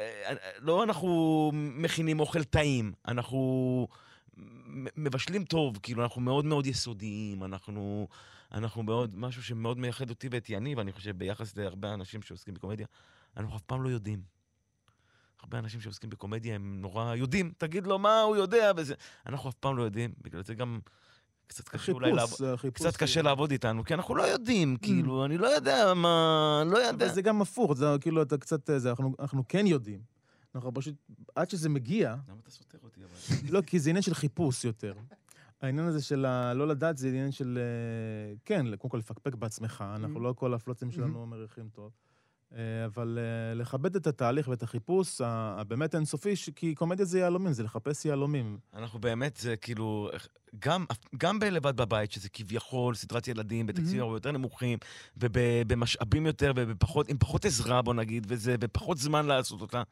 אה, 0.00 0.22
אה, 0.24 0.34
לא 0.58 0.82
אנחנו 0.82 1.50
מכינים 1.54 2.20
אוכל 2.20 2.44
טעים, 2.44 2.92
אנחנו 3.08 3.88
מבשלים 4.96 5.44
טוב, 5.44 5.78
כאילו, 5.82 6.02
אנחנו 6.02 6.20
מאוד 6.20 6.44
מאוד 6.44 6.66
יסודיים, 6.66 7.44
אנחנו, 7.44 8.08
אנחנו 8.52 8.82
מאוד, 8.82 9.16
משהו 9.16 9.42
שמאוד 9.42 9.78
מייחד 9.78 10.10
אותי 10.10 10.28
ואת 10.30 10.50
יניב, 10.50 10.78
אני 10.78 10.92
חושב, 10.92 11.18
ביחס 11.18 11.56
להרבה 11.56 11.94
אנשים 11.94 12.22
שעוסקים 12.22 12.54
בקומדיה, 12.54 12.86
אנחנו 13.36 13.56
אף 13.56 13.62
פעם 13.62 13.82
לא 13.82 13.88
יודעים. 13.88 14.22
הרבה 15.40 15.58
אנשים 15.58 15.80
שעוסקים 15.80 16.10
בקומדיה 16.10 16.54
הם 16.54 16.80
נורא 16.80 17.14
יודעים, 17.14 17.52
תגיד 17.58 17.86
לו 17.86 17.98
מה 17.98 18.20
הוא 18.20 18.36
יודע 18.36 18.72
וזה. 18.76 18.94
אנחנו 19.26 19.50
אף 19.50 19.54
פעם 19.54 19.76
לא 19.76 19.82
יודעים, 19.82 20.14
בגלל 20.22 20.42
זה 20.42 20.54
גם 20.54 20.80
קצת 21.46 21.68
קשה 21.68 21.92
אולי 21.92 22.12
לעבוד. 22.12 22.38
קצת 22.72 22.96
קשה. 22.96 23.22
לעבוד 23.22 23.50
איתנו, 23.50 23.84
כי 23.84 23.94
אנחנו 23.94 24.14
לא 24.14 24.22
יודעים, 24.22 24.76
כאילו, 24.76 25.24
אני 25.24 25.38
לא 25.38 25.46
יודע 25.46 25.94
מה... 25.94 26.62
לא 26.66 26.78
יודע. 26.78 27.08
זה 27.08 27.22
גם 27.22 27.42
הפוך, 27.42 27.72
זה 27.74 27.86
כאילו, 28.00 28.22
אתה 28.22 28.38
קצת... 28.38 28.70
זה, 28.76 28.90
אנחנו, 28.90 29.14
אנחנו 29.20 29.44
כן 29.48 29.66
יודעים. 29.66 30.00
אנחנו 30.54 30.74
פשוט, 30.74 30.94
עד 31.34 31.50
שזה 31.50 31.68
מגיע, 31.68 32.14
למה 32.28 32.36
אתה 32.42 32.50
סותר 32.50 32.78
אותי 32.84 33.00
אבל? 33.04 33.48
לא, 33.54 33.60
כי 33.62 33.78
זה 33.80 33.90
עניין 33.90 34.02
של 34.02 34.14
חיפוש 34.14 34.64
יותר. 34.64 34.94
העניין 35.62 35.86
הזה 35.86 36.02
של 36.02 36.24
ה- 36.24 36.54
לא 36.54 36.68
לדעת 36.68 36.96
זה 36.98 37.08
עניין 37.08 37.32
של, 37.32 37.58
אה, 37.58 38.34
כן, 38.44 38.76
קודם 38.76 38.90
כל 38.90 38.98
לפקפק 38.98 39.34
בעצמך, 39.34 39.84
אנחנו 39.96 40.20
Mhm. 40.20 40.22
לא 40.22 40.32
כל 40.36 40.54
הפלוצים 40.54 40.90
שלנו 40.90 41.26
מריחים 41.26 41.68
טוב. 41.72 41.90
אה, 42.54 42.84
אבל 42.84 43.18
אה, 43.20 43.54
לכבד 43.54 43.96
את 43.96 44.06
התהליך 44.06 44.48
ואת 44.48 44.62
החיפוש 44.62 45.20
הבאמת 45.24 45.94
אינסופי, 45.94 46.34
כי 46.56 46.74
קומדיה 46.74 47.04
זה 47.04 47.18
יהלומים, 47.18 47.52
זה 47.52 47.62
לחפש 47.62 48.04
יהלומים. 48.04 48.58
אנחנו 48.74 48.98
באמת, 48.98 49.36
זה 49.36 49.56
כאילו, 49.56 50.10
גם, 50.58 50.84
גם 51.16 51.38
בלבד 51.38 51.76
בבית, 51.76 52.12
שזה 52.12 52.28
כביכול 52.28 52.94
סדרת 52.94 53.28
ילדים 53.28 53.66
בתקציבים 53.66 54.00
Mhm. 54.00 54.04
הרבה 54.04 54.16
יותר 54.16 54.32
נמוכים, 54.32 54.78
ובמשאבים 55.16 56.26
יותר, 56.26 56.52
ובפחות, 56.56 57.08
עם 57.08 57.18
פחות 57.18 57.44
עזרה, 57.44 57.82
בוא 57.82 57.94
נגיד, 57.94 58.26
וזה, 58.28 58.56
ופחות 58.60 58.98
זמן 58.98 59.26
לעשות 59.26 59.60
אותה, 59.60 59.82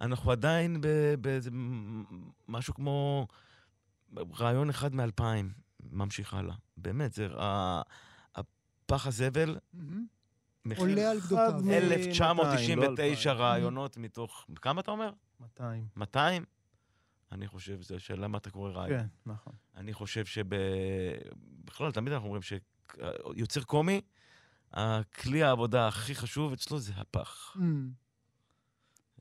אנחנו 0.00 0.30
עדיין 0.30 0.80
באיזה 1.20 1.50
משהו 2.48 2.74
כמו 2.74 3.26
רעיון 4.38 4.70
אחד 4.70 4.94
מאלפיים 4.94 5.52
ממשיך 5.92 6.34
הלאה. 6.34 6.54
באמת, 6.76 7.12
זה... 7.12 7.28
הפח 8.34 9.06
הזבל, 9.06 9.58
מהמם. 9.74 10.06
מחיר 10.64 10.82
עולה 10.84 11.10
על 11.10 11.18
גדותיו. 11.18 11.48
אחד 11.50 11.64
מ- 11.64 11.70
1999 11.70 13.34
לא 13.34 13.38
רעיונות 13.38 13.96
מתוך... 13.96 14.46
כמה 14.62 14.80
אתה 14.80 14.90
אומר? 14.90 15.10
200. 15.40 15.86
200? 15.96 16.44
אני 17.32 17.48
חושב, 17.48 17.82
זו 17.82 18.00
שאלה 18.00 18.28
מה 18.28 18.38
אתה 18.38 18.50
קורא 18.50 18.70
רעיון. 18.70 19.00
כן, 19.00 19.06
נכון. 19.26 19.52
אני 19.76 19.92
חושב 19.92 20.24
שב... 20.24 20.44
בכלל, 21.64 21.92
תמיד 21.92 22.12
אנחנו 22.12 22.26
אומרים 22.26 22.42
שיוצר 22.42 23.62
קומי, 23.62 24.00
הכלי 24.72 25.42
העבודה 25.42 25.88
הכי 25.88 26.14
חשוב 26.14 26.52
אצלו 26.52 26.78
זה 26.78 26.92
הפח. 26.96 27.56
Mm. 27.56 27.60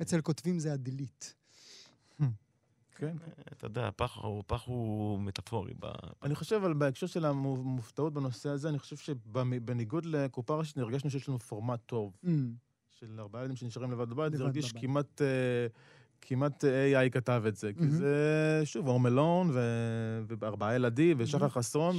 אצל 0.01 0.21
כותבים 0.21 0.59
זה 0.59 0.73
הדילית. 0.73 1.35
כן. 3.01 3.15
אתה 3.51 3.65
יודע, 3.65 3.87
הפח 3.87 4.17
הוא, 4.17 4.39
הפח 4.39 4.63
הוא 4.65 5.19
מטאפורי. 5.19 5.73
ב... 5.79 5.85
אני 6.23 6.35
חושב, 6.35 6.55
אבל 6.55 6.73
בהקשר 6.73 7.07
של 7.07 7.25
המופתעות 7.25 8.13
בנושא 8.13 8.49
הזה, 8.49 8.69
אני 8.69 8.79
חושב 8.79 8.95
שבניגוד 8.95 10.05
לקופה 10.05 10.55
ראשית, 10.55 10.77
הרגשנו 10.77 11.09
שיש 11.09 11.29
לנו 11.29 11.39
פורמט 11.39 11.79
טוב. 11.85 12.17
Mm. 12.25 12.27
של 12.99 13.19
ארבעה 13.19 13.41
ילדים 13.41 13.55
שנשארים 13.55 13.91
לבד 13.91 14.09
בבית, 14.09 14.33
זה 14.33 14.43
הרגיש. 14.43 14.71
כמעט, 14.71 15.21
אה, 15.21 15.67
כמעט 16.21 16.63
AI 16.63 17.09
כתב 17.11 17.43
את 17.47 17.55
זה. 17.55 17.73
כי 17.73 17.79
מהמם. 17.79 17.91
זה, 17.91 18.61
שוב, 18.65 18.87
הום 18.87 19.07
אלון, 19.07 19.51
וארבעה 20.27 20.75
ילדים, 20.75 21.17
ושחר 21.19 21.37
מהמם. 21.37 21.49
חסון, 21.49 21.95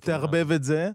תערבב 0.00 0.52
את 0.52 0.64
זה. 0.64 0.90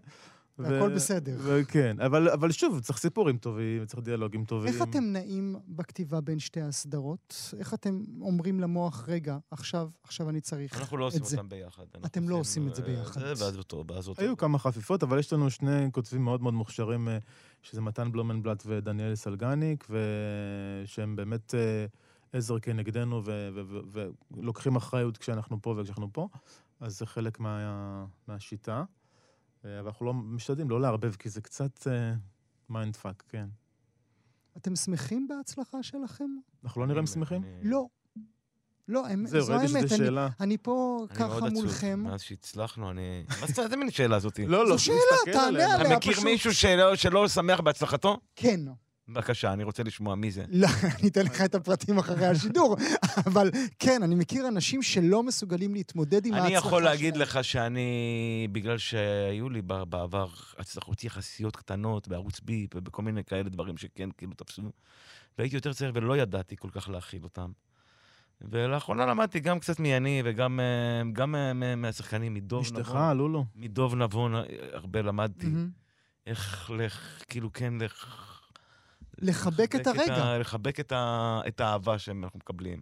והכל 0.58 0.94
בסדר. 0.94 1.36
וכן, 1.42 1.96
אבל, 2.00 2.28
אבל 2.28 2.52
שוב, 2.52 2.80
צריך 2.80 2.98
סיפורים 2.98 3.38
טובים, 3.38 3.86
צריך 3.86 4.02
דיאלוגים 4.02 4.44
טובים. 4.44 4.72
איך 4.74 4.82
אתם 4.82 5.04
נעים 5.04 5.56
בכתיבה 5.68 6.20
בין 6.20 6.38
שתי 6.38 6.60
הסדרות? 6.60 7.54
איך 7.58 7.74
אתם 7.74 8.04
אומרים 8.20 8.60
למוח, 8.60 9.04
רגע, 9.08 9.38
עכשיו, 9.50 9.88
עכשיו 10.02 10.30
אני 10.30 10.40
צריך 10.40 10.78
אנחנו 10.78 10.96
לא 10.96 11.04
עושים 11.06 11.22
את 11.22 11.26
זה? 11.26 11.36
אותם 11.36 11.48
ביחד. 11.48 11.82
אתם 12.06 12.28
לא 12.28 12.36
עושים 12.36 12.68
את 12.68 12.74
זה 12.74 12.82
אה, 12.82 12.86
ביחד. 12.88 13.20
זה, 13.20 13.44
ואז 13.44 13.58
אותו, 13.58 13.84
ואז 13.88 14.08
אותו. 14.08 14.22
היו 14.22 14.36
כמה 14.36 14.58
חפיפות, 14.58 15.02
אבל 15.02 15.18
יש 15.18 15.32
לנו 15.32 15.50
שני 15.50 15.88
כותבים 15.92 16.24
מאוד 16.24 16.42
מאוד 16.42 16.54
מוכשרים, 16.54 17.08
אה, 17.08 17.18
שזה 17.62 17.80
מתן 17.80 18.12
בלומנבלט 18.12 18.62
ודניאל 18.66 19.14
סלגניק, 19.14 19.88
ושהם 19.90 21.16
באמת 21.16 21.54
אה, 21.54 21.86
עזר 22.32 22.58
כנגדנו 22.58 23.22
ולוקחים 24.30 24.76
אחריות 24.76 25.16
כשאנחנו 25.16 25.62
פה 25.62 25.74
וכשאנחנו 25.78 26.08
פה, 26.12 26.28
אז 26.80 26.98
זה 26.98 27.06
חלק 27.06 27.40
מה- 27.40 28.04
מהשיטה. 28.28 28.84
אה, 29.64 29.80
אבל 29.80 29.88
אנחנו 29.88 30.06
לא 30.06 30.14
משתדלים 30.14 30.70
לא 30.70 30.80
לערבב, 30.80 31.14
כי 31.14 31.28
זה 31.28 31.40
קצת 31.40 31.86
mind 32.68 32.96
fuck, 32.96 33.22
כן. 33.28 33.46
אתם 34.56 34.76
שמחים 34.76 35.28
בהצלחה 35.28 35.82
שלכם? 35.82 36.30
אנחנו 36.64 36.80
לא 36.80 36.86
נראים 36.86 37.06
שמחים? 37.06 37.42
אני- 37.44 37.70
לא. 37.70 37.86
לא, 38.88 39.06
האמת- 39.06 39.30
זהו, 39.30 39.42
זו 39.42 39.52
האמת. 39.54 39.76
אני- 39.76 39.88
שאלה. 39.88 40.28
אני 40.40 40.58
פה 40.58 41.06
אני 41.10 41.18
ככה. 41.18 41.48
מולכם. 41.50 42.00
מאז 42.02 42.20
שהצלחנו, 42.22 42.90
אני... 42.90 43.24
מה 43.28 43.34
אומרת, 43.34 43.58
איזה 43.58 43.76
מין 43.76 43.90
שאלה 43.90 44.18
זאתי? 44.18 44.46
לא, 44.46 44.64
לא, 44.68 44.76
זו 44.76 44.84
שאלה, 44.84 44.96
תסתכל 45.16 45.32
תענה. 45.32 45.46
עליה. 45.46 45.80
אתה 45.86 45.96
מכיר 45.96 46.20
מישהו 46.24 46.54
שלא- 46.54 46.94
שלא 46.96 47.28
שמח 47.28 47.60
בהצלחתו? 47.60 48.16
כן. 48.36 48.60
בבקשה, 49.08 49.52
אני 49.52 49.64
רוצה 49.64 49.82
לשמוע 49.82 50.14
מי 50.14 50.30
זה. 50.30 50.44
לא, 50.48 50.68
אני 51.00 51.08
אתן 51.08 51.24
לך 51.24 51.40
את 51.40 51.54
הפרטים 51.54 51.98
אחרי 51.98 52.26
השידור, 52.26 52.76
אבל 53.26 53.50
כן, 53.78 54.02
אני 54.02 54.14
מכיר 54.14 54.48
אנשים 54.48 54.82
שלא 54.82 55.22
מסוגלים 55.22 55.74
להתמודד 55.74 56.26
עם 56.26 56.32
ההצלחה 56.34 56.48
אני 56.48 56.56
יכול 56.56 56.82
להגיד 56.82 57.14
שלהם. 57.14 57.28
לך 57.28 57.44
שאני, 57.44 57.88
בגלל 58.52 58.78
שהיו 58.78 59.48
לי 59.50 59.62
בעבר 59.62 60.28
הצלחות 60.58 61.04
יחסיות 61.04 61.56
קטנות 61.56 62.08
בערוץ 62.08 62.40
ביפ 62.40 62.70
ובכל 62.74 63.02
מיני 63.02 63.24
כאלה 63.24 63.48
דברים 63.48 63.76
שכן 63.76 64.08
כאילו 64.16 64.32
תפסו, 64.34 64.62
והייתי 65.38 65.56
יותר 65.56 65.72
צעיר 65.72 65.92
ולא 65.94 66.16
ידעתי 66.16 66.56
כל 66.56 66.68
כך 66.72 66.88
להכיל 66.88 67.24
אותם. 67.24 67.50
ולאחרונה 68.40 69.06
למדתי 69.06 69.40
גם 69.40 69.58
קצת 69.58 69.80
מיני 69.80 70.22
וגם 70.24 70.60
אה, 70.60 71.02
גם 71.12 71.34
אה, 71.34 71.52
מה- 71.52 71.76
מהשחקנים, 71.76 72.34
מדוב 72.34 72.62
אשתך, 72.62 72.78
נבון. 72.88 73.16
לולו. 73.16 73.44
מדוב 73.56 73.94
נבון 73.94 74.34
אה, 74.34 74.42
הרבה 74.72 75.02
למדתי. 75.02 75.46
איך, 76.26 76.70
לך, 76.76 77.22
כאילו 77.28 77.52
כן, 77.52 77.74
לך... 77.80 78.34
לחבק 79.18 79.76
את 79.76 79.86
הרגע. 79.86 80.24
ה- 80.24 80.38
לחבק 80.38 80.80
את, 80.80 80.92
ה, 80.92 81.40
את 81.48 81.60
האהבה 81.60 81.98
שאנחנו 81.98 82.38
מקבלים. 82.38 82.80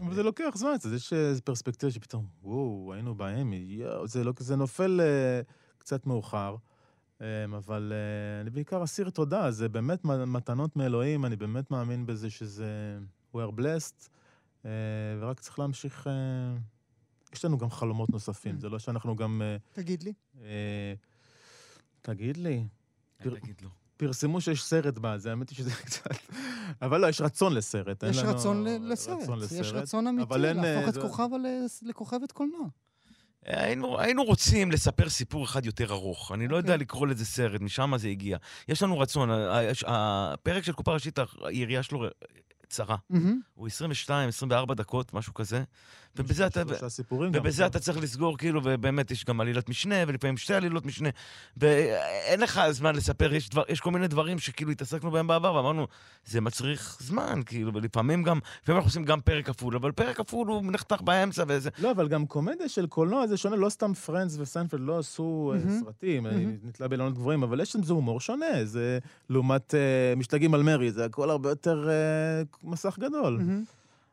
אבל 0.00 0.14
זה 0.14 0.22
לוקח 0.22 0.50
זמן, 0.54 0.70
אז 0.84 0.92
יש 0.92 1.12
איזו 1.12 1.42
פרספקטיבה 1.44 1.92
שפתאום, 1.92 2.26
וואו, 2.42 2.92
היינו 2.94 3.14
באמי, 3.14 3.56
יואו, 3.56 4.06
זה, 4.06 4.24
לא, 4.24 4.32
זה 4.38 4.56
נופל 4.56 5.00
אה, 5.00 5.40
קצת 5.78 6.06
מאוחר. 6.06 6.56
אה, 7.20 7.26
אבל 7.56 7.92
אה, 7.94 8.40
אני 8.40 8.50
בעיקר 8.50 8.84
אסיר 8.84 9.10
תודה, 9.10 9.50
זה 9.50 9.68
באמת 9.68 10.04
מ- 10.04 10.32
מתנות 10.32 10.76
מאלוהים, 10.76 11.24
אני 11.24 11.36
באמת 11.36 11.70
מאמין 11.70 12.06
בזה 12.06 12.30
שזה... 12.30 12.98
We 13.34 13.38
are 13.38 13.58
blessed, 13.60 14.08
אה, 14.64 14.70
ורק 15.20 15.40
צריך 15.40 15.58
להמשיך... 15.58 16.06
אה, 16.06 16.12
יש 17.32 17.44
לנו 17.44 17.58
גם 17.58 17.70
חלומות 17.70 18.10
נוספים. 18.10 18.60
זה 18.60 18.68
לא 18.68 18.78
שאנחנו 18.78 19.16
גם... 19.16 19.42
אה, 19.44 19.56
תגיד 19.72 20.02
לי. 20.02 20.12
אה, 20.42 20.94
תגיד 22.02 22.36
לי, 22.36 22.66
תגיד 23.18 23.60
לו. 23.62 23.68
פרסמו 24.06 24.40
שיש 24.40 24.64
סרט 24.64 24.98
בה, 24.98 25.18
זה 25.18 25.30
האמת 25.30 25.50
היא 25.50 25.56
שזה 25.58 25.70
קצת... 25.86 26.10
אבל 26.82 27.00
לא, 27.00 27.06
יש 27.06 27.20
רצון 27.20 27.54
לסרט. 27.54 28.02
יש 28.10 28.18
לנו- 28.18 28.30
רצון 28.30 28.64
ל- 28.64 28.92
לסרט. 28.92 29.18
יש 29.52 29.72
רצון 29.72 30.06
אמיתי 30.06 30.34
להפוך 30.38 30.64
אה, 30.64 30.88
את 30.88 30.94
זה- 30.94 31.00
כוכבה 31.00 31.36
ל- 31.38 31.66
לכוכבת 31.88 32.32
קולנוע. 32.32 32.66
היינו, 33.46 34.00
היינו 34.00 34.24
רוצים 34.24 34.70
לספר 34.72 35.08
סיפור 35.08 35.44
אחד 35.44 35.66
יותר 35.66 35.92
ארוך. 35.92 36.32
אני 36.32 36.48
לא 36.48 36.56
יודע 36.56 36.72
אוקיי. 36.72 36.84
לקרוא 36.84 37.06
לזה 37.06 37.24
סרט, 37.24 37.60
משם 37.60 37.92
זה 37.96 38.08
הגיע. 38.08 38.38
יש 38.68 38.82
לנו 38.82 38.98
רצון, 38.98 39.28
הפרק 39.86 40.64
של 40.64 40.72
קופה 40.72 40.92
ראשית, 40.94 41.18
היריעה 41.44 41.82
שלו 41.82 42.06
צרה. 42.72 42.96
מהמם. 43.10 43.40
הוא 43.54 43.68
22-24 44.70 44.74
דקות, 44.74 45.14
משהו 45.14 45.34
כזה. 45.34 45.62
ובזה 46.16 46.46
אתה... 46.46 46.62
ובזה 47.32 47.66
אתה 47.66 47.78
צריך 47.78 47.98
לסגור, 47.98 48.38
כאילו, 48.38 48.60
ובאמת 48.64 49.10
יש 49.10 49.24
גם 49.24 49.40
עלילת 49.40 49.68
משנה, 49.68 49.94
ולפעמים 50.06 50.36
שתי 50.36 50.54
עלילות 50.54 50.86
משנה, 50.86 51.08
ואין 51.56 52.40
לך 52.40 52.60
זמן 52.70 52.96
לספר, 52.96 53.34
יש, 53.34 53.48
דבר, 53.48 53.62
יש 53.68 53.80
כל 53.80 53.90
מיני 53.90 54.08
דברים 54.08 54.38
שכאילו 54.38 54.70
התעסקנו 54.70 55.10
בהם 55.10 55.26
בעבר, 55.26 55.54
ואמרנו, 55.54 55.86
זה 56.26 56.40
מצריך 56.40 56.96
זמן, 57.00 57.40
כאילו, 57.46 57.74
ולפעמים 57.74 58.22
גם, 58.22 58.38
לפעמים 58.62 58.76
אנחנו 58.76 58.88
עושים 58.88 59.04
גם 59.04 59.20
פרק 59.20 59.46
כפול, 59.46 59.76
אבל 59.76 59.92
פרק 59.92 60.16
כפול 60.16 60.48
הוא 60.48 60.72
נחתך 60.72 61.00
באמצע 61.00 61.44
וזה. 61.48 61.70
לא, 61.78 61.90
אבל 61.90 62.08
גם 62.08 62.26
קומדיה 62.26 62.68
של 62.68 62.86
קולנוע 62.86 63.26
זה 63.26 63.36
שונה, 63.36 63.56
לא 63.56 63.68
סתם 63.68 63.94
פרנדס 63.94 64.36
וסיינפלד 64.38 64.80
לא 64.80 64.98
עשו 64.98 65.54
אה. 65.54 65.80
סרטים, 65.80 66.22
מהמם. 66.22 66.56
נתלה 66.64 66.88
באילנות 66.88 67.14
גבוהים, 67.14 67.42
אבל 67.42 67.60
יש 67.60 67.72
שם 67.72 67.82
זה 67.82 67.92
הומור 67.92 68.20
שונה, 68.20 68.64
זה 68.64 68.98
לעומת 69.30 69.74
אה, 69.74 70.14
משתגעים 70.16 70.54
על 70.54 70.62
מרי, 70.62 70.92
זה 70.92 71.04
הכל 71.04 71.30
הרבה 71.30 71.48
יותר 71.48 71.88
אה, 71.88 72.42
מסך 72.62 72.98
גדול. 73.00 73.40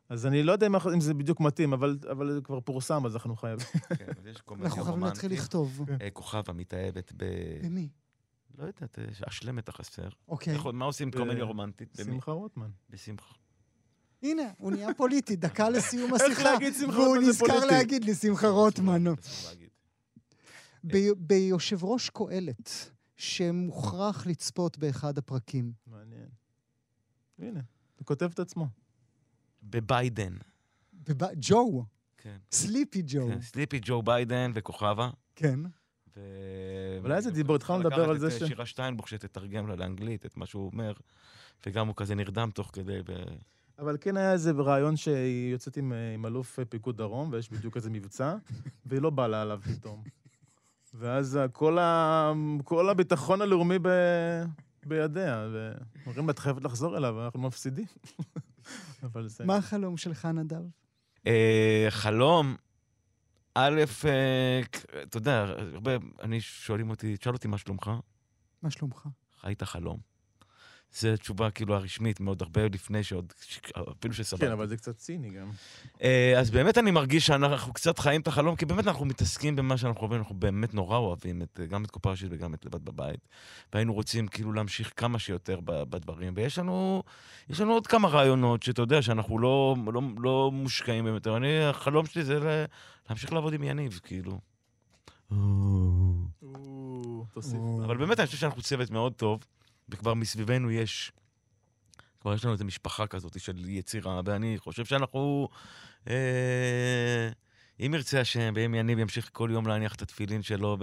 אז 0.09 0.25
אני 0.25 0.43
לא 0.43 0.51
יודע 0.51 0.67
אם 0.67 0.75
אם 0.93 1.01
זה 1.01 1.13
בדיוק 1.13 1.39
מתאים, 1.39 1.73
אבל 1.73 1.97
אבל 2.11 2.33
זה 2.33 2.41
כבר 2.41 2.59
פורסם, 2.59 3.05
אז 3.05 3.15
אנחנו 3.15 3.35
חייבים. 3.35 3.65
כן, 3.97 4.05
אז 4.19 4.25
יש 4.25 4.41
קומדיה 4.41 4.67
אנחנו 4.67 4.83
חייבים 4.83 5.03
להתחיל. 5.03 5.31
לכתוב. 5.33 5.81
אה, 6.01 6.09
כוכבה 6.09 6.53
מתאהבת 6.53 7.13
ב... 7.17 7.23
במי? 7.63 7.89
לא 8.57 8.63
יודעת, 8.63 8.99
אה, 8.99 9.05
אשלם 9.27 9.59
את 9.59 9.69
החסר. 9.69 10.09
אוקיי. 10.27 10.57
מה 10.73 10.85
עושים 10.85 11.11
ב- 11.11 11.17
קומדיה 11.17 11.43
רומנטית? 11.43 11.97
שמחה 12.05 12.31
רוטמן. 12.31 12.69
בשמחה. 12.89 13.33
הנה, 14.23 14.43
הוא 14.57 14.71
נהיה 14.71 14.93
פוליטי, 14.93 15.35
דקה 15.35 15.69
לסיום 15.69 16.13
איך 16.13 16.21
השיחה. 16.21 16.43
להגיד 16.53 16.73
שמחה 16.73 16.97
והוא 16.99 17.07
רוטמן 17.07 17.23
זה 17.23 17.29
נזכר 17.29 17.45
פוליטי? 17.47 17.67
להגיד 17.67 18.03
לי 18.05 18.15
שמחה 18.15 18.47
רוטמן. 18.47 19.07
אסור 19.07 19.49
להגיד. 19.49 19.69
ב- 20.83 21.27
ביושב 21.27 21.83
ראש 21.83 22.09
קהלת, 22.09 22.91
שמוכרח 23.17 24.27
לצפות 24.27 24.77
באחד 24.77 25.17
הפרקים. 25.17 25.71
מעניין. 25.87 26.27
הנה, 27.39 27.59
כותב 28.09 28.29
את 28.33 28.39
עצמו. 28.39 28.67
בביידן. 29.63 30.33
בב- 30.93 31.33
ג'ו, 31.35 31.85
כן. 32.17 32.37
סליפי 32.51 33.01
ג'ו. 33.07 33.27
כן, 33.27 33.41
סליפי 33.41 33.79
ג'ו 33.83 34.01
ביידן 34.01 34.51
וכוכבה. 34.55 35.09
כן. 35.35 35.59
ו... 36.15 36.19
אבל 37.01 37.11
היה 37.11 37.17
איזה 37.17 37.31
דיבור, 37.31 37.55
התחלנו 37.55 37.79
לדבר 37.79 38.09
על 38.09 38.17
זה 38.19 38.25
אה, 38.25 38.31
ש- 38.31 38.43
שירה 38.43 38.65
שטיינבוך 38.65 39.07
שתתרגם 39.07 39.67
לה 39.67 39.75
לאנגלית 39.75 40.25
את 40.25 40.37
מה 40.37 40.45
שהוא 40.45 40.69
אומר, 40.73 40.93
וגם 41.65 41.87
הוא 41.87 41.95
כזה 41.97 42.15
נרדם 42.15 42.49
תוך 42.53 42.69
כדי. 42.73 42.99
ו... 43.07 43.13
אבל 43.79 43.97
כן 44.01 44.17
היה 44.17 44.31
איזה 44.33 44.51
רעיון 44.51 44.95
שהיא 44.97 45.51
יוצאת 45.51 45.77
עם, 45.77 45.93
אה, 45.93 46.13
עם 46.13 46.25
אלוף 46.25 46.59
אה, 46.59 46.65
פיקוד 46.65 46.97
דרום, 46.97 47.29
ויש 47.31 47.49
בדיוק 47.51 47.75
איזה 47.77 47.89
מבצע, 47.89 48.35
והיא 48.85 49.01
לא 49.01 49.09
באה 49.09 49.27
לה 49.27 49.41
עליו 49.41 49.59
פתאום. 49.61 50.03
ואז 50.93 51.39
כל, 51.53 51.77
ה... 51.79 52.31
כל 52.63 52.89
הביטחון 52.89 53.41
הלאומי 53.41 53.79
ב... 53.81 53.87
בידיה, 54.85 55.47
ואומרים 56.05 56.25
לה, 56.25 56.31
את 56.31 56.39
חייבת 56.39 56.63
לחזור 56.63 56.97
אליו, 56.97 57.15
ואנחנו 57.17 57.39
מפסידים. 57.39 57.85
אבל 59.03 59.27
זה... 59.27 59.45
מה 59.45 59.55
החלום 59.57 59.97
שלך, 59.97 60.25
נדב? 60.25 60.61
אה, 61.27 61.87
חלום, 61.89 62.55
א', 63.55 63.83
אה, 64.05 64.61
אתה 65.03 65.17
יודע, 65.17 65.45
הרבה, 65.73 65.91
אני 66.21 66.41
שואלים 66.41 66.89
אותי, 66.89 67.17
תשאל 67.17 67.33
אותי 67.33 67.47
מה 67.47 67.57
שלומך, 67.57 67.91
מה 68.61 68.71
שלומך? 68.71 69.07
חיית 69.41 69.63
חלום. 69.63 69.99
זו 70.93 71.17
תשובה 71.17 71.51
כאילו 71.51 71.75
הרשמית 71.75 72.19
מאוד, 72.19 72.41
הרבה 72.41 72.61
לפני 72.73 73.03
שעוד, 73.03 73.33
ש- 73.41 73.59
אפילו 73.99 74.13
שסבבה. 74.13 74.45
כן, 74.45 74.51
אבל 74.51 74.67
זה 74.67 74.77
קצת 74.77 74.97
ציני 74.97 75.29
גם. 75.29 75.49
אה, 76.03 76.39
אז 76.39 76.51
באמת 76.51 76.77
אני 76.77 76.91
מרגיש 76.91 77.25
שאנחנו 77.25 77.73
קצת 77.73 77.99
חיים 77.99 78.21
את 78.21 78.27
החלום, 78.27 78.55
כי 78.55 78.65
באמת 78.65 78.87
אנחנו 78.87 79.05
מתעסקים 79.05 79.55
במה 79.55 79.77
שאנחנו 79.77 80.01
אוהבים, 80.01 80.19
אנחנו 80.19 80.35
באמת 80.35 80.73
נורא 80.73 80.97
אוהבים 80.97 81.41
את, 81.41 81.59
גם 81.69 81.85
את 81.85 81.91
קופה 81.91 82.11
ראשית 82.11 82.27
וגם 82.31 82.53
את 82.53 82.65
לבד 82.65 82.85
בבית. 82.85 83.27
והיינו 83.73 83.93
רוצים 83.93 84.27
כאילו 84.27 84.53
להמשיך 84.53 84.93
כמה 84.95 85.19
שיותר 85.19 85.59
בדברים. 85.63 86.33
ויש 86.35 86.59
לנו, 86.59 87.03
יש 87.49 87.61
לנו 87.61 87.73
עוד 87.73 87.87
כמה 87.87 88.07
רעיונות 88.07 88.63
שאתה 88.63 88.81
יודע 88.81 89.01
שאנחנו 89.01 89.39
לא, 89.39 89.75
לא, 89.93 90.01
לא 90.17 90.49
מושקעים 90.53 91.05
בהם 91.05 91.13
יותר. 91.13 91.37
אני, 91.37 91.63
החלום 91.63 92.05
שלי 92.05 92.23
זה 92.23 92.65
להמשיך 93.09 93.33
לעבוד 93.33 93.53
עם 93.53 93.63
יניב, 93.63 93.99
כאילו. 94.03 94.39
אבל 97.85 97.97
באמת 97.97 98.19
אני 98.19 98.25
חושב 98.27 98.37
שאנחנו 98.37 98.61
צוות 98.61 98.91
מאוד 98.91 99.13
טוב, 99.13 99.39
וכבר 99.91 100.13
מסביבנו 100.13 100.71
יש, 100.71 101.11
כבר 102.21 102.33
יש 102.33 102.43
לנו 102.43 102.53
איזו 102.53 102.65
משפחה 102.65 103.07
כזאת 103.07 103.39
של 103.39 103.69
יצירה, 103.69 104.21
ואני 104.25 104.57
חושב 104.57 104.85
שאנחנו, 104.85 105.49
אה, 106.07 107.29
אם 107.79 107.93
ירצה 107.93 108.21
השם, 108.21 108.53
ואם 108.55 108.75
יניב 108.75 108.99
ימשיך 108.99 109.29
כל 109.33 109.49
יום 109.53 109.67
להניח 109.67 109.95
את 109.95 110.01
התפילין 110.01 110.41
שלו, 110.41 110.77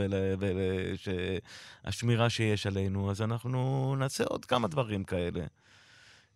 והשמירה 1.84 2.30
שיש 2.30 2.66
עלינו, 2.66 3.10
אז 3.10 3.22
אנחנו 3.22 3.94
נעשה 3.98 4.24
עוד 4.24 4.44
כמה 4.44 4.68
דברים 4.68 5.04
כאלה. 5.04 5.46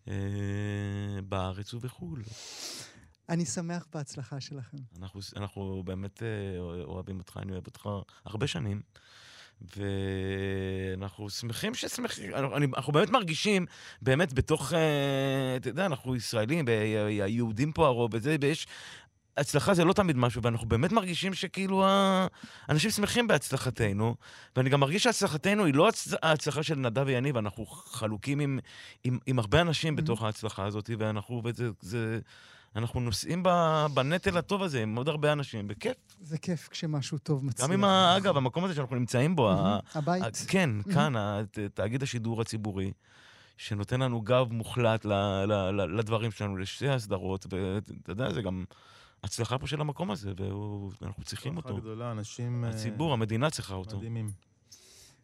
אה, 0.07 1.21
בארץ 1.29 1.73
ובחו"ל. 1.73 2.21
אני 3.29 3.45
שמח 3.45 3.87
בהצלחה 3.93 4.41
שלכם. 4.41 4.77
אנחנו, 4.99 5.21
אנחנו 5.35 5.83
באמת 5.85 6.23
אה, 6.23 6.27
אוהבים 6.83 7.19
אותך, 7.19 7.37
אני 7.37 7.51
אוהב 7.51 7.67
אותך 7.67 7.89
הרבה 8.25 8.47
שנים. 8.47 8.81
ואנחנו 9.77 11.29
שמחים 11.29 11.73
ששמחים, 11.75 12.31
אני- 12.55 12.67
אנחנו 12.75 12.93
באמת 12.93 13.09
מרגישים, 13.09 13.65
באמת 14.01 14.33
בתוך, 14.33 14.73
אה, 14.73 14.79
אתה 15.57 15.69
יודע, 15.69 15.85
אנחנו 15.85 16.15
ישראלים, 16.15 16.65
והיהודים 16.67 17.71
פה 17.71 17.85
הרוב, 17.87 18.11
וזה, 18.13 18.35
ויש... 18.41 18.67
הצלחה 19.37 19.73
זה 19.73 19.83
לא 19.85 19.93
תמיד 19.93 20.17
משהו, 20.17 20.43
ואנחנו 20.43 20.67
באמת 20.67 20.91
מרגישים 20.91 21.33
שכאילו 21.33 21.85
אנשים 22.69 22.91
שמחים 22.91 23.27
בהצלחתנו, 23.27 24.15
ואני 24.55 24.69
גם 24.69 24.79
מרגיש 24.79 25.03
שהצלחתנו 25.03 25.65
היא 25.65 25.73
לא 25.73 25.89
הצ- 25.89 26.15
ההצלחה 26.23 26.63
של 26.63 26.75
נדב 26.75 27.03
ויניב, 27.05 27.37
אנחנו 27.37 27.65
חלוקים 27.65 28.39
עם, 28.39 28.59
עם, 29.03 29.17
עם 29.25 29.39
הרבה 29.39 29.61
אנשים 29.61 29.95
בתוך 29.95 30.23
ההצלחה 30.23 30.65
הזאת, 30.65 30.89
ואנחנו, 30.99 31.41
וזה, 31.45 31.69
זה, 31.81 32.19
אנחנו 32.75 32.99
נושאים 32.99 33.43
ב- 33.43 33.85
בנטל 33.93 34.37
הטוב 34.37 34.63
הזה 34.63 34.81
עם 34.83 34.95
עוד 34.95 35.09
הרבה 35.09 35.33
אנשים, 35.33 35.67
בכיף. 35.67 35.95
זה 36.21 36.37
כיף 36.37 36.67
כשמשהו 36.71 37.17
טוב 37.17 37.45
מצליח. 37.45 37.67
גם 37.67 37.73
עם, 37.73 37.83
ה- 37.83 38.17
אגב, 38.17 38.37
המקום 38.37 38.63
הזה 38.63 38.73
שאנחנו 38.75 38.95
נמצאים 38.95 39.35
בו. 39.35 39.51
הבית. 39.95 40.35
כן, 40.47 40.69
כאן, 40.93 41.13
תאגיד 41.73 42.03
השידור 42.03 42.41
הציבורי, 42.41 42.91
שנותן 43.57 43.99
לנו 44.01 44.21
גב 44.21 44.47
מוחלט 44.51 45.05
לדברים 45.97 46.31
שלנו, 46.31 46.57
לשתי 46.57 46.89
הסדרות, 46.89 47.45
ואתה 47.49 48.11
יודע, 48.11 48.33
זה 48.33 48.41
גם 48.41 48.65
הצלחה 49.23 49.57
פה 49.59 49.67
של 49.67 49.81
המקום 49.81 50.11
הזה, 50.11 50.31
ואנחנו 51.01 51.23
צריכים 51.23 51.57
אותו. 51.57 51.77
גדולה, 51.77 52.11
אנשים... 52.11 52.63
אה, 52.65 52.69
הציבור, 52.69 53.13
המדינה 53.13 53.49
צריכה 53.49 53.73
אותו. 53.73 53.97
מדהימים. 53.97 54.29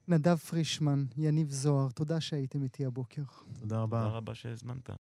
נדב 0.08 0.36
פרישמן, 0.36 1.06
יניב 1.18 1.50
זוהר, 1.52 1.90
תודה 1.90 2.22
שהייתם 2.22 2.64
איתי 2.64 2.86
הבוקר. 2.86 3.22
תודה 3.60 3.80
רבה. 3.82 4.04
תודה 4.04 4.16
רבה 4.18 4.36
שהזמנת. 4.36 4.90